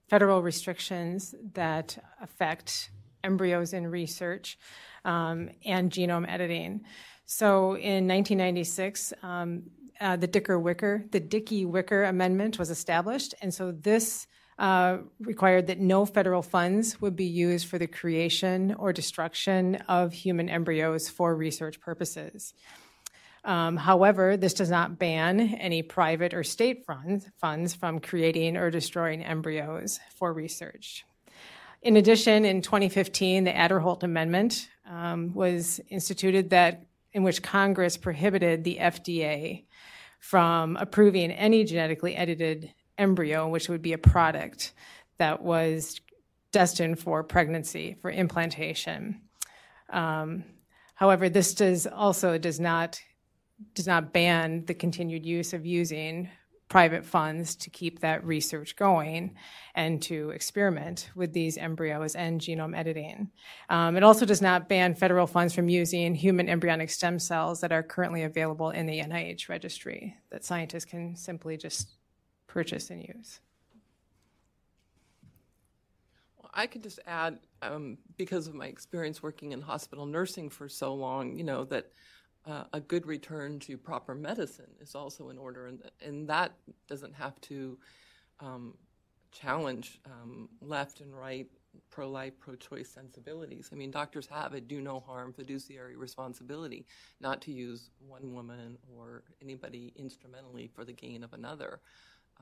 federal 0.09 0.41
restrictions 0.41 1.35
that 1.53 1.97
affect 2.21 2.89
embryos 3.23 3.73
in 3.73 3.87
research 3.87 4.57
um, 5.03 5.49
and 5.65 5.91
genome 5.91 6.29
editing. 6.29 6.81
So, 7.25 7.75
in 7.75 8.07
1996, 8.07 9.13
um, 9.23 9.63
uh, 10.01 10.15
the 10.17 10.27
Dicker 10.27 10.59
Wicker, 10.59 11.05
the 11.11 11.19
Dickey 11.19 11.65
Wicker 11.65 12.03
Amendment 12.03 12.59
was 12.59 12.69
established, 12.69 13.33
and 13.41 13.53
so 13.53 13.71
this 13.71 14.27
uh, 14.57 14.99
required 15.19 15.67
that 15.67 15.79
no 15.79 16.05
federal 16.05 16.41
funds 16.41 17.01
would 17.01 17.15
be 17.15 17.25
used 17.25 17.67
for 17.67 17.77
the 17.77 17.87
creation 17.87 18.73
or 18.75 18.93
destruction 18.93 19.75
of 19.87 20.13
human 20.13 20.49
embryos 20.49 21.09
for 21.09 21.35
research 21.35 21.79
purposes. 21.79 22.53
Um, 23.43 23.77
however, 23.77 24.37
this 24.37 24.53
does 24.53 24.69
not 24.71 24.97
ban 24.97 25.39
any 25.39 25.83
private 25.83 26.33
or 26.33 26.43
state 26.43 26.85
funds, 26.85 27.29
funds 27.37 27.75
from 27.75 27.99
creating 27.99 28.57
or 28.57 28.71
destroying 28.71 29.23
embryos 29.23 29.99
for 30.15 30.33
research. 30.33 31.05
In 31.83 31.97
addition, 31.97 32.45
in 32.45 32.61
2015, 32.63 33.43
the 33.43 33.51
Aderholt 33.51 34.01
Amendment 34.01 34.69
um, 34.89 35.33
was 35.35 35.79
instituted 35.89 36.49
that 36.49 36.87
in 37.13 37.21
which 37.21 37.43
Congress 37.43 37.97
prohibited 37.97 38.63
the 38.63 38.77
FDA 38.81 39.65
from 40.19 40.75
approving 40.77 41.31
any 41.31 41.63
genetically 41.63 42.15
edited 42.15 42.73
embryo, 42.97 43.47
which 43.47 43.69
would 43.69 43.81
be 43.81 43.93
a 43.93 43.97
product 43.97 44.73
that 45.17 45.41
was 45.41 46.01
destined 46.51 46.99
for 46.99 47.23
pregnancy, 47.23 47.97
for 48.01 48.09
implantation. 48.09 49.21
Um, 49.89 50.43
however, 50.95 51.29
this 51.29 51.53
does 51.53 51.87
also 51.87 52.37
does 52.37 52.59
not 52.59 53.01
does 53.73 53.87
not 53.87 54.11
ban 54.11 54.65
the 54.65 54.73
continued 54.73 55.25
use 55.25 55.53
of 55.53 55.65
using 55.65 56.29
private 56.67 57.05
funds 57.05 57.55
to 57.55 57.69
keep 57.69 57.99
that 57.99 58.25
research 58.25 58.75
going 58.75 59.35
and 59.75 60.01
to 60.01 60.31
experiment 60.31 61.09
with 61.15 61.31
these 61.31 61.57
embryos 61.57 62.15
and 62.15 62.41
genome 62.41 62.75
editing. 62.75 63.29
Um, 63.69 63.95
it 63.95 64.03
also 64.03 64.25
does 64.25 64.41
not 64.41 64.67
ban 64.67 64.95
federal 64.95 65.27
funds 65.27 65.53
from 65.53 65.69
using 65.69 66.15
human 66.15 66.49
embryonic 66.49 66.89
stem 66.89 67.19
cells 67.19 67.61
that 67.61 67.71
are 67.71 67.83
currently 67.83 68.23
available 68.23 68.71
in 68.71 68.87
the 68.87 68.99
NIH 68.99 69.47
registry 69.47 70.17
that 70.31 70.43
scientists 70.43 70.85
can 70.85 71.15
simply 71.15 71.55
just 71.55 71.89
purchase 72.55 72.89
and 72.89 73.03
use. 73.03 73.41
Well, 76.37 76.49
I 76.53 76.67
could 76.67 76.83
just 76.83 77.01
add, 77.05 77.39
um, 77.61 77.97
because 78.15 78.47
of 78.47 78.55
my 78.55 78.67
experience 78.67 79.21
working 79.21 79.51
in 79.51 79.61
hospital 79.61 80.05
nursing 80.05 80.49
for 80.49 80.69
so 80.69 80.93
long, 80.93 81.35
you 81.35 81.43
know, 81.43 81.65
that 81.65 81.91
uh, 82.45 82.63
a 82.71 82.79
good 82.79 83.05
return 83.07 83.59
to 83.59 83.77
proper 83.77 84.15
medicine 84.15 84.71
is 84.79 84.95
also 84.95 85.27
in 85.31 85.37
order, 85.37 85.67
and, 85.67 85.83
and 86.01 86.29
that 86.29 86.53
doesn't 86.87 87.13
have 87.13 87.39
to 87.41 87.77
um, 88.39 88.73
challenge 89.33 89.99
um, 90.05 90.47
left 90.61 91.01
and 91.01 91.13
right 91.13 91.47
pro 91.89 92.09
life, 92.09 92.39
pro 92.39 92.55
choice 92.55 92.89
sensibilities. 92.89 93.69
I 93.73 93.75
mean, 93.75 93.91
doctors 93.91 94.27
have 94.27 94.53
a 94.53 94.61
do 94.61 94.79
no 94.79 95.01
harm 95.01 95.33
fiduciary 95.33 95.97
responsibility 95.97 96.85
not 97.19 97.41
to 97.41 97.51
use 97.51 97.89
one 97.99 98.33
woman 98.33 98.77
or 98.95 99.23
anybody 99.41 99.91
instrumentally 99.97 100.67
for 100.73 100.85
the 100.85 100.93
gain 100.93 101.21
of 101.21 101.33
another. 101.33 101.81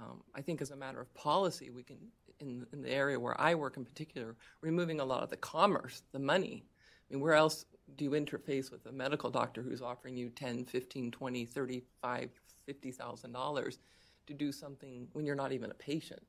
Um, 0.01 0.21
I 0.33 0.41
think 0.41 0.61
as 0.61 0.71
a 0.71 0.75
matter 0.75 0.99
of 0.99 1.13
policy, 1.13 1.69
we 1.69 1.83
can, 1.83 1.97
in, 2.39 2.65
in 2.73 2.81
the 2.81 2.91
area 2.91 3.19
where 3.19 3.39
I 3.39 3.55
work 3.55 3.77
in 3.77 3.85
particular, 3.85 4.35
removing 4.61 4.99
a 4.99 5.05
lot 5.05 5.23
of 5.23 5.29
the 5.29 5.37
commerce, 5.37 6.01
the 6.11 6.19
money. 6.19 6.63
I 7.09 7.13
mean, 7.13 7.21
where 7.21 7.33
else 7.33 7.65
do 7.95 8.05
you 8.05 8.11
interface 8.11 8.71
with 8.71 8.85
a 8.85 8.91
medical 8.91 9.29
doctor 9.29 9.61
who's 9.61 9.81
offering 9.81 10.15
you 10.15 10.29
10, 10.29 10.65
15, 10.65 11.11
20, 11.11 11.45
35, 11.45 12.29
50,000 12.65 13.31
dollars 13.31 13.79
to 14.25 14.33
do 14.33 14.51
something 14.51 15.07
when 15.13 15.25
you're 15.25 15.35
not 15.35 15.51
even 15.51 15.69
a 15.69 15.75
patient? 15.75 16.23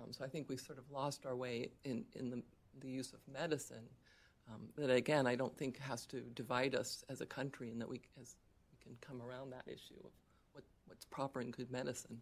Um, 0.00 0.12
so 0.12 0.24
I 0.24 0.28
think 0.28 0.48
we've 0.48 0.60
sort 0.60 0.78
of 0.78 0.84
lost 0.90 1.26
our 1.26 1.36
way 1.36 1.70
in, 1.84 2.04
in 2.14 2.30
the, 2.30 2.42
the 2.80 2.88
use 2.88 3.12
of 3.12 3.20
medicine. 3.32 3.88
Um, 4.52 4.68
that 4.76 4.90
again, 4.90 5.26
I 5.26 5.34
don't 5.34 5.56
think 5.56 5.78
has 5.78 6.06
to 6.06 6.20
divide 6.20 6.74
us 6.74 7.04
as 7.08 7.20
a 7.20 7.26
country, 7.26 7.70
and 7.70 7.80
that 7.80 7.88
we, 7.88 8.00
as, 8.20 8.34
we 8.70 8.78
can 8.82 8.96
come 9.00 9.20
around 9.20 9.50
that 9.52 9.64
issue 9.66 9.98
of 10.04 10.10
what, 10.52 10.64
what's 10.86 11.04
proper 11.04 11.40
and 11.40 11.52
good 11.52 11.70
medicine. 11.70 12.18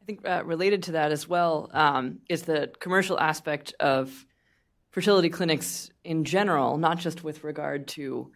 I 0.00 0.04
think 0.06 0.26
uh, 0.26 0.42
related 0.44 0.84
to 0.84 0.92
that 0.92 1.12
as 1.12 1.28
well 1.28 1.70
um, 1.72 2.20
is 2.28 2.42
the 2.42 2.70
commercial 2.78 3.18
aspect 3.18 3.74
of 3.80 4.26
fertility 4.90 5.28
clinics 5.28 5.90
in 6.04 6.24
general, 6.24 6.78
not 6.78 6.98
just 6.98 7.24
with 7.24 7.44
regard 7.44 7.88
to 7.88 8.30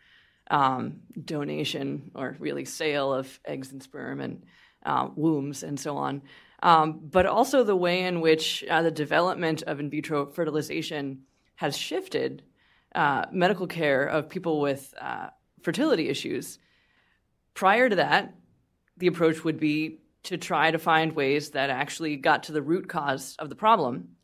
um, 0.50 1.00
donation 1.24 2.11
or 2.14 2.36
really 2.38 2.64
sale 2.64 3.14
of 3.14 3.40
eggs 3.44 3.72
and 3.72 3.82
sperm 3.82 4.20
and 4.20 4.44
uh, 4.84 5.08
wombs 5.14 5.62
and 5.62 5.78
so 5.78 5.96
on, 5.96 6.22
um, 6.62 7.00
but 7.02 7.26
also 7.26 7.62
the 7.62 7.76
way 7.76 8.02
in 8.02 8.20
which 8.20 8.64
uh, 8.68 8.82
the 8.82 8.90
development 8.90 9.62
of 9.62 9.80
in 9.80 9.88
vitro 9.88 10.26
fertilization 10.26 11.22
has 11.54 11.76
shifted 11.76 12.42
uh, 12.94 13.26
medical 13.32 13.66
care 13.66 14.04
of 14.04 14.28
people 14.28 14.61
with 14.61 14.92
uh, 15.00 15.28
fertility 15.62 16.08
issues. 16.08 16.58
Prior 17.54 17.88
to 17.88 17.96
that, 17.96 18.34
the 18.96 19.06
approach 19.06 19.44
would 19.44 19.61
be 19.61 19.98
to 20.25 20.37
try 20.37 20.71
to 20.71 20.79
find 20.79 21.12
ways 21.12 21.51
that 21.51 21.71
actually 21.71 22.16
got 22.16 22.45
to 22.45 22.53
the 22.53 22.62
root 22.62 22.89
cause 22.89 23.37
of 23.39 23.49
the 23.49 23.55
problem, 23.55 24.16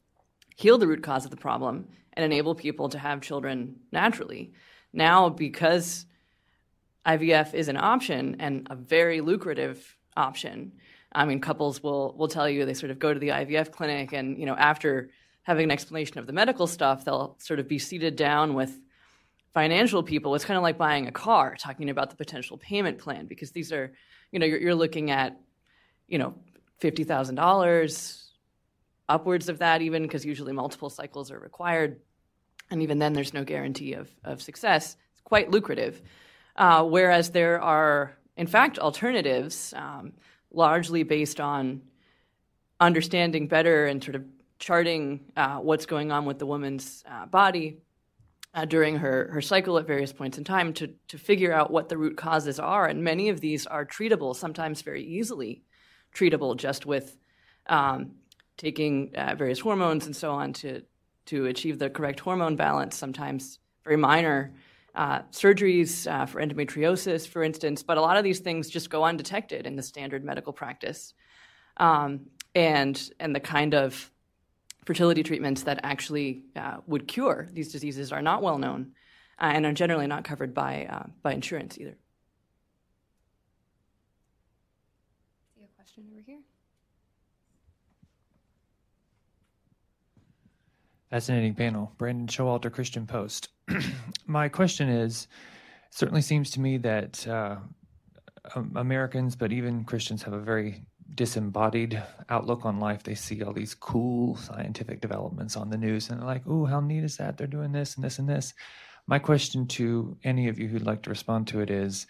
heal 0.57 0.79
the 0.79 0.87
root 0.87 1.03
cause 1.03 1.25
of 1.25 1.31
the 1.31 1.37
problem, 1.37 1.89
and 2.13 2.25
enable 2.25 2.55
people 2.55 2.89
to 2.89 2.99
have 2.99 3.21
children 3.21 3.77
naturally. 3.93 4.53
Now, 4.93 5.29
because 5.29 6.07
IVF 7.07 7.55
is 7.55 7.69
an 7.69 7.77
option 7.77 8.37
and 8.41 8.67
a 8.71 8.75
very 8.75 9.21
lucrative 9.21 9.97
option, 10.17 10.73
I 11.13 11.25
mean, 11.25 11.41
couples 11.41 11.83
will 11.83 12.15
will 12.17 12.29
tell 12.29 12.49
you 12.49 12.65
they 12.65 12.75
sort 12.75 12.91
of 12.91 12.99
go 12.99 13.15
to 13.15 13.21
the 13.21 13.29
IVF 13.29 13.71
clinic, 13.71 14.13
and 14.13 14.39
you 14.39 14.47
know, 14.47 14.55
after 14.55 15.11
having 15.43 15.65
an 15.65 15.71
explanation 15.71 16.19
of 16.19 16.27
the 16.27 16.33
medical 16.33 16.67
stuff, 16.67 17.05
they'll 17.05 17.37
sort 17.39 17.61
of 17.61 17.69
be 17.69 17.79
seated 17.79 18.17
down 18.17 18.55
with 18.55 18.81
financial 19.55 20.03
people. 20.03 20.35
It's 20.35 20.45
kind 20.45 20.59
of 20.59 20.63
like 20.63 20.77
buying 20.77 21.07
a 21.07 21.13
car, 21.13 21.57
talking 21.59 21.89
about 21.89 22.11
the 22.11 22.17
potential 22.17 22.59
payment 22.59 22.99
plan, 22.99 23.27
because 23.27 23.53
these 23.53 23.73
are, 23.73 23.93
you 24.31 24.39
know, 24.39 24.45
you're, 24.45 24.59
you're 24.59 24.75
looking 24.75 25.11
at, 25.11 25.41
you 26.09 26.19
know, 26.19 26.35
fifty 26.79 27.05
thousand 27.05 27.35
dollars, 27.35 28.33
upwards 29.09 29.49
of 29.49 29.59
that, 29.59 29.83
even 29.83 30.03
because 30.03 30.25
usually 30.25 30.53
multiple 30.53 30.91
cycles 30.91 31.31
are 31.31 31.39
required, 31.39 32.01
and 32.71 32.83
even 32.83 32.99
then, 32.99 33.13
there's 33.13 33.35
no 33.35 33.45
guarantee 33.45 33.95
of 33.95 34.11
of 34.25 34.43
success. 34.43 34.97
It's 35.13 35.21
quite 35.23 35.51
lucrative. 35.51 36.03
Uh, 36.57 36.83
whereas 36.85 37.31
there 37.31 37.61
are, 37.61 38.17
in 38.37 38.47
fact, 38.47 38.79
alternatives. 38.79 39.75
Um, 39.77 40.13
largely 40.53 41.03
based 41.03 41.39
on 41.39 41.83
understanding 42.81 43.47
better 43.47 43.87
and 43.87 44.03
sort 44.03 44.15
of 44.15 44.25
charting 44.59 45.21
uh, 45.37 45.59
what's 45.59 45.85
going 45.85 46.11
on 46.11 46.25
with 46.25 46.39
the 46.39 46.47
woman's 46.47 47.05
uh, 47.11 47.27
body 47.27 47.79
uh, 48.55 48.65
during 48.65 48.97
her, 48.97 49.29
her 49.33 49.43
cycle 49.43 49.77
at 49.77 49.87
various 49.87 50.15
points 50.15 50.39
in 50.39 50.45
time 50.45 50.73
to, 50.73 50.89
to 51.09 51.19
figure 51.19 51.53
out 51.53 51.71
what 51.71 51.91
the 51.91 51.99
root 51.99 52.17
causes 52.17 52.59
are. 52.59 52.87
And 52.87 53.05
many 53.05 53.29
of 53.29 53.41
these 53.41 53.67
are 53.67 53.85
treatable, 53.85 54.35
sometimes 54.35 54.81
very 54.81 55.05
easily 55.05 55.63
treatable, 56.15 56.57
just 56.57 56.87
with 56.87 57.17
um, 57.67 58.13
taking 58.57 59.15
uh, 59.17 59.35
various 59.37 59.61
hormones 59.61 60.07
and 60.07 60.15
so 60.15 60.33
on 60.33 60.53
to, 60.53 60.83
to 61.27 61.47
achieve 61.47 61.79
the 61.79 61.91
correct 61.91 62.21
hormone 62.21 62.57
balance, 62.57 62.97
sometimes 62.97 63.59
very 63.85 63.97
minor 63.97 64.55
uh, 64.95 65.21
surgeries 65.31 66.11
uh, 66.11 66.25
for 66.25 66.41
endometriosis, 66.41 67.29
for 67.29 67.43
instance, 67.43 67.83
but 67.83 67.99
a 67.99 68.01
lot 68.01 68.17
of 68.17 68.25
these 68.25 68.41
things 68.41 68.71
just 68.71 68.89
go 68.89 69.05
undetected 69.05 69.67
in 69.67 69.77
the 69.77 69.83
standard 69.83 70.25
medical 70.25 70.53
practice. 70.53 71.13
Um, 71.77 72.27
and, 72.55 73.11
and 73.21 73.35
the 73.35 73.41
kind 73.41 73.75
of 73.75 74.11
fertility 74.87 75.23
treatments 75.23 75.65
that 75.65 75.81
actually 75.83 76.45
uh, 76.55 76.79
would 76.87 77.07
cure 77.07 77.49
these 77.53 77.71
diseases 77.71 78.13
are 78.13 78.23
not 78.23 78.41
well 78.41 78.57
known 78.57 78.93
uh, 79.39 79.51
and 79.53 79.67
are 79.67 79.73
generally 79.73 80.07
not 80.07 80.25
covered 80.25 80.55
by, 80.55 80.87
uh, 80.87 81.05
by 81.23 81.35
insurance 81.35 81.77
either. 81.79 81.97
See 85.55 85.63
a 85.63 85.83
question 85.97 86.13
over 86.13 86.23
here? 86.27 86.41
Fascinating 91.11 91.55
panel. 91.55 91.93
Brandon 91.97 92.27
Showalter, 92.27 92.71
Christian 92.71 93.07
Post. 93.07 93.49
My 94.27 94.49
question 94.49 94.89
is 94.89 95.29
certainly 95.91 96.21
seems 96.21 96.51
to 96.53 96.61
me 96.61 96.77
that 96.79 97.27
uh, 97.27 97.57
Americans, 98.75 99.37
but 99.37 99.53
even 99.53 99.85
Christians, 99.85 100.23
have 100.25 100.35
a 100.35 100.41
very 100.41 100.83
disembodied 101.15 102.03
outlook 102.29 102.67
on 102.67 102.81
life. 102.81 103.03
They 103.03 103.15
see 103.15 103.43
all 103.43 103.53
these 103.53 103.75
cool 103.75 104.37
scientific 104.37 105.01
developments 105.01 105.57
on 105.57 105.71
the 105.71 105.79
news 105.79 106.11
and 106.11 106.21
they're 106.21 106.27
like, 106.27 106.43
oh, 106.47 106.67
how 106.67 106.81
neat 106.81 107.05
is 107.05 107.17
that? 107.17 107.39
They're 107.39 107.47
doing 107.47 107.73
this 107.73 107.95
and 107.95 108.05
this 108.05 108.19
and 108.19 108.29
this. 108.29 108.53
My 109.07 109.19
question 109.19 109.67
to 109.69 110.17
any 110.25 110.49
of 110.49 110.59
you 110.59 110.67
who'd 110.67 110.85
like 110.85 111.03
to 111.03 111.11
respond 111.11 111.47
to 111.49 111.61
it 111.61 111.71
is 111.71 112.07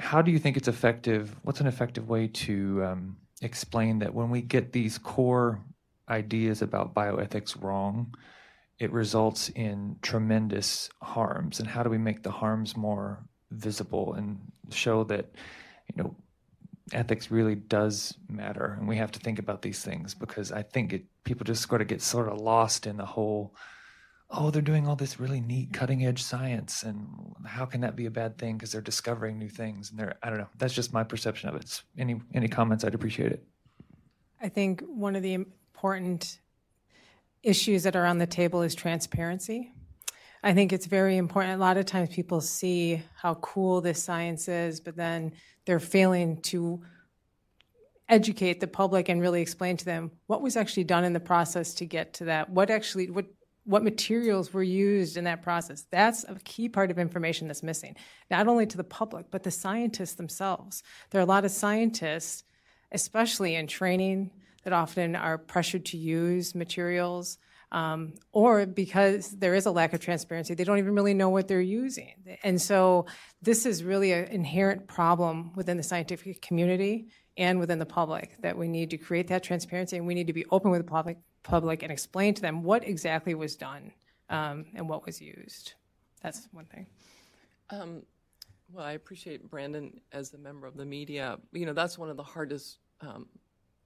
how 0.00 0.22
do 0.22 0.30
you 0.30 0.38
think 0.38 0.56
it's 0.56 0.68
effective? 0.68 1.36
What's 1.42 1.60
an 1.60 1.66
effective 1.66 2.08
way 2.08 2.28
to 2.28 2.84
um, 2.84 3.16
explain 3.42 3.98
that 4.00 4.14
when 4.14 4.30
we 4.30 4.40
get 4.40 4.72
these 4.72 4.98
core 4.98 5.60
ideas 6.08 6.62
about 6.62 6.94
bioethics 6.94 7.62
wrong, 7.62 8.14
it 8.78 8.90
results 8.92 9.50
in 9.50 9.96
tremendous 10.02 10.88
harms. 11.02 11.60
And 11.60 11.68
how 11.68 11.82
do 11.82 11.90
we 11.90 11.98
make 11.98 12.22
the 12.22 12.30
harms 12.30 12.76
more 12.76 13.22
visible 13.50 14.14
and 14.14 14.40
show 14.70 15.04
that, 15.04 15.26
you 15.94 16.02
know, 16.02 16.16
ethics 16.92 17.30
really 17.30 17.54
does 17.54 18.14
matter 18.28 18.76
and 18.78 18.88
we 18.88 18.96
have 18.96 19.12
to 19.12 19.20
think 19.20 19.38
about 19.38 19.62
these 19.62 19.80
things 19.80 20.12
because 20.12 20.50
I 20.50 20.62
think 20.62 20.92
it, 20.92 21.04
people 21.22 21.44
just 21.44 21.68
sort 21.68 21.80
of 21.80 21.86
get 21.86 22.02
sort 22.02 22.28
of 22.28 22.40
lost 22.40 22.86
in 22.86 22.96
the 22.96 23.06
whole 23.06 23.54
oh 24.30 24.50
they're 24.50 24.62
doing 24.62 24.86
all 24.86 24.96
this 24.96 25.18
really 25.18 25.40
neat 25.40 25.72
cutting 25.72 26.06
edge 26.06 26.22
science 26.22 26.82
and 26.82 27.34
how 27.44 27.64
can 27.64 27.80
that 27.80 27.96
be 27.96 28.06
a 28.06 28.10
bad 28.10 28.38
thing 28.38 28.56
because 28.56 28.70
they're 28.72 28.80
discovering 28.80 29.38
new 29.38 29.48
things 29.48 29.90
and 29.90 29.98
they're 29.98 30.14
I 30.22 30.30
don't 30.30 30.38
know 30.38 30.48
that's 30.58 30.74
just 30.74 30.92
my 30.92 31.02
perception 31.02 31.48
of 31.48 31.56
it. 31.56 31.82
any 31.98 32.20
any 32.34 32.48
comments 32.48 32.84
I'd 32.84 32.94
appreciate 32.94 33.32
it. 33.32 33.44
I 34.40 34.48
think 34.48 34.82
one 34.82 35.16
of 35.16 35.22
the 35.22 35.34
important 35.34 36.38
issues 37.42 37.82
that 37.82 37.96
are 37.96 38.06
on 38.06 38.18
the 38.18 38.26
table 38.26 38.62
is 38.62 38.74
transparency. 38.74 39.72
I 40.42 40.54
think 40.54 40.72
it's 40.72 40.86
very 40.86 41.16
important. 41.16 41.54
A 41.54 41.58
lot 41.58 41.76
of 41.76 41.84
times 41.84 42.14
people 42.14 42.40
see 42.40 43.02
how 43.14 43.34
cool 43.36 43.80
this 43.80 44.02
science 44.02 44.48
is, 44.48 44.80
but 44.80 44.96
then 44.96 45.32
they're 45.66 45.80
failing 45.80 46.40
to 46.42 46.82
educate 48.08 48.60
the 48.60 48.66
public 48.66 49.08
and 49.08 49.20
really 49.20 49.42
explain 49.42 49.76
to 49.76 49.84
them 49.84 50.10
what 50.26 50.42
was 50.42 50.56
actually 50.56 50.84
done 50.84 51.04
in 51.04 51.12
the 51.12 51.20
process 51.20 51.74
to 51.74 51.86
get 51.86 52.14
to 52.14 52.24
that. 52.24 52.48
What 52.48 52.70
actually 52.70 53.10
what 53.10 53.26
what 53.64 53.84
materials 53.84 54.52
were 54.52 54.62
used 54.62 55.16
in 55.16 55.24
that 55.24 55.42
process. 55.42 55.84
That's 55.90 56.24
a 56.24 56.34
key 56.44 56.68
part 56.68 56.90
of 56.90 56.98
information 56.98 57.46
that's 57.46 57.62
missing, 57.62 57.96
not 58.30 58.48
only 58.48 58.66
to 58.66 58.76
the 58.76 58.84
public, 58.84 59.26
but 59.30 59.42
the 59.42 59.50
scientists 59.50 60.14
themselves. 60.14 60.82
There 61.10 61.20
are 61.20 61.24
a 61.24 61.26
lot 61.26 61.44
of 61.44 61.50
scientists, 61.50 62.44
especially 62.92 63.54
in 63.54 63.66
training, 63.66 64.30
that 64.64 64.72
often 64.72 65.16
are 65.16 65.38
pressured 65.38 65.86
to 65.86 65.96
use 65.96 66.54
materials. 66.54 67.38
Um, 67.72 68.14
or 68.32 68.66
because 68.66 69.30
there 69.30 69.54
is 69.54 69.66
a 69.66 69.70
lack 69.70 69.92
of 69.92 70.00
transparency, 70.00 70.54
they 70.54 70.64
don't 70.64 70.78
even 70.78 70.94
really 70.94 71.14
know 71.14 71.28
what 71.28 71.46
they're 71.46 71.60
using. 71.60 72.38
And 72.42 72.60
so, 72.60 73.06
this 73.42 73.64
is 73.64 73.84
really 73.84 74.10
an 74.10 74.24
inherent 74.24 74.88
problem 74.88 75.52
within 75.54 75.76
the 75.76 75.84
scientific 75.84 76.42
community 76.42 77.10
and 77.36 77.60
within 77.60 77.78
the 77.78 77.86
public 77.86 78.36
that 78.42 78.58
we 78.58 78.66
need 78.66 78.90
to 78.90 78.98
create 78.98 79.28
that 79.28 79.44
transparency 79.44 79.96
and 79.96 80.06
we 80.06 80.14
need 80.14 80.26
to 80.26 80.32
be 80.32 80.44
open 80.50 80.72
with 80.72 80.80
the 80.80 80.90
public, 80.90 81.18
public 81.42 81.82
and 81.82 81.90
explain 81.90 82.34
to 82.34 82.42
them 82.42 82.62
what 82.62 82.86
exactly 82.86 83.34
was 83.34 83.56
done 83.56 83.92
um, 84.28 84.66
and 84.74 84.88
what 84.88 85.06
was 85.06 85.20
used. 85.20 85.74
That's 86.22 86.48
one 86.52 86.66
thing. 86.66 86.86
Um, 87.70 88.02
well, 88.72 88.84
I 88.84 88.92
appreciate 88.92 89.50
Brandon 89.50 90.00
as 90.12 90.34
a 90.34 90.38
member 90.38 90.66
of 90.66 90.76
the 90.76 90.84
media. 90.84 91.38
You 91.52 91.66
know, 91.66 91.72
that's 91.72 91.98
one 91.98 92.10
of 92.10 92.16
the 92.16 92.22
hardest 92.22 92.78
um, 93.00 93.26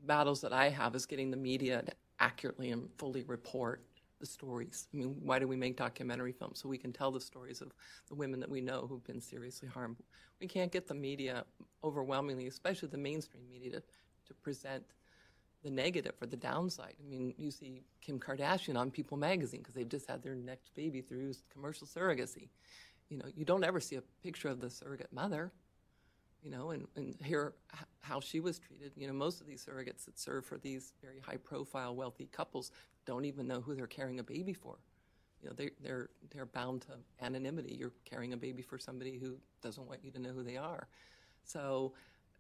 battles 0.03 0.41
that 0.43 0.53
I 0.53 0.69
have 0.69 0.95
is 0.95 1.07
getting 1.07 1.31
the 1.31 1.37
media 1.37 1.83
to 1.83 1.93
accurately 2.21 2.71
and 2.71 2.89
fully 2.99 3.23
report 3.25 3.83
the 4.21 4.27
stories. 4.27 4.89
I 4.93 4.97
mean, 4.97 5.17
why 5.23 5.39
do 5.39 5.49
we 5.49 5.57
make 5.57 5.77
documentary 5.77 6.33
films? 6.33 6.61
So 6.61 6.69
we 6.69 6.79
can 6.79 6.93
tell 6.93 7.11
the 7.11 7.21
stories 7.21 7.61
of 7.61 7.73
the 8.09 8.15
women 8.15 8.41
that 8.41 8.49
we 8.49 8.61
know 8.61 8.87
who've 8.89 9.05
been 9.05 9.21
seriously 9.21 9.69
harmed. 9.69 9.97
We 10.41 10.47
can't 10.47 10.73
get 10.73 10.87
the 10.87 10.95
media 10.95 11.45
overwhelmingly, 11.83 12.47
especially 12.47 12.89
the 12.89 12.99
mainstream 12.99 13.45
media, 13.49 13.73
to, 13.73 13.83
to 14.27 14.35
present 14.35 14.85
the 15.65 15.71
negative 15.71 16.15
or 16.21 16.29
the 16.29 16.37
downside. 16.37 16.95
I 17.01 17.09
mean, 17.09 17.35
you 17.37 17.51
see 17.51 17.83
Kim 18.01 18.21
Kardashian 18.21 18.77
on 18.77 18.91
People 18.91 19.17
magazine 19.17 19.61
because 19.61 19.75
they've 19.75 19.89
just 19.89 20.09
had 20.09 20.23
their 20.23 20.35
next 20.35 20.75
baby 20.75 21.01
through 21.01 21.33
commercial 21.53 21.87
surrogacy. 21.87 22.49
You 23.09 23.19
know, 23.19 23.25
you 23.35 23.45
don't 23.45 23.65
ever 23.65 23.81
see 23.81 23.97
a 23.97 24.03
picture 24.23 24.49
of 24.49 24.61
the 24.61 24.71
surrogate 24.71 25.13
mother 25.13 25.53
you 26.45 26.51
know, 26.51 26.71
and, 26.71 26.87
and 26.95 27.17
hear 27.25 27.55
how 28.03 28.21
she 28.21 28.39
was 28.39 28.59
treated. 28.59 28.93
You 28.97 29.07
know, 29.07 29.15
most 29.15 29.41
of 29.41 29.47
these 29.47 29.65
surrogates 29.65 30.05
that 30.05 30.19
serve 30.19 30.45
for 30.45 30.59
these 30.59 30.93
very 31.03 31.19
high 31.19 31.39
profile, 31.39 31.95
wealthy 31.95 32.29
couples 32.31 32.71
don't 33.07 33.25
even 33.25 33.49
know 33.49 33.61
who 33.63 33.75
they're 33.75 33.87
carrying 33.87 34.21
a 34.21 34.23
baby 34.23 34.53
for. 34.53 34.77
You 35.43 35.49
know, 35.49 35.55
they, 35.57 35.71
they're, 35.83 36.11
they're 36.31 36.47
bound 36.47 36.83
to 36.83 36.99
anonymity. 37.25 37.75
You're 37.75 37.93
carrying 38.05 38.35
a 38.35 38.37
baby 38.37 38.63
for 38.63 38.79
somebody 38.79 39.19
who 39.19 39.39
doesn't 39.63 39.87
want 39.87 40.05
you 40.05 40.11
to 40.13 40.19
know 40.19 40.31
who 40.31 40.43
they 40.43 40.59
are. 40.59 40.87
So, 41.45 41.95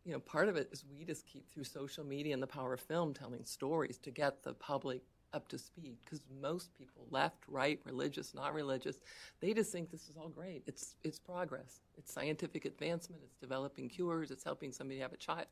you 0.05 0.13
know, 0.13 0.21
part 0.21 0.49
of 0.49 0.57
it 0.57 0.69
is 0.71 0.85
we 0.97 1.05
just 1.05 1.27
keep 1.27 1.51
through 1.51 1.65
social 1.65 2.05
media 2.05 2.35
and 2.35 2.43
the 2.43 2.47
power 2.47 2.75
of 2.75 2.81
film 2.81 3.15
telling 3.15 3.45
stories 3.45 3.99
to 3.99 4.11
get 4.11 4.43
the 4.43 4.53
public 4.53 5.01
up 5.33 5.49
to 5.49 5.59
speed 5.59 5.97
because 6.05 6.21
most 6.41 6.73
people, 6.79 7.07
left, 7.11 7.43
right, 7.49 7.81
religious, 7.85 8.35
not 8.35 8.55
religious, 8.55 8.99
they 9.41 9.53
just 9.53 9.73
think 9.73 9.91
this 9.91 10.09
is 10.09 10.17
all 10.17 10.29
great. 10.29 10.63
It's 10.67 10.95
it's 11.03 11.19
progress. 11.19 11.81
It's 11.99 12.13
scientific 12.13 12.65
advancement. 12.67 13.23
It's 13.25 13.37
developing 13.37 13.89
cures. 13.89 14.31
It's 14.31 14.45
helping 14.45 14.73
somebody 14.73 15.01
have 15.01 15.13
a 15.13 15.17
child, 15.17 15.47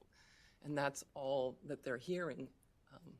and 0.65 0.77
that's 0.77 1.05
all 1.15 1.57
that 1.67 1.83
they're 1.83 1.97
hearing. 1.97 2.47
Um, 2.95 3.13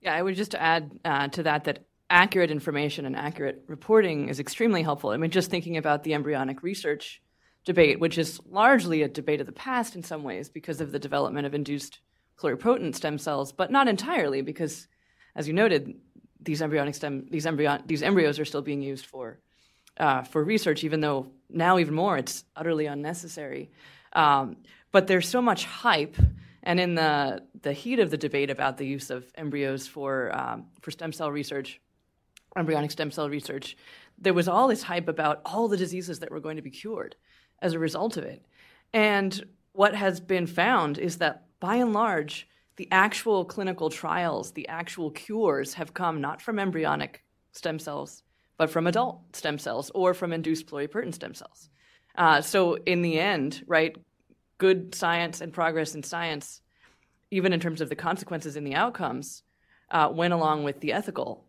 yeah, 0.00 0.14
I 0.14 0.22
would 0.22 0.34
just 0.34 0.54
add 0.54 0.98
uh, 1.04 1.28
to 1.28 1.42
that 1.44 1.64
that 1.64 1.84
accurate 2.08 2.50
information 2.50 3.04
and 3.04 3.16
accurate 3.16 3.64
reporting 3.66 4.28
is 4.28 4.40
extremely 4.40 4.82
helpful. 4.82 5.10
I 5.10 5.16
mean, 5.16 5.30
just 5.30 5.50
thinking 5.50 5.76
about 5.76 6.04
the 6.04 6.14
embryonic 6.14 6.62
research 6.62 7.20
debate, 7.66 8.00
which 8.00 8.16
is 8.16 8.40
largely 8.48 9.02
a 9.02 9.08
debate 9.08 9.40
of 9.40 9.46
the 9.46 9.52
past 9.52 9.96
in 9.96 10.02
some 10.02 10.22
ways 10.22 10.48
because 10.48 10.80
of 10.80 10.92
the 10.92 10.98
development 10.98 11.46
of 11.46 11.52
induced 11.52 11.98
pluripotent 12.40 12.94
stem 12.94 13.18
cells, 13.18 13.52
but 13.52 13.70
not 13.70 13.88
entirely 13.88 14.40
because, 14.40 14.86
as 15.34 15.46
you 15.46 15.52
noted, 15.52 15.94
these 16.40 16.62
embryonic 16.62 16.94
stem 16.94 17.26
these 17.28 17.44
embryo 17.44 17.78
these 17.84 18.02
embryos 18.02 18.38
are 18.38 18.44
still 18.44 18.62
being 18.62 18.80
used 18.80 19.04
for 19.04 19.40
uh, 19.98 20.22
for 20.22 20.44
research, 20.44 20.84
even 20.84 21.00
though 21.00 21.26
now 21.50 21.78
even 21.78 21.94
more 21.94 22.16
it's 22.16 22.44
utterly 22.54 22.86
unnecessary. 22.86 23.70
Um, 24.12 24.58
but 24.92 25.08
there's 25.08 25.28
so 25.28 25.42
much 25.42 25.64
hype, 25.64 26.16
and 26.62 26.78
in 26.78 26.94
the 26.94 27.42
the 27.62 27.72
heat 27.72 27.98
of 27.98 28.10
the 28.10 28.16
debate 28.16 28.50
about 28.50 28.76
the 28.76 28.86
use 28.86 29.10
of 29.10 29.24
embryos 29.34 29.88
for 29.88 30.30
um, 30.38 30.66
for 30.82 30.92
stem 30.92 31.12
cell 31.12 31.32
research, 31.32 31.80
embryonic 32.56 32.92
stem 32.92 33.10
cell 33.10 33.28
research, 33.28 33.76
there 34.18 34.34
was 34.34 34.46
all 34.46 34.68
this 34.68 34.84
hype 34.84 35.08
about 35.08 35.40
all 35.44 35.66
the 35.66 35.76
diseases 35.76 36.20
that 36.20 36.30
were 36.30 36.40
going 36.40 36.56
to 36.56 36.62
be 36.62 36.70
cured 36.70 37.16
as 37.60 37.72
a 37.72 37.78
result 37.78 38.16
of 38.16 38.24
it. 38.24 38.44
And 38.92 39.44
what 39.72 39.94
has 39.94 40.20
been 40.20 40.46
found 40.46 40.98
is 40.98 41.18
that 41.18 41.44
by 41.60 41.76
and 41.76 41.92
large, 41.92 42.48
the 42.76 42.88
actual 42.90 43.44
clinical 43.44 43.90
trials, 43.90 44.52
the 44.52 44.68
actual 44.68 45.10
cures 45.10 45.74
have 45.74 45.94
come 45.94 46.20
not 46.20 46.42
from 46.42 46.58
embryonic 46.58 47.24
stem 47.52 47.78
cells, 47.78 48.22
but 48.58 48.70
from 48.70 48.86
adult 48.86 49.34
stem 49.34 49.58
cells 49.58 49.90
or 49.94 50.14
from 50.14 50.32
induced 50.32 50.66
pluripotent 50.66 51.14
stem 51.14 51.34
cells. 51.34 51.68
Uh, 52.16 52.40
so, 52.40 52.74
in 52.86 53.02
the 53.02 53.18
end, 53.18 53.62
right, 53.66 53.96
good 54.58 54.94
science 54.94 55.40
and 55.40 55.52
progress 55.52 55.94
in 55.94 56.02
science, 56.02 56.62
even 57.30 57.52
in 57.52 57.60
terms 57.60 57.80
of 57.80 57.88
the 57.88 57.96
consequences 57.96 58.56
and 58.56 58.66
the 58.66 58.74
outcomes, 58.74 59.42
uh, 59.90 60.10
went 60.12 60.32
along 60.32 60.64
with 60.64 60.80
the 60.80 60.92
ethical 60.92 61.44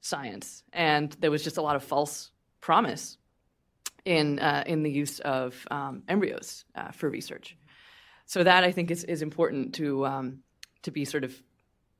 science. 0.00 0.62
And 0.72 1.10
there 1.20 1.30
was 1.30 1.42
just 1.42 1.56
a 1.56 1.62
lot 1.62 1.76
of 1.76 1.82
false 1.82 2.30
promise 2.60 3.18
in, 4.04 4.38
uh, 4.38 4.64
in 4.66 4.82
the 4.82 4.90
use 4.90 5.20
of 5.20 5.66
um, 5.70 6.02
embryos 6.08 6.64
uh, 6.74 6.90
for 6.90 7.08
research. 7.08 7.56
So, 8.26 8.42
that 8.42 8.64
I 8.64 8.72
think 8.72 8.90
is, 8.90 9.04
is 9.04 9.22
important 9.22 9.74
to. 9.76 10.06
Um, 10.06 10.38
to 10.84 10.90
be 10.90 11.04
sort 11.04 11.24
of 11.24 11.34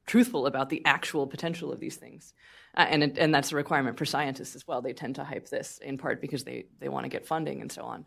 truthful 0.07 0.47
about 0.47 0.69
the 0.69 0.83
actual 0.85 1.27
potential 1.27 1.73
of 1.73 1.81
these 1.81 1.97
things. 1.97 2.33
Uh, 2.77 2.87
and, 2.89 3.19
and 3.19 3.35
that's 3.35 3.53
a 3.53 3.57
requirement 3.57 3.99
for 3.99 4.05
scientists 4.05 4.55
as 4.55 4.67
well. 4.67 4.83
They 4.83 4.93
tend 4.93 5.17
to 5.17 5.25
hype 5.25 5.49
this 5.49 5.79
in 5.79 5.99
part 5.99 6.21
because 6.21 6.45
they, 6.45 6.67
they 6.81 6.89
want 6.89 7.05
to 7.05 7.09
get 7.09 7.27
funding 7.27 7.61
and 7.61 7.73
so 7.73 7.83
on. 7.83 8.05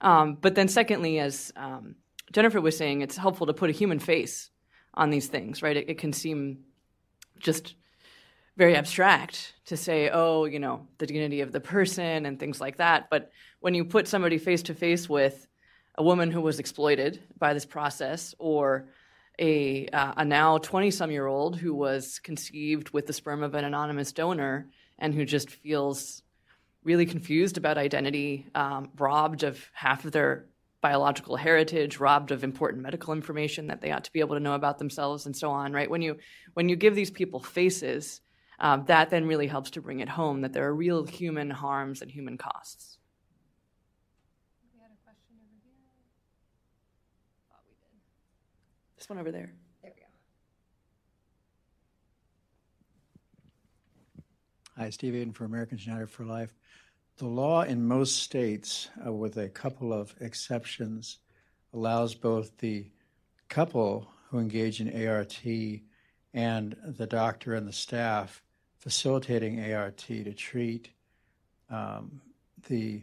Um, 0.00 0.38
but 0.40 0.54
then, 0.54 0.68
secondly, 0.68 1.18
as 1.18 1.52
um, 1.56 1.96
Jennifer 2.32 2.60
was 2.60 2.76
saying, 2.76 3.02
it's 3.02 3.16
helpful 3.16 3.46
to 3.46 3.54
put 3.54 3.70
a 3.70 3.72
human 3.72 3.98
face 3.98 4.50
on 4.94 5.10
these 5.10 5.26
things, 5.26 5.62
right? 5.62 5.76
It, 5.76 5.90
it 5.90 5.98
can 5.98 6.12
seem 6.12 6.60
just 7.38 7.74
very 8.56 8.76
abstract 8.76 9.54
to 9.66 9.76
say, 9.76 10.10
oh, 10.10 10.44
you 10.44 10.58
know, 10.58 10.86
the 10.98 11.06
dignity 11.06 11.40
of 11.40 11.52
the 11.52 11.60
person 11.60 12.26
and 12.26 12.38
things 12.38 12.60
like 12.60 12.76
that. 12.78 13.08
But 13.10 13.30
when 13.60 13.74
you 13.74 13.84
put 13.84 14.08
somebody 14.08 14.38
face 14.38 14.62
to 14.64 14.74
face 14.74 15.08
with 15.08 15.46
a 15.96 16.02
woman 16.02 16.30
who 16.30 16.40
was 16.40 16.58
exploited 16.58 17.22
by 17.38 17.54
this 17.54 17.64
process 17.64 18.34
or 18.38 18.88
a, 19.38 19.86
uh, 19.88 20.14
a 20.18 20.24
now 20.24 20.58
20 20.58 20.90
some 20.90 21.10
year 21.10 21.26
old 21.26 21.56
who 21.56 21.74
was 21.74 22.18
conceived 22.18 22.90
with 22.90 23.06
the 23.06 23.12
sperm 23.12 23.42
of 23.42 23.54
an 23.54 23.64
anonymous 23.64 24.12
donor 24.12 24.68
and 24.98 25.14
who 25.14 25.24
just 25.24 25.50
feels 25.50 26.22
really 26.84 27.06
confused 27.06 27.56
about 27.56 27.78
identity, 27.78 28.46
um, 28.54 28.90
robbed 28.98 29.42
of 29.42 29.62
half 29.72 30.04
of 30.04 30.12
their 30.12 30.46
biological 30.80 31.36
heritage, 31.36 31.98
robbed 31.98 32.30
of 32.30 32.42
important 32.42 32.82
medical 32.82 33.12
information 33.12 33.66
that 33.66 33.80
they 33.80 33.92
ought 33.92 34.04
to 34.04 34.12
be 34.12 34.20
able 34.20 34.36
to 34.36 34.40
know 34.40 34.54
about 34.54 34.78
themselves, 34.78 35.26
and 35.26 35.36
so 35.36 35.50
on. 35.50 35.72
Right? 35.72 35.90
When 35.90 36.02
you 36.02 36.16
when 36.54 36.68
you 36.68 36.76
give 36.76 36.94
these 36.94 37.10
people 37.10 37.40
faces, 37.40 38.20
um, 38.60 38.84
that 38.86 39.08
then 39.10 39.26
really 39.26 39.46
helps 39.46 39.70
to 39.70 39.80
bring 39.80 40.00
it 40.00 40.08
home 40.08 40.42
that 40.42 40.52
there 40.52 40.66
are 40.66 40.74
real 40.74 41.04
human 41.06 41.50
harms 41.50 42.02
and 42.02 42.10
human 42.10 42.36
costs. 42.36 42.98
This 48.98 49.08
one 49.08 49.18
over 49.18 49.32
there. 49.32 49.54
There 49.82 49.92
we 49.96 50.02
go. 50.02 50.06
Hi, 54.76 54.90
Steve 54.90 55.14
Aden 55.14 55.32
for 55.32 55.46
Americans 55.46 55.86
United 55.86 56.10
for 56.10 56.26
Life. 56.26 56.54
The 57.16 57.26
law 57.26 57.62
in 57.62 57.82
most 57.86 58.22
states, 58.22 58.90
uh, 59.06 59.10
with 59.10 59.38
a 59.38 59.48
couple 59.48 59.94
of 59.94 60.14
exceptions, 60.20 61.20
allows 61.72 62.14
both 62.14 62.58
the 62.58 62.90
couple 63.48 64.06
who 64.28 64.38
engage 64.38 64.82
in 64.82 65.06
ART 65.06 65.40
and 66.34 66.76
the 66.84 67.06
doctor 67.06 67.54
and 67.54 67.66
the 67.66 67.72
staff 67.72 68.42
facilitating 68.80 69.72
ART 69.72 69.98
to 69.98 70.32
treat 70.32 70.88
um, 71.70 72.20
the 72.68 73.02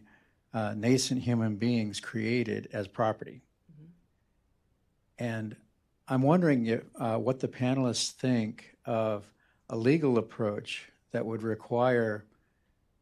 uh, 0.54 0.74
nascent 0.76 1.22
human 1.22 1.56
beings 1.56 2.00
created 2.00 2.68
as 2.74 2.88
property. 2.88 3.42
Mm-hmm. 3.72 5.24
And 5.24 5.56
I'm 6.08 6.24
wondering 6.24 6.66
if, 6.66 6.84
uh, 7.00 7.18
what 7.18 7.40
the 7.40 7.48
panelists 7.48 8.12
think 8.12 8.76
of 8.86 9.26
a 9.70 9.78
legal 9.78 10.18
approach 10.18 10.90
that 11.12 11.26
would 11.26 11.44
require 11.44 12.26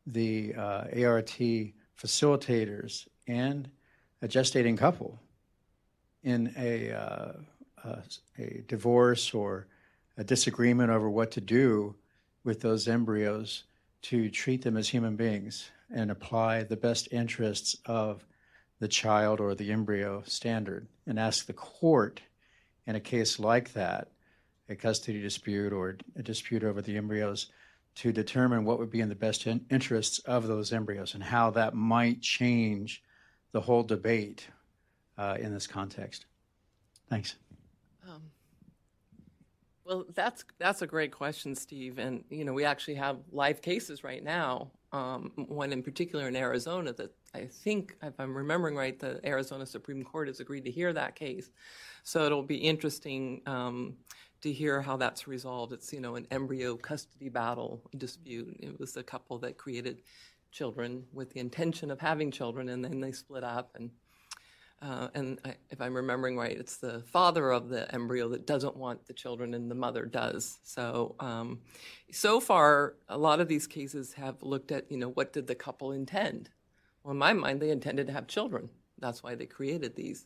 the 0.05 0.53
uh, 0.55 1.05
ART 1.05 1.37
facilitators 1.99 3.07
and 3.27 3.69
a 4.21 4.27
gestating 4.27 4.77
couple 4.77 5.19
in 6.23 6.53
a, 6.57 6.91
uh, 6.91 7.31
a, 7.83 8.03
a 8.37 8.63
divorce 8.67 9.33
or 9.33 9.67
a 10.17 10.23
disagreement 10.23 10.89
over 10.89 11.09
what 11.09 11.31
to 11.31 11.41
do 11.41 11.95
with 12.45 12.61
those 12.61 12.87
embryos 12.87 13.63
to 14.03 14.29
treat 14.29 14.61
them 14.61 14.77
as 14.77 14.87
human 14.87 15.17
beings 15.17 15.69
and 15.93 16.09
apply 16.09 16.63
the 16.63 16.77
best 16.77 17.09
interests 17.11 17.75
of 17.85 18.23
the 18.79 18.87
child 18.87 19.39
or 19.39 19.55
the 19.55 19.71
embryo 19.71 20.23
standard 20.25 20.87
and 21.07 21.19
ask 21.19 21.47
the 21.47 21.53
court 21.53 22.21
in 22.85 22.95
a 22.95 22.99
case 22.99 23.39
like 23.39 23.73
that, 23.73 24.09
a 24.69 24.75
custody 24.75 25.21
dispute 25.21 25.73
or 25.73 25.97
a 26.15 26.23
dispute 26.23 26.63
over 26.63 26.81
the 26.81 26.97
embryos, 26.97 27.47
to 27.95 28.11
determine 28.11 28.65
what 28.65 28.77
would 28.77 28.91
be 28.91 28.99
in 28.99 29.09
the 29.09 29.15
best 29.15 29.47
in- 29.47 29.65
interests 29.71 30.19
of 30.19 30.47
those 30.47 30.71
embryos 30.71 31.13
and 31.13 31.23
how 31.23 31.49
that 31.49 31.73
might 31.73 32.21
change 32.21 33.01
the 33.53 33.61
whole 33.61 33.83
debate 33.83 34.47
uh, 35.17 35.37
in 35.39 35.53
this 35.53 35.65
context. 35.65 36.25
Thanks. 37.09 37.35
Well, 39.85 40.05
that's 40.15 40.43
that's 40.57 40.81
a 40.81 40.87
great 40.87 41.11
question, 41.11 41.55
Steve. 41.55 41.99
And 41.99 42.23
you 42.29 42.43
know, 42.43 42.53
we 42.53 42.65
actually 42.65 42.95
have 42.95 43.19
live 43.31 43.61
cases 43.61 44.03
right 44.03 44.23
now. 44.23 44.71
Um, 44.91 45.31
one 45.35 45.73
in 45.73 45.83
particular 45.83 46.27
in 46.27 46.35
Arizona 46.35 46.93
that 46.93 47.11
I 47.35 47.45
think, 47.45 47.95
if 48.01 48.13
I'm 48.19 48.35
remembering 48.35 48.75
right, 48.75 48.97
the 48.97 49.19
Arizona 49.27 49.65
Supreme 49.65 50.03
Court 50.03 50.27
has 50.27 50.39
agreed 50.39 50.65
to 50.65 50.71
hear 50.71 50.93
that 50.93 51.15
case. 51.15 51.51
So 52.03 52.25
it'll 52.25 52.43
be 52.43 52.57
interesting 52.57 53.41
um, 53.45 53.95
to 54.41 54.51
hear 54.51 54.81
how 54.81 54.97
that's 54.97 55.27
resolved. 55.27 55.73
It's 55.73 55.93
you 55.93 55.99
know 56.01 56.15
an 56.15 56.27
embryo 56.31 56.77
custody 56.77 57.29
battle 57.29 57.83
dispute. 57.97 58.57
It 58.61 58.79
was 58.79 58.97
a 58.97 59.03
couple 59.03 59.37
that 59.39 59.57
created 59.57 60.01
children 60.51 61.03
with 61.13 61.31
the 61.31 61.39
intention 61.41 61.91
of 61.91 61.99
having 61.99 62.31
children, 62.31 62.69
and 62.69 62.83
then 62.83 63.01
they 63.01 63.11
split 63.11 63.43
up. 63.43 63.71
And 63.75 63.91
uh, 64.81 65.07
and 65.15 65.39
I, 65.45 65.55
if 65.69 65.81
I'm 65.81 65.95
remembering 65.95 66.37
right, 66.37 66.55
it's 66.55 66.77
the 66.77 67.01
father 67.01 67.51
of 67.51 67.69
the 67.69 67.91
embryo 67.93 68.29
that 68.29 68.45
doesn't 68.45 68.75
want 68.75 69.05
the 69.07 69.13
children, 69.13 69.53
and 69.53 69.69
the 69.69 69.75
mother 69.75 70.05
does. 70.05 70.59
So 70.63 71.15
um, 71.19 71.61
so 72.11 72.39
far, 72.39 72.95
a 73.07 73.17
lot 73.17 73.39
of 73.39 73.47
these 73.47 73.67
cases 73.67 74.13
have 74.13 74.43
looked 74.43 74.71
at 74.71 74.91
you 74.91 74.97
know 74.97 75.09
what 75.09 75.33
did 75.33 75.47
the 75.47 75.55
couple 75.55 75.91
intend. 75.91 76.49
Well, 77.03 77.13
in 77.13 77.17
my 77.17 77.33
mind, 77.33 77.61
they 77.61 77.69
intended 77.69 78.07
to 78.07 78.13
have 78.13 78.27
children. 78.27 78.69
That's 78.99 79.23
why 79.23 79.35
they 79.35 79.45
created 79.45 79.95
these 79.95 80.25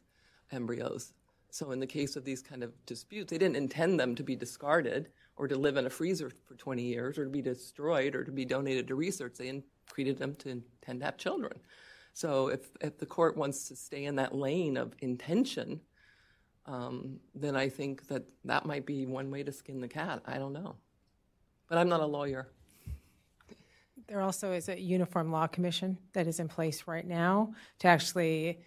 embryos. 0.52 1.14
So 1.52 1.72
in 1.72 1.80
the 1.80 1.88
case 1.88 2.16
of 2.16 2.24
these 2.24 2.42
kind 2.42 2.64
of 2.64 2.74
disputes, 2.86 3.32
they 3.32 3.38
didn't 3.38 3.56
intend 3.56 4.00
them 4.00 4.16
to 4.16 4.24
be 4.24 4.36
discarded 4.36 5.10
or 5.36 5.48
to 5.48 5.56
live 5.56 5.78
in 5.78 5.88
a 5.88 5.90
freezer 5.90 6.32
for 6.48 6.56
20 6.56 6.84
years 6.84 7.18
or 7.18 7.24
to 7.24 7.30
be 7.30 7.42
destroyed 7.42 8.16
or 8.16 8.24
to 8.24 8.32
be 8.32 8.46
donated 8.46 8.88
to 8.88 8.96
research. 8.96 9.36
They 9.38 9.64
created 9.90 10.20
them 10.20 10.36
to 10.36 10.50
intend 10.50 11.00
to 11.00 11.06
have 11.06 11.18
children. 11.18 11.60
So 12.20 12.50
if, 12.50 12.68
if 12.82 12.98
the 12.98 13.06
court 13.06 13.38
wants 13.38 13.70
to 13.70 13.78
stay 13.78 14.04
in 14.04 14.18
that 14.18 14.36
lane 14.36 14.76
of 14.76 14.94
intention, 15.00 15.80
um, 16.66 17.22
then 17.34 17.56
I 17.56 17.70
think 17.70 18.08
that 18.10 18.24
that 18.44 18.66
might 18.66 18.86
be 18.86 19.06
one 19.06 19.32
way 19.32 19.42
to 19.42 19.54
skin 19.54 19.80
the 19.80 19.88
cat. 19.88 20.22
I 20.26 20.38
don't 20.38 20.52
know. 20.52 20.76
But 21.70 21.78
I'm 21.78 21.88
not 21.88 22.02
a 22.02 22.06
lawyer. 22.06 22.50
There 24.10 24.20
also 24.20 24.52
is 24.52 24.68
a 24.68 24.78
uniform 24.78 25.32
law 25.32 25.48
commission 25.48 25.98
that 26.12 26.28
is 26.28 26.42
in 26.42 26.50
place 26.50 26.88
right 26.88 27.08
now 27.08 27.54
to 27.80 27.88
actually 27.88 28.64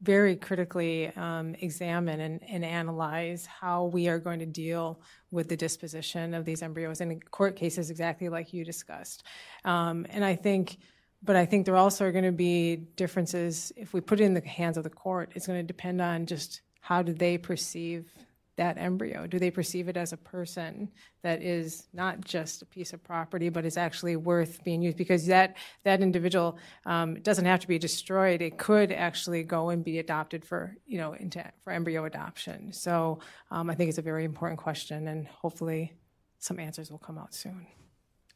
very 0.00 0.34
critically 0.34 1.08
um, 1.16 1.54
examine 1.60 2.20
and, 2.20 2.42
and, 2.48 2.64
analyze 2.64 3.44
how 3.44 3.84
we 3.84 4.08
are 4.08 4.18
going 4.18 4.38
to 4.38 4.46
deal 4.46 5.00
with 5.30 5.48
the 5.48 5.56
disposition 5.56 6.32
of 6.34 6.44
these 6.44 6.62
embryos 6.62 7.00
in 7.00 7.20
court 7.30 7.56
cases, 7.56 7.90
exactly 7.90 8.28
like 8.28 8.52
you 8.52 8.64
discussed. 8.64 9.22
Um, 9.64 10.06
and 10.10 10.22
I 10.22 10.34
think, 10.34 10.78
but 11.26 11.36
I 11.36 11.44
think 11.44 11.66
there 11.66 11.76
also 11.76 12.06
are 12.06 12.12
going 12.12 12.24
to 12.24 12.32
be 12.32 12.76
differences 12.76 13.72
if 13.76 13.92
we 13.92 14.00
put 14.00 14.20
it 14.20 14.24
in 14.24 14.34
the 14.34 14.46
hands 14.46 14.76
of 14.76 14.84
the 14.84 14.90
court. 14.90 15.32
It's 15.34 15.46
going 15.46 15.58
to 15.58 15.66
depend 15.66 16.00
on 16.00 16.26
just 16.26 16.62
how 16.80 17.02
do 17.02 17.12
they 17.12 17.36
perceive 17.36 18.12
that 18.56 18.78
embryo? 18.78 19.26
Do 19.26 19.38
they 19.38 19.50
perceive 19.50 19.88
it 19.88 19.96
as 19.96 20.12
a 20.12 20.16
person 20.16 20.90
that 21.22 21.42
is 21.42 21.88
not 21.92 22.22
just 22.22 22.62
a 22.62 22.66
piece 22.66 22.92
of 22.92 23.02
property, 23.04 23.48
but 23.48 23.64
is 23.64 23.76
actually 23.76 24.16
worth 24.16 24.64
being 24.64 24.82
used? 24.82 24.96
Because 24.96 25.26
that 25.26 25.56
that 25.84 26.00
individual 26.00 26.58
um, 26.86 27.20
doesn't 27.20 27.44
have 27.44 27.60
to 27.60 27.68
be 27.68 27.78
destroyed. 27.78 28.40
It 28.40 28.56
could 28.56 28.92
actually 28.92 29.42
go 29.42 29.70
and 29.70 29.84
be 29.84 29.98
adopted 29.98 30.44
for 30.44 30.76
you 30.86 30.98
know 30.98 31.12
into, 31.12 31.44
for 31.62 31.72
embryo 31.72 32.04
adoption. 32.04 32.72
So 32.72 33.20
um, 33.50 33.68
I 33.70 33.74
think 33.74 33.88
it's 33.88 33.98
a 33.98 34.02
very 34.02 34.24
important 34.24 34.58
question, 34.58 35.08
and 35.08 35.26
hopefully 35.26 35.92
some 36.38 36.58
answers 36.58 36.90
will 36.90 36.98
come 36.98 37.18
out 37.18 37.34
soon. 37.34 37.66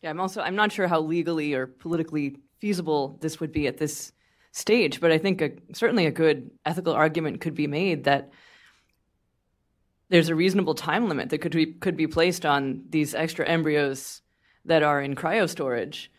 Yeah, 0.02 0.10
I'm 0.10 0.20
also 0.20 0.40
I'm 0.40 0.56
not 0.56 0.72
sure 0.72 0.88
how 0.88 1.00
legally 1.00 1.54
or 1.54 1.66
politically 1.66 2.36
feasible 2.58 3.18
this 3.20 3.40
would 3.40 3.52
be 3.52 3.66
at 3.66 3.78
this 3.78 4.12
stage, 4.52 5.00
but 5.00 5.12
I 5.12 5.18
think 5.18 5.40
a, 5.40 5.52
certainly 5.72 6.06
a 6.06 6.10
good 6.10 6.50
ethical 6.64 6.92
argument 6.92 7.40
could 7.40 7.54
be 7.54 7.66
made 7.66 8.04
that 8.04 8.30
there's 10.08 10.28
a 10.28 10.34
reasonable 10.34 10.74
time 10.74 11.08
limit 11.08 11.30
that 11.30 11.38
could 11.38 11.52
be 11.52 11.66
could 11.66 11.96
be 11.96 12.06
placed 12.06 12.46
on 12.46 12.82
these 12.88 13.14
extra 13.14 13.46
embryos 13.46 14.22
that 14.64 14.82
are 14.82 15.00
in 15.00 15.14
cryo 15.14 15.48
storage 15.48 16.10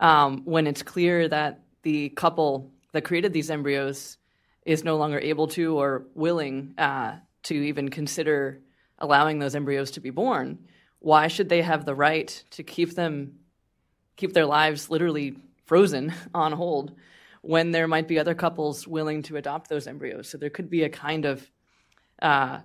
um, 0.00 0.42
when 0.44 0.66
it's 0.66 0.82
clear 0.82 1.28
that 1.28 1.60
the 1.82 2.10
couple 2.10 2.70
that 2.92 3.02
created 3.02 3.32
these 3.32 3.50
embryos 3.50 4.18
is 4.66 4.84
no 4.84 4.96
longer 4.96 5.18
able 5.20 5.46
to 5.46 5.78
or 5.78 6.06
willing 6.14 6.74
uh, 6.78 7.16
to 7.44 7.54
even 7.54 7.88
consider 7.88 8.60
allowing 8.98 9.38
those 9.38 9.54
embryos 9.54 9.90
to 9.92 10.00
be 10.00 10.10
born. 10.10 10.58
Why 11.00 11.28
should 11.28 11.48
they 11.48 11.62
have 11.62 11.84
the 11.84 11.94
right 11.94 12.42
to 12.50 12.62
keep 12.62 12.94
them 12.94 13.36
keep 14.16 14.32
their 14.32 14.46
lives 14.46 14.90
literally 14.90 15.36
frozen 15.66 16.12
on 16.34 16.52
hold 16.52 16.94
when 17.42 17.70
there 17.70 17.88
might 17.88 18.06
be 18.06 18.18
other 18.18 18.34
couples 18.34 18.86
willing 18.86 19.22
to 19.22 19.36
adopt 19.36 19.68
those 19.68 19.86
embryos? 19.86 20.28
So 20.28 20.38
there 20.38 20.50
could 20.50 20.70
be 20.70 20.84
a 20.84 20.88
kind 20.88 21.24
of 21.24 21.50
uh, 22.22 22.60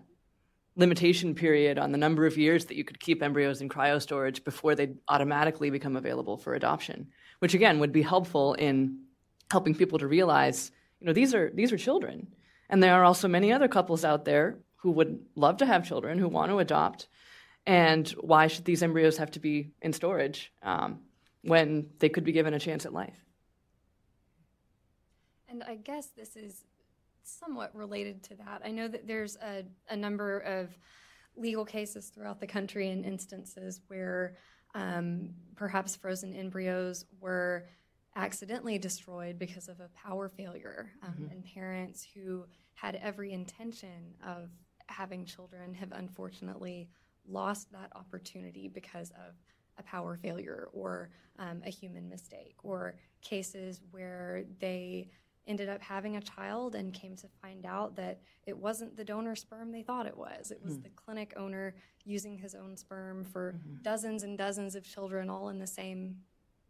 limitation 0.75 1.33
period 1.33 1.79
on 1.79 1.91
the 1.91 1.97
number 1.97 2.25
of 2.25 2.37
years 2.37 2.65
that 2.65 2.75
you 2.75 2.83
could 2.83 2.99
keep 2.99 3.23
embryos 3.23 3.61
in 3.61 3.69
cryo 3.69 4.01
storage 4.01 4.43
before 4.43 4.75
they 4.75 4.93
automatically 5.07 5.69
become 5.69 5.95
available 5.95 6.37
for 6.37 6.53
adoption, 6.53 7.07
which 7.39 7.53
again 7.53 7.79
would 7.79 7.93
be 7.93 8.01
helpful 8.01 8.53
in 8.55 8.99
helping 9.51 9.73
people 9.73 9.97
to 9.99 10.07
realize, 10.07 10.71
you 10.99 11.07
know, 11.07 11.13
these 11.13 11.33
are 11.33 11.51
these 11.53 11.71
are 11.71 11.77
children, 11.77 12.27
and 12.69 12.83
there 12.83 12.93
are 12.93 13.05
also 13.05 13.27
many 13.27 13.53
other 13.53 13.67
couples 13.67 14.03
out 14.03 14.25
there 14.25 14.57
who 14.75 14.91
would 14.91 15.19
love 15.35 15.57
to 15.57 15.65
have 15.65 15.87
children 15.87 16.19
who 16.19 16.27
want 16.27 16.51
to 16.51 16.59
adopt, 16.59 17.07
and 17.67 18.07
why 18.19 18.47
should 18.47 18.65
these 18.65 18.83
embryos 18.83 19.17
have 19.17 19.31
to 19.31 19.39
be 19.39 19.71
in 19.81 19.91
storage 19.93 20.51
um, 20.61 20.99
when 21.41 21.89
they 21.99 22.09
could 22.09 22.23
be 22.23 22.31
given 22.31 22.53
a 22.53 22.59
chance 22.59 22.85
at 22.85 22.93
life? 22.93 23.25
And 25.49 25.63
I 25.63 25.75
guess 25.75 26.07
this 26.07 26.35
is 26.35 26.63
somewhat 27.23 27.75
related 27.75 28.23
to 28.23 28.35
that. 28.35 28.61
I 28.63 28.71
know 28.71 28.87
that 28.87 29.07
there's 29.07 29.35
a, 29.37 29.63
a 29.89 29.95
number 29.95 30.39
of 30.39 30.77
legal 31.35 31.65
cases 31.65 32.09
throughout 32.09 32.39
the 32.39 32.47
country 32.47 32.89
and 32.89 33.03
in 33.03 33.11
instances 33.11 33.81
where 33.87 34.37
um, 34.73 35.29
perhaps 35.55 35.95
frozen 35.95 36.35
embryos 36.35 37.05
were 37.19 37.65
accidentally 38.15 38.77
destroyed 38.77 39.37
because 39.39 39.67
of 39.67 39.79
a 39.79 39.89
power 39.95 40.29
failure, 40.29 40.91
um, 41.03 41.11
mm-hmm. 41.13 41.31
and 41.31 41.45
parents 41.45 42.05
who 42.13 42.45
had 42.73 42.95
every 42.95 43.31
intention 43.31 44.13
of 44.25 44.49
having 44.87 45.25
children 45.25 45.73
have 45.73 45.91
unfortunately 45.93 46.89
lost 47.27 47.71
that 47.71 47.91
opportunity 47.95 48.67
because 48.67 49.11
of 49.11 49.35
a 49.77 49.83
power 49.83 50.15
failure 50.15 50.69
or 50.73 51.09
um, 51.37 51.61
a 51.65 51.69
human 51.69 52.07
mistake, 52.07 52.55
or 52.63 52.95
cases 53.21 53.81
where 53.91 54.45
they 54.59 55.09
ended 55.47 55.69
up 55.69 55.81
having 55.81 56.15
a 56.15 56.21
child 56.21 56.75
and 56.75 56.93
came 56.93 57.15
to 57.15 57.27
find 57.41 57.65
out 57.65 57.95
that 57.95 58.19
it 58.47 58.57
wasn't 58.57 58.95
the 58.95 59.03
donor 59.03 59.35
sperm 59.35 59.71
they 59.71 59.83
thought 59.83 60.07
it 60.07 60.17
was. 60.17 60.51
It 60.51 60.61
was 60.63 60.77
mm. 60.77 60.83
the 60.83 60.89
clinic 60.89 61.33
owner 61.37 61.75
using 62.03 62.37
his 62.37 62.55
own 62.55 62.75
sperm 62.75 63.23
for 63.23 63.53
mm-hmm. 63.53 63.81
dozens 63.83 64.23
and 64.23 64.37
dozens 64.37 64.75
of 64.75 64.83
children 64.83 65.29
all 65.29 65.49
in 65.49 65.59
the 65.59 65.67
same 65.67 66.17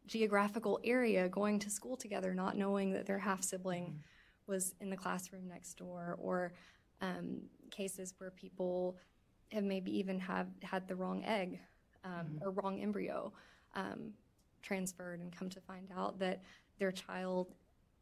geographical 0.08 0.80
area 0.84 1.30
going 1.30 1.60
to 1.60 1.70
school 1.70 1.96
together, 1.96 2.34
not 2.34 2.58
knowing 2.58 2.92
that 2.94 3.06
their 3.06 3.20
half 3.20 3.44
sibling 3.44 3.86
mm. 3.86 4.00
was 4.48 4.76
in 4.82 4.90
the 4.90 4.98
classroom 4.98 5.48
next 5.48 5.76
door, 5.76 6.18
or 6.20 6.54
um, 7.02 7.42
cases 7.72 8.14
where 8.18 8.32
people 8.32 8.98
have 9.52 9.64
maybe 9.64 9.98
even 9.98 10.20
have 10.20 10.48
had 10.62 10.88
the 10.88 10.96
wrong 10.96 11.24
egg 11.26 11.60
um, 12.04 12.12
mm. 12.12 12.42
or 12.42 12.52
wrong 12.52 12.82
embryo 12.82 13.32
um, 13.76 14.14
transferred 14.62 15.20
and 15.20 15.36
come 15.36 15.50
to 15.50 15.62
find 15.62 15.90
out 15.96 16.20
that 16.20 16.42
their 16.80 16.92
child 16.92 17.54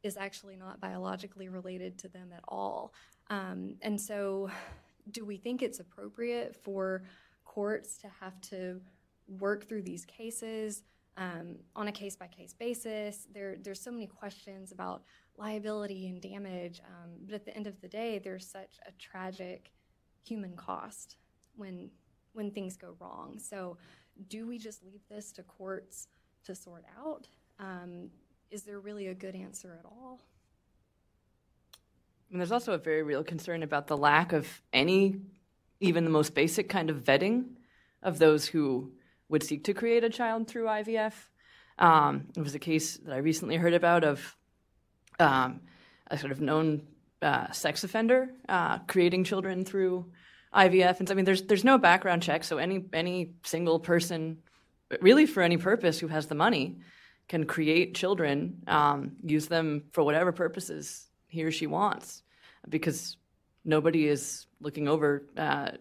is 0.03 0.17
actually 0.17 0.55
not 0.55 0.79
biologically 0.81 1.47
related 1.47 1.97
to 1.97 2.07
them 2.09 2.29
at 2.35 2.43
all. 2.47 2.93
Um, 3.29 3.75
and 3.81 3.99
so, 3.99 4.49
do 5.11 5.25
we 5.25 5.37
think 5.37 5.61
it's 5.61 5.79
appropriate 5.79 6.55
for 6.55 7.03
courts 7.45 7.97
to 7.97 8.07
have 8.19 8.39
to 8.41 8.79
work 9.39 9.67
through 9.67 9.81
these 9.81 10.05
cases 10.05 10.83
um, 11.17 11.55
on 11.75 11.87
a 11.87 11.91
case 11.91 12.15
by 12.15 12.27
case 12.27 12.53
basis? 12.53 13.27
There, 13.33 13.57
there's 13.61 13.81
so 13.81 13.91
many 13.91 14.07
questions 14.07 14.71
about 14.71 15.03
liability 15.37 16.07
and 16.07 16.21
damage, 16.21 16.81
um, 16.85 17.11
but 17.25 17.35
at 17.35 17.45
the 17.45 17.55
end 17.55 17.67
of 17.67 17.79
the 17.81 17.87
day, 17.87 18.19
there's 18.23 18.45
such 18.45 18.79
a 18.85 18.91
tragic 18.93 19.71
human 20.25 20.55
cost 20.55 21.17
when 21.55 21.89
when 22.33 22.51
things 22.51 22.75
go 22.75 22.95
wrong. 22.99 23.37
So, 23.39 23.77
do 24.27 24.47
we 24.47 24.57
just 24.57 24.83
leave 24.83 25.01
this 25.09 25.31
to 25.33 25.43
courts 25.43 26.07
to 26.45 26.55
sort 26.55 26.83
out? 26.97 27.27
Um, 27.59 28.09
is 28.51 28.63
there 28.63 28.79
really 28.79 29.07
a 29.07 29.13
good 29.13 29.35
answer 29.35 29.75
at 29.79 29.85
all? 29.85 30.19
And 32.31 32.39
there's 32.39 32.51
also 32.51 32.73
a 32.73 32.77
very 32.77 33.03
real 33.03 33.23
concern 33.23 33.61
about 33.61 33.87
the 33.87 33.97
lack 33.97 34.33
of 34.33 34.47
any, 34.71 35.17
even 35.79 36.03
the 36.03 36.09
most 36.09 36.33
basic 36.33 36.69
kind 36.69 36.89
of 36.89 36.97
vetting 37.03 37.45
of 38.01 38.17
those 38.17 38.47
who 38.47 38.91
would 39.29 39.43
seek 39.43 39.63
to 39.65 39.73
create 39.73 40.03
a 40.03 40.09
child 40.09 40.47
through 40.47 40.65
IVF. 40.65 41.13
Um, 41.77 42.27
it 42.35 42.41
was 42.41 42.55
a 42.55 42.59
case 42.59 42.97
that 42.97 43.13
I 43.13 43.17
recently 43.17 43.57
heard 43.57 43.73
about 43.73 44.03
of 44.03 44.35
um, 45.19 45.61
a 46.07 46.17
sort 46.17 46.31
of 46.31 46.41
known 46.41 46.87
uh, 47.21 47.51
sex 47.51 47.83
offender 47.83 48.29
uh, 48.49 48.79
creating 48.79 49.23
children 49.23 49.63
through 49.63 50.11
IVF. 50.53 50.99
And 50.99 51.09
I 51.11 51.13
mean, 51.13 51.25
there's 51.25 51.43
there's 51.43 51.63
no 51.63 51.77
background 51.77 52.23
check, 52.23 52.43
so 52.43 52.57
any 52.57 52.83
any 52.93 53.33
single 53.43 53.79
person, 53.79 54.37
really 55.01 55.25
for 55.25 55.41
any 55.41 55.57
purpose, 55.57 55.99
who 55.99 56.07
has 56.07 56.27
the 56.27 56.35
money 56.35 56.77
can 57.27 57.45
create 57.45 57.95
children, 57.95 58.61
um, 58.67 59.13
use 59.23 59.47
them 59.47 59.83
for 59.93 60.03
whatever 60.03 60.31
purposes 60.31 61.07
he 61.27 61.43
or 61.43 61.51
she 61.51 61.67
wants, 61.67 62.21
because 62.67 63.17
nobody 63.65 64.07
is 64.07 64.45
looking 64.59 64.87
over 64.87 65.27
uh, 65.37 65.71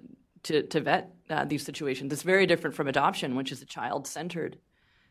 to, 0.44 0.62
to 0.62 0.80
vet 0.80 1.12
uh, 1.30 1.44
these 1.44 1.64
situations. 1.64 2.12
It's 2.12 2.22
very 2.22 2.46
different 2.46 2.76
from 2.76 2.88
adoption, 2.88 3.36
which 3.36 3.52
is 3.52 3.62
a 3.62 3.66
child 3.66 4.06
centered 4.06 4.58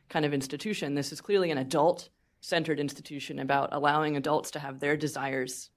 kind 0.10 0.26
of 0.26 0.34
institution. 0.34 0.96
This 0.96 1.12
is 1.12 1.22
clearly 1.22 1.52
an 1.52 1.58
adult 1.58 2.10
centered 2.42 2.80
institution 2.80 3.40
about 3.40 3.70
allowing 3.72 4.18
adults 4.18 4.52
to 4.52 4.60
have 4.60 4.80
their 4.80 4.98
desires 4.98 5.70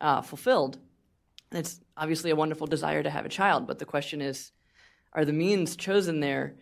uh, 0.00 0.22
fulfilled. 0.22 0.78
It's 1.54 1.80
obviously 1.96 2.30
a 2.30 2.36
wonderful 2.36 2.66
desire 2.66 3.02
to 3.02 3.10
have 3.10 3.26
a 3.26 3.28
child, 3.28 3.66
but 3.66 3.78
the 3.78 3.84
question 3.84 4.20
is 4.20 4.52
are 5.12 5.24
the 5.24 5.32
means 5.32 5.76
chosen 5.76 6.20
there 6.20 6.56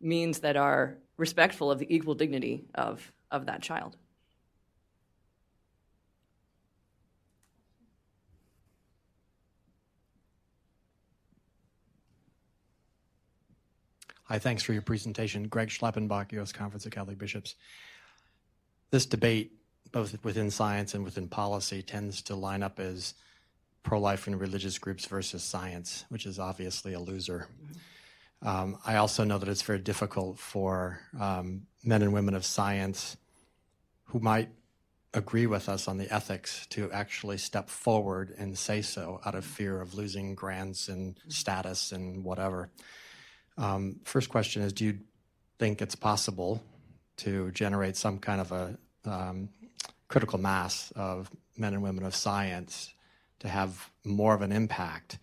means 0.00 0.40
that 0.40 0.56
are 0.56 0.98
respectful 1.16 1.70
of 1.70 1.78
the 1.78 1.94
equal 1.94 2.14
dignity 2.14 2.66
of, 2.74 3.12
of 3.30 3.46
that 3.46 3.62
child. 3.62 3.96
Hi, 14.24 14.38
thanks 14.38 14.62
for 14.62 14.72
your 14.72 14.82
presentation. 14.82 15.48
Greg 15.48 15.68
Schleppenbach, 15.68 16.32
U.S. 16.32 16.50
Conference 16.50 16.86
of 16.86 16.92
Catholic 16.92 17.18
Bishops. 17.18 17.56
This 18.90 19.04
debate, 19.06 19.52
both 19.92 20.16
within 20.24 20.50
science 20.50 20.94
and 20.94 21.04
within 21.04 21.28
policy, 21.28 21.82
tends 21.82 22.22
to 22.22 22.34
line 22.34 22.62
up 22.62 22.80
as 22.80 23.14
pro 23.84 24.00
life 24.00 24.26
and 24.26 24.40
religious 24.40 24.78
groups 24.78 25.06
versus 25.06 25.44
science, 25.44 26.04
which 26.08 26.26
is 26.26 26.40
obviously 26.40 26.94
a 26.94 26.98
loser. 26.98 27.46
Um, 28.42 28.78
I 28.84 28.96
also 28.96 29.22
know 29.24 29.38
that 29.38 29.48
it's 29.48 29.62
very 29.62 29.78
difficult 29.78 30.38
for 30.38 30.98
um, 31.20 31.66
men 31.84 32.02
and 32.02 32.12
women 32.12 32.34
of 32.34 32.44
science 32.44 33.16
who 34.06 34.18
might 34.18 34.48
agree 35.12 35.46
with 35.46 35.68
us 35.68 35.86
on 35.86 35.96
the 35.96 36.12
ethics 36.12 36.66
to 36.70 36.90
actually 36.90 37.38
step 37.38 37.68
forward 37.68 38.34
and 38.36 38.58
say 38.58 38.82
so 38.82 39.20
out 39.24 39.34
of 39.34 39.44
fear 39.44 39.80
of 39.80 39.94
losing 39.94 40.34
grants 40.34 40.88
and 40.88 41.20
status 41.28 41.92
and 41.92 42.24
whatever. 42.24 42.70
Um, 43.56 44.00
first 44.04 44.28
question 44.28 44.62
is 44.62 44.72
Do 44.72 44.86
you 44.86 44.98
think 45.58 45.80
it's 45.80 45.94
possible 45.94 46.62
to 47.18 47.50
generate 47.52 47.96
some 47.96 48.18
kind 48.18 48.40
of 48.40 48.50
a 48.50 48.78
um, 49.04 49.50
critical 50.08 50.38
mass 50.38 50.90
of 50.96 51.30
men 51.56 51.74
and 51.74 51.82
women 51.82 52.04
of 52.04 52.14
science 52.14 52.94
to 53.40 53.48
have 53.48 53.90
more 54.04 54.34
of 54.34 54.42
an 54.42 54.52
impact? 54.52 55.18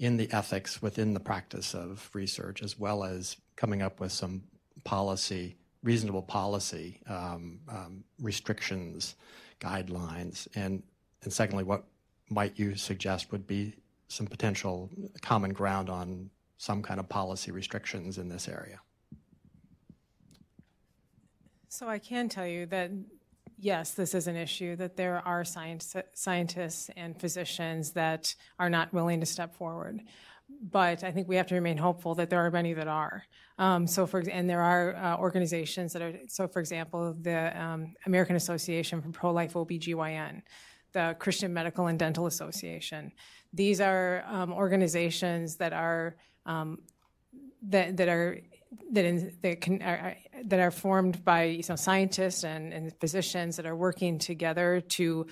in 0.00 0.16
the 0.16 0.32
ethics 0.32 0.80
within 0.80 1.12
the 1.12 1.20
practice 1.20 1.74
of 1.74 2.08
research, 2.14 2.62
as 2.62 2.78
well 2.78 3.04
as 3.04 3.36
coming 3.54 3.82
up 3.82 4.00
with 4.00 4.10
some 4.10 4.42
policy, 4.82 5.56
reasonable 5.82 6.22
policy 6.22 7.00
um, 7.06 7.60
um, 7.68 8.02
restrictions, 8.18 9.14
guidelines, 9.60 10.48
and 10.56 10.82
and 11.22 11.32
secondly, 11.32 11.64
what 11.64 11.84
might 12.30 12.58
you 12.58 12.74
suggest 12.76 13.30
would 13.30 13.46
be 13.46 13.74
some 14.08 14.26
potential 14.26 14.88
common 15.20 15.52
ground 15.52 15.90
on 15.90 16.30
some 16.56 16.82
kind 16.82 16.98
of 16.98 17.06
policy 17.08 17.50
restrictions 17.50 18.16
in 18.16 18.30
this 18.30 18.48
area. 18.48 18.80
So 21.68 21.88
I 21.88 21.98
can 21.98 22.30
tell 22.30 22.46
you 22.46 22.64
that 22.66 22.90
yes, 23.60 23.92
this 23.92 24.14
is 24.14 24.26
an 24.26 24.36
issue, 24.36 24.76
that 24.76 24.96
there 24.96 25.22
are 25.26 25.44
science, 25.44 25.94
scientists 26.14 26.90
and 26.96 27.18
physicians 27.20 27.92
that 27.92 28.34
are 28.58 28.70
not 28.70 28.92
willing 28.92 29.20
to 29.20 29.26
step 29.26 29.54
forward. 29.54 30.02
But 30.70 31.04
I 31.04 31.12
think 31.12 31.28
we 31.28 31.36
have 31.36 31.46
to 31.48 31.54
remain 31.54 31.76
hopeful 31.76 32.14
that 32.16 32.28
there 32.28 32.44
are 32.44 32.50
many 32.50 32.72
that 32.74 32.88
are. 32.88 33.24
Um, 33.58 33.86
so, 33.86 34.06
for 34.06 34.20
and 34.20 34.50
there 34.50 34.62
are 34.62 34.96
uh, 34.96 35.16
organizations 35.18 35.92
that 35.92 36.02
are. 36.02 36.14
So, 36.26 36.48
for 36.48 36.58
example, 36.58 37.14
the 37.20 37.60
um, 37.60 37.94
American 38.06 38.34
Association 38.34 39.00
for 39.00 39.10
Pro-Life 39.10 39.52
OBGYN, 39.52 40.42
the 40.92 41.14
Christian 41.20 41.54
Medical 41.54 41.86
and 41.86 41.98
Dental 41.98 42.26
Association. 42.26 43.12
These 43.52 43.80
are 43.80 44.24
um, 44.26 44.52
organizations 44.52 45.56
that 45.56 45.72
are 45.72 46.16
um, 46.46 46.78
that 47.62 47.96
that 47.96 48.08
are 48.08 48.40
that, 48.92 49.04
in, 49.04 49.32
that, 49.42 49.60
can, 49.60 49.82
are, 49.82 50.16
that 50.44 50.60
are 50.60 50.70
formed 50.70 51.24
by 51.24 51.44
you 51.44 51.62
know, 51.68 51.76
scientists 51.76 52.44
and, 52.44 52.72
and 52.72 52.92
physicians 53.00 53.56
that 53.56 53.66
are 53.66 53.76
working 53.76 54.18
together 54.18 54.80
to 54.80 55.26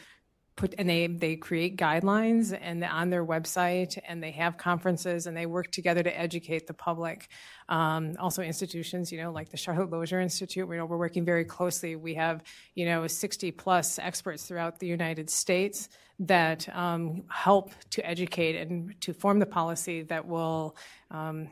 put 0.59 0.74
and 0.76 0.90
they 0.90 1.06
they 1.06 1.36
create 1.36 1.76
guidelines 1.76 2.56
and 2.61 2.82
on 2.84 3.11
their 3.11 3.24
website 3.24 3.96
and 4.06 4.22
they 4.22 4.32
have 4.32 4.59
conferences 4.59 5.26
and 5.26 5.36
they 5.36 5.46
work 5.46 5.70
together 5.70 6.02
to 6.02 6.18
educate 6.18 6.66
the 6.66 6.74
public. 6.74 7.28
Um, 7.68 8.16
also 8.18 8.42
institutions 8.42 9.12
you 9.12 9.22
know 9.22 9.30
like 9.30 9.50
the 9.50 9.56
charlotte 9.56 9.90
lozier 9.90 10.20
institute 10.20 10.66
we 10.66 10.76
know 10.76 10.84
we're 10.84 10.98
working 10.98 11.24
very 11.24 11.44
closely. 11.44 11.94
We 11.96 12.14
have 12.14 12.42
you 12.74 12.86
know 12.86 13.06
60 13.06 13.52
plus 13.52 13.98
experts 13.98 14.44
throughout 14.46 14.80
the 14.80 14.88
united 14.88 15.30
states 15.30 15.88
that 16.20 16.68
um, 16.76 17.22
help 17.28 17.72
to 17.90 18.04
educate 18.04 18.56
and 18.56 19.00
to 19.00 19.12
form 19.12 19.38
the 19.38 19.46
policy 19.46 20.02
that 20.02 20.26
will 20.26 20.76
um, 21.12 21.48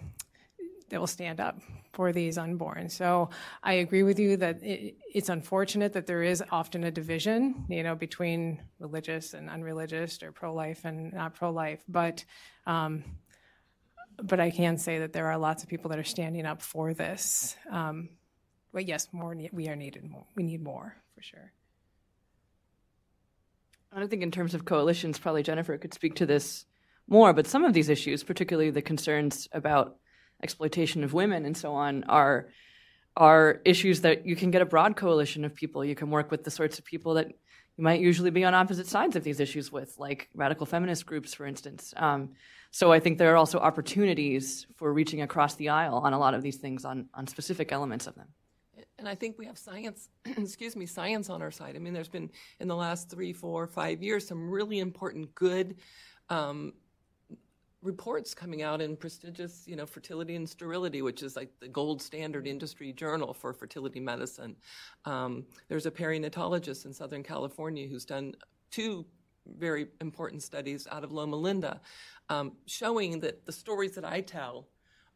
that 0.88 1.00
will 1.00 1.06
stand 1.06 1.40
up 1.40 1.60
for 1.92 2.12
these 2.12 2.38
unborn. 2.38 2.88
So 2.88 3.30
I 3.62 3.74
agree 3.74 4.02
with 4.02 4.18
you 4.18 4.36
that 4.36 4.62
it, 4.62 4.96
it's 5.12 5.28
unfortunate 5.28 5.94
that 5.94 6.06
there 6.06 6.22
is 6.22 6.42
often 6.50 6.84
a 6.84 6.90
division, 6.90 7.64
you 7.68 7.82
know, 7.82 7.94
between 7.94 8.60
religious 8.78 9.34
and 9.34 9.48
unreligious 9.50 10.22
or 10.22 10.32
pro-life 10.32 10.84
and 10.84 11.12
not 11.12 11.34
pro-life. 11.34 11.82
But 11.88 12.24
um, 12.66 13.04
but 14.22 14.40
I 14.40 14.50
can 14.50 14.78
say 14.78 15.00
that 15.00 15.12
there 15.12 15.26
are 15.26 15.38
lots 15.38 15.62
of 15.62 15.68
people 15.68 15.90
that 15.90 15.98
are 15.98 16.04
standing 16.04 16.46
up 16.46 16.62
for 16.62 16.94
this. 16.94 17.56
Um, 17.70 18.08
but 18.72 18.86
yes, 18.86 19.08
more 19.12 19.36
we 19.52 19.68
are 19.68 19.76
needed. 19.76 20.08
More. 20.08 20.24
We 20.34 20.42
need 20.42 20.62
more 20.62 20.94
for 21.14 21.22
sure. 21.22 21.52
I 23.92 23.98
don't 23.98 24.08
think 24.08 24.22
in 24.22 24.30
terms 24.30 24.54
of 24.54 24.64
coalitions, 24.64 25.18
probably 25.18 25.42
Jennifer 25.42 25.76
could 25.78 25.94
speak 25.94 26.16
to 26.16 26.26
this 26.26 26.66
more. 27.08 27.32
But 27.32 27.46
some 27.46 27.64
of 27.64 27.72
these 27.72 27.88
issues, 27.88 28.22
particularly 28.22 28.70
the 28.70 28.82
concerns 28.82 29.48
about 29.52 29.96
exploitation 30.42 31.04
of 31.04 31.12
women 31.12 31.44
and 31.44 31.56
so 31.56 31.74
on 31.74 32.04
are 32.04 32.48
are 33.16 33.62
issues 33.64 34.02
that 34.02 34.26
you 34.26 34.36
can 34.36 34.50
get 34.50 34.60
a 34.60 34.66
broad 34.66 34.94
coalition 34.94 35.44
of 35.44 35.54
people. 35.54 35.84
You 35.84 35.94
can 35.94 36.10
work 36.10 36.30
with 36.30 36.44
the 36.44 36.50
sorts 36.50 36.78
of 36.78 36.84
people 36.84 37.14
that 37.14 37.28
you 37.28 37.84
might 37.84 38.00
usually 38.00 38.30
be 38.30 38.44
on 38.44 38.54
opposite 38.54 38.86
sides 38.86 39.16
of 39.16 39.24
these 39.24 39.40
issues 39.40 39.72
with, 39.72 39.94
like 39.98 40.28
radical 40.34 40.66
feminist 40.66 41.06
groups, 41.06 41.32
for 41.32 41.46
instance. 41.46 41.94
Um, 41.96 42.30
so 42.70 42.92
I 42.92 43.00
think 43.00 43.16
there 43.16 43.32
are 43.32 43.36
also 43.36 43.58
opportunities 43.58 44.66
for 44.76 44.92
reaching 44.92 45.22
across 45.22 45.54
the 45.54 45.70
aisle 45.70 45.96
on 45.96 46.12
a 46.12 46.18
lot 46.18 46.34
of 46.34 46.42
these 46.42 46.56
things, 46.56 46.84
on 46.84 47.08
on 47.14 47.26
specific 47.26 47.72
elements 47.72 48.06
of 48.06 48.14
them. 48.14 48.28
And 48.98 49.08
I 49.08 49.14
think 49.14 49.38
we 49.38 49.46
have 49.46 49.58
science, 49.58 50.08
excuse 50.24 50.74
me, 50.74 50.86
science 50.86 51.28
on 51.30 51.42
our 51.42 51.50
side. 51.50 51.76
I 51.76 51.78
mean, 51.78 51.92
there's 51.92 52.08
been 52.08 52.30
in 52.60 52.68
the 52.68 52.76
last 52.76 53.10
three, 53.10 53.32
four, 53.32 53.66
five 53.66 54.02
years 54.02 54.26
some 54.26 54.50
really 54.50 54.78
important, 54.78 55.34
good 55.34 55.76
um, 56.28 56.72
reports 57.82 58.34
coming 58.34 58.62
out 58.62 58.80
in 58.80 58.96
prestigious, 58.96 59.64
you 59.66 59.76
know, 59.76 59.86
fertility 59.86 60.34
and 60.36 60.48
sterility, 60.48 61.02
which 61.02 61.22
is 61.22 61.36
like 61.36 61.50
the 61.60 61.68
gold 61.68 62.00
standard 62.02 62.46
industry 62.46 62.92
journal 62.92 63.32
for 63.32 63.52
fertility 63.52 64.00
medicine. 64.00 64.56
Um, 65.04 65.46
there's 65.68 65.86
a 65.86 65.90
perinatologist 65.90 66.84
in 66.86 66.92
Southern 66.92 67.22
California 67.22 67.86
who's 67.86 68.04
done 68.04 68.34
two 68.70 69.06
very 69.58 69.88
important 70.00 70.42
studies 70.42 70.88
out 70.90 71.04
of 71.04 71.12
Loma 71.12 71.36
Linda, 71.36 71.80
um, 72.28 72.52
showing 72.66 73.20
that 73.20 73.46
the 73.46 73.52
stories 73.52 73.92
that 73.92 74.04
I 74.04 74.20
tell 74.20 74.68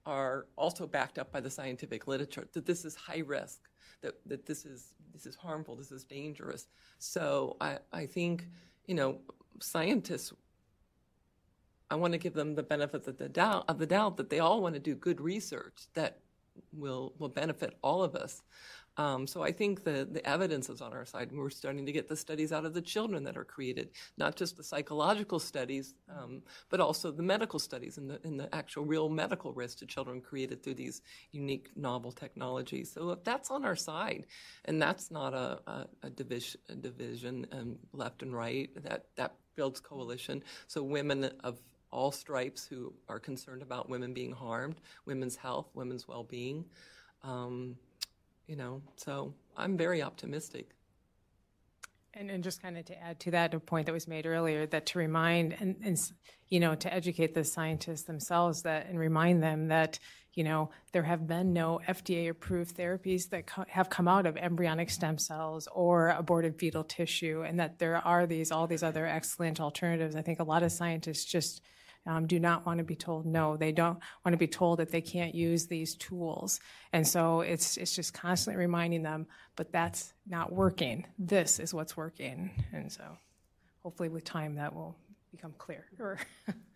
are 0.07 0.47
also 0.57 0.87
backed 0.87 1.19
up 1.19 1.33
by 1.33 1.41
the 1.41 1.51
scientific 1.51 2.07
literature. 2.07 2.47
That 2.53 2.67
this 2.67 2.85
is 2.85 2.95
high 2.95 3.23
risk, 3.27 3.69
that 4.03 4.15
that 4.27 4.47
this 4.47 4.65
is 4.65 4.95
this 5.13 5.27
is 5.27 5.35
harmful, 5.35 5.77
this 5.77 5.93
is 5.93 6.05
dangerous. 6.05 6.69
So 6.99 7.57
I 7.61 7.79
I 7.93 8.07
think 8.07 8.47
you 8.87 8.95
know 8.95 9.19
scientists 9.61 10.33
I 11.91 11.97
want 11.97 12.12
to 12.12 12.18
give 12.18 12.34
them 12.34 12.55
the 12.55 12.62
benefit 12.62 13.07
of 13.07 13.18
the 13.18 13.28
doubt 13.28 13.64
of 13.68 13.78
the 13.78 13.86
doubt 13.86 14.16
that 14.18 14.30
they 14.30 14.38
all 14.38 14.62
want 14.62 14.74
to 14.74 14.80
do 14.80 14.95
good 14.95 15.20
research 15.20 15.86
that 15.95 16.18
will 16.72 17.14
will 17.18 17.28
benefit 17.28 17.76
all 17.82 18.03
of 18.03 18.14
us. 18.14 18.43
Um, 18.97 19.26
so 19.26 19.43
I 19.43 19.53
think 19.53 19.84
the 19.84 20.07
the 20.11 20.26
evidence 20.28 20.68
is 20.68 20.80
on 20.80 20.93
our 20.93 21.07
side. 21.07 21.30
and 21.30 21.38
We're 21.38 21.51
starting 21.51 21.86
to 21.86 21.93
get 21.93 22.09
the 22.09 22.16
studies 22.16 22.53
out 22.53 22.64
of 22.66 22.74
the 22.74 22.82
children 22.82 23.24
that 23.24 23.36
are 23.36 23.45
created, 23.45 23.91
not 24.18 24.36
just 24.36 24.57
the 24.57 24.64
psychological 24.64 25.38
studies, 25.38 25.95
um, 26.09 26.43
but 26.68 26.80
also 26.80 27.11
the 27.11 27.22
medical 27.22 27.59
studies 27.59 27.99
and 27.99 28.11
the, 28.11 28.20
and 28.24 28.38
the 28.38 28.53
actual 28.55 28.84
real 28.84 29.09
medical 29.09 29.53
risk 29.53 29.78
to 29.78 29.86
children 29.86 30.20
created 30.20 30.62
through 30.62 30.74
these 30.74 31.03
unique 31.32 31.70
novel 31.76 32.12
technologies. 32.12 32.93
So 32.93 33.11
if 33.11 33.24
that's 33.24 33.51
on 33.51 33.64
our 33.64 33.76
side, 33.76 34.26
and 34.66 34.82
that's 34.82 35.11
not 35.11 35.34
a, 35.34 35.61
a, 35.66 35.86
a 36.03 36.11
division, 36.11 36.61
a 36.68 36.74
division 36.74 37.47
um, 37.53 37.76
left 37.93 38.22
and 38.22 38.34
right, 38.34 38.70
that 38.82 39.07
that 39.16 39.34
builds 39.55 39.80
coalition. 39.80 40.43
So 40.66 40.82
women 40.82 41.30
of 41.45 41.59
all 41.91 42.12
stripes 42.12 42.66
who 42.66 42.93
are 43.09 43.18
concerned 43.18 43.62
about 43.62 43.88
women 43.88 44.14
being 44.14 44.32
harmed, 44.32 44.80
women's 45.07 45.36
health, 45.36 45.68
women's 45.74 46.07
well 46.07 46.24
being. 46.24 46.64
Um, 47.22 47.76
you 48.47 48.57
know, 48.57 48.82
so 48.97 49.34
I'm 49.57 49.76
very 49.76 50.03
optimistic. 50.03 50.70
And, 52.14 52.28
and 52.30 52.43
just 52.43 52.61
kind 52.61 52.76
of 52.76 52.84
to 52.86 53.01
add 53.01 53.20
to 53.20 53.30
that, 53.30 53.55
a 53.55 53.61
point 53.61 53.86
that 53.86 53.93
was 53.93 54.09
made 54.09 54.26
earlier, 54.26 54.66
that 54.66 54.86
to 54.86 54.99
remind 54.99 55.55
and, 55.61 55.76
and 55.84 55.97
you 56.49 56.59
know 56.59 56.74
to 56.74 56.93
educate 56.93 57.34
the 57.34 57.45
scientists 57.45 58.03
themselves 58.03 58.62
that 58.62 58.88
and 58.88 58.99
remind 58.99 59.41
them 59.41 59.68
that 59.68 60.01
you 60.34 60.43
know 60.43 60.70
there 60.91 61.05
have 61.05 61.28
been 61.28 61.53
no 61.53 61.80
FDA-approved 61.88 62.76
therapies 62.76 63.30
that 63.30 63.47
co- 63.47 63.64
have 63.68 63.88
come 63.88 64.09
out 64.09 64.26
of 64.26 64.36
embryonic 64.36 64.91
stem 64.91 65.18
cells 65.18 65.68
or 65.70 66.09
aborted 66.09 66.59
fetal 66.59 66.82
tissue, 66.82 67.45
and 67.47 67.61
that 67.61 67.78
there 67.78 68.05
are 68.05 68.26
these 68.26 68.51
all 68.51 68.66
these 68.66 68.82
other 68.82 69.07
excellent 69.07 69.61
alternatives. 69.61 70.16
I 70.16 70.22
think 70.22 70.41
a 70.41 70.45
lot 70.45 70.64
of 70.64 70.72
scientists 70.72 71.24
just 71.24 71.62
um, 72.07 72.26
do 72.26 72.40
not 72.40 72.64
want 72.66 72.78
to 72.78 72.84
be 72.84 72.96
told 72.96 73.26
no. 73.26 73.57
They 73.57 73.72
don't 73.72 73.98
want 74.24 74.32
to 74.32 74.38
be 74.38 74.46
told 74.46 74.78
that 74.78 74.90
they 74.90 75.01
can't 75.01 75.34
use 75.34 75.66
these 75.66 75.94
tools. 75.94 76.61
And 76.92 77.07
so 77.07 77.40
it's, 77.40 77.76
it's 77.76 77.94
just 77.94 78.14
constantly 78.14 78.59
reminding 78.59 79.03
them, 79.03 79.26
but 79.57 79.70
that's 79.72 80.12
not 80.26 80.53
working. 80.53 81.07
This 81.18 81.59
is 81.59 81.74
what's 81.74 81.96
working. 81.96 82.64
And 82.72 82.90
so 82.90 83.05
hopefully 83.82 84.09
with 84.09 84.24
time 84.24 84.57
that 84.57 84.74
will 84.74 84.96
become 85.30 85.55
clear. 85.59 85.86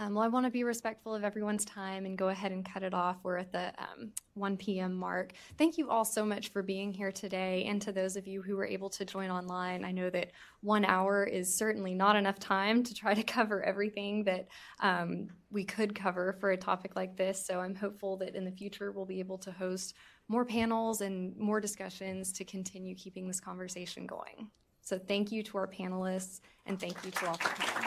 Um, 0.00 0.14
well, 0.14 0.22
I 0.22 0.28
want 0.28 0.46
to 0.46 0.50
be 0.50 0.62
respectful 0.62 1.12
of 1.12 1.24
everyone's 1.24 1.64
time 1.64 2.06
and 2.06 2.16
go 2.16 2.28
ahead 2.28 2.52
and 2.52 2.64
cut 2.64 2.84
it 2.84 2.94
off. 2.94 3.16
We're 3.24 3.38
at 3.38 3.50
the 3.50 3.72
um, 3.78 4.12
1 4.34 4.56
p.m. 4.56 4.94
mark. 4.94 5.32
Thank 5.56 5.76
you 5.76 5.90
all 5.90 6.04
so 6.04 6.24
much 6.24 6.52
for 6.52 6.62
being 6.62 6.92
here 6.92 7.10
today, 7.10 7.64
and 7.64 7.82
to 7.82 7.90
those 7.90 8.14
of 8.14 8.28
you 8.28 8.40
who 8.40 8.54
were 8.54 8.64
able 8.64 8.90
to 8.90 9.04
join 9.04 9.28
online. 9.28 9.84
I 9.84 9.90
know 9.90 10.08
that 10.10 10.30
one 10.60 10.84
hour 10.84 11.24
is 11.24 11.52
certainly 11.52 11.94
not 11.94 12.14
enough 12.14 12.38
time 12.38 12.84
to 12.84 12.94
try 12.94 13.12
to 13.12 13.22
cover 13.24 13.60
everything 13.64 14.22
that 14.24 14.46
um, 14.78 15.30
we 15.50 15.64
could 15.64 15.96
cover 15.96 16.36
for 16.38 16.52
a 16.52 16.56
topic 16.56 16.94
like 16.94 17.16
this. 17.16 17.44
So 17.44 17.58
I'm 17.58 17.74
hopeful 17.74 18.16
that 18.18 18.36
in 18.36 18.44
the 18.44 18.52
future 18.52 18.92
we'll 18.92 19.04
be 19.04 19.18
able 19.18 19.38
to 19.38 19.50
host 19.50 19.94
more 20.28 20.44
panels 20.44 21.00
and 21.00 21.36
more 21.36 21.60
discussions 21.60 22.32
to 22.34 22.44
continue 22.44 22.94
keeping 22.94 23.26
this 23.26 23.40
conversation 23.40 24.06
going. 24.06 24.48
So 24.80 24.96
thank 24.96 25.32
you 25.32 25.42
to 25.42 25.58
our 25.58 25.66
panelists, 25.66 26.40
and 26.66 26.78
thank 26.78 27.04
you 27.04 27.10
to 27.10 27.28
all 27.28 27.34
for 27.34 27.48
coming. 27.48 27.77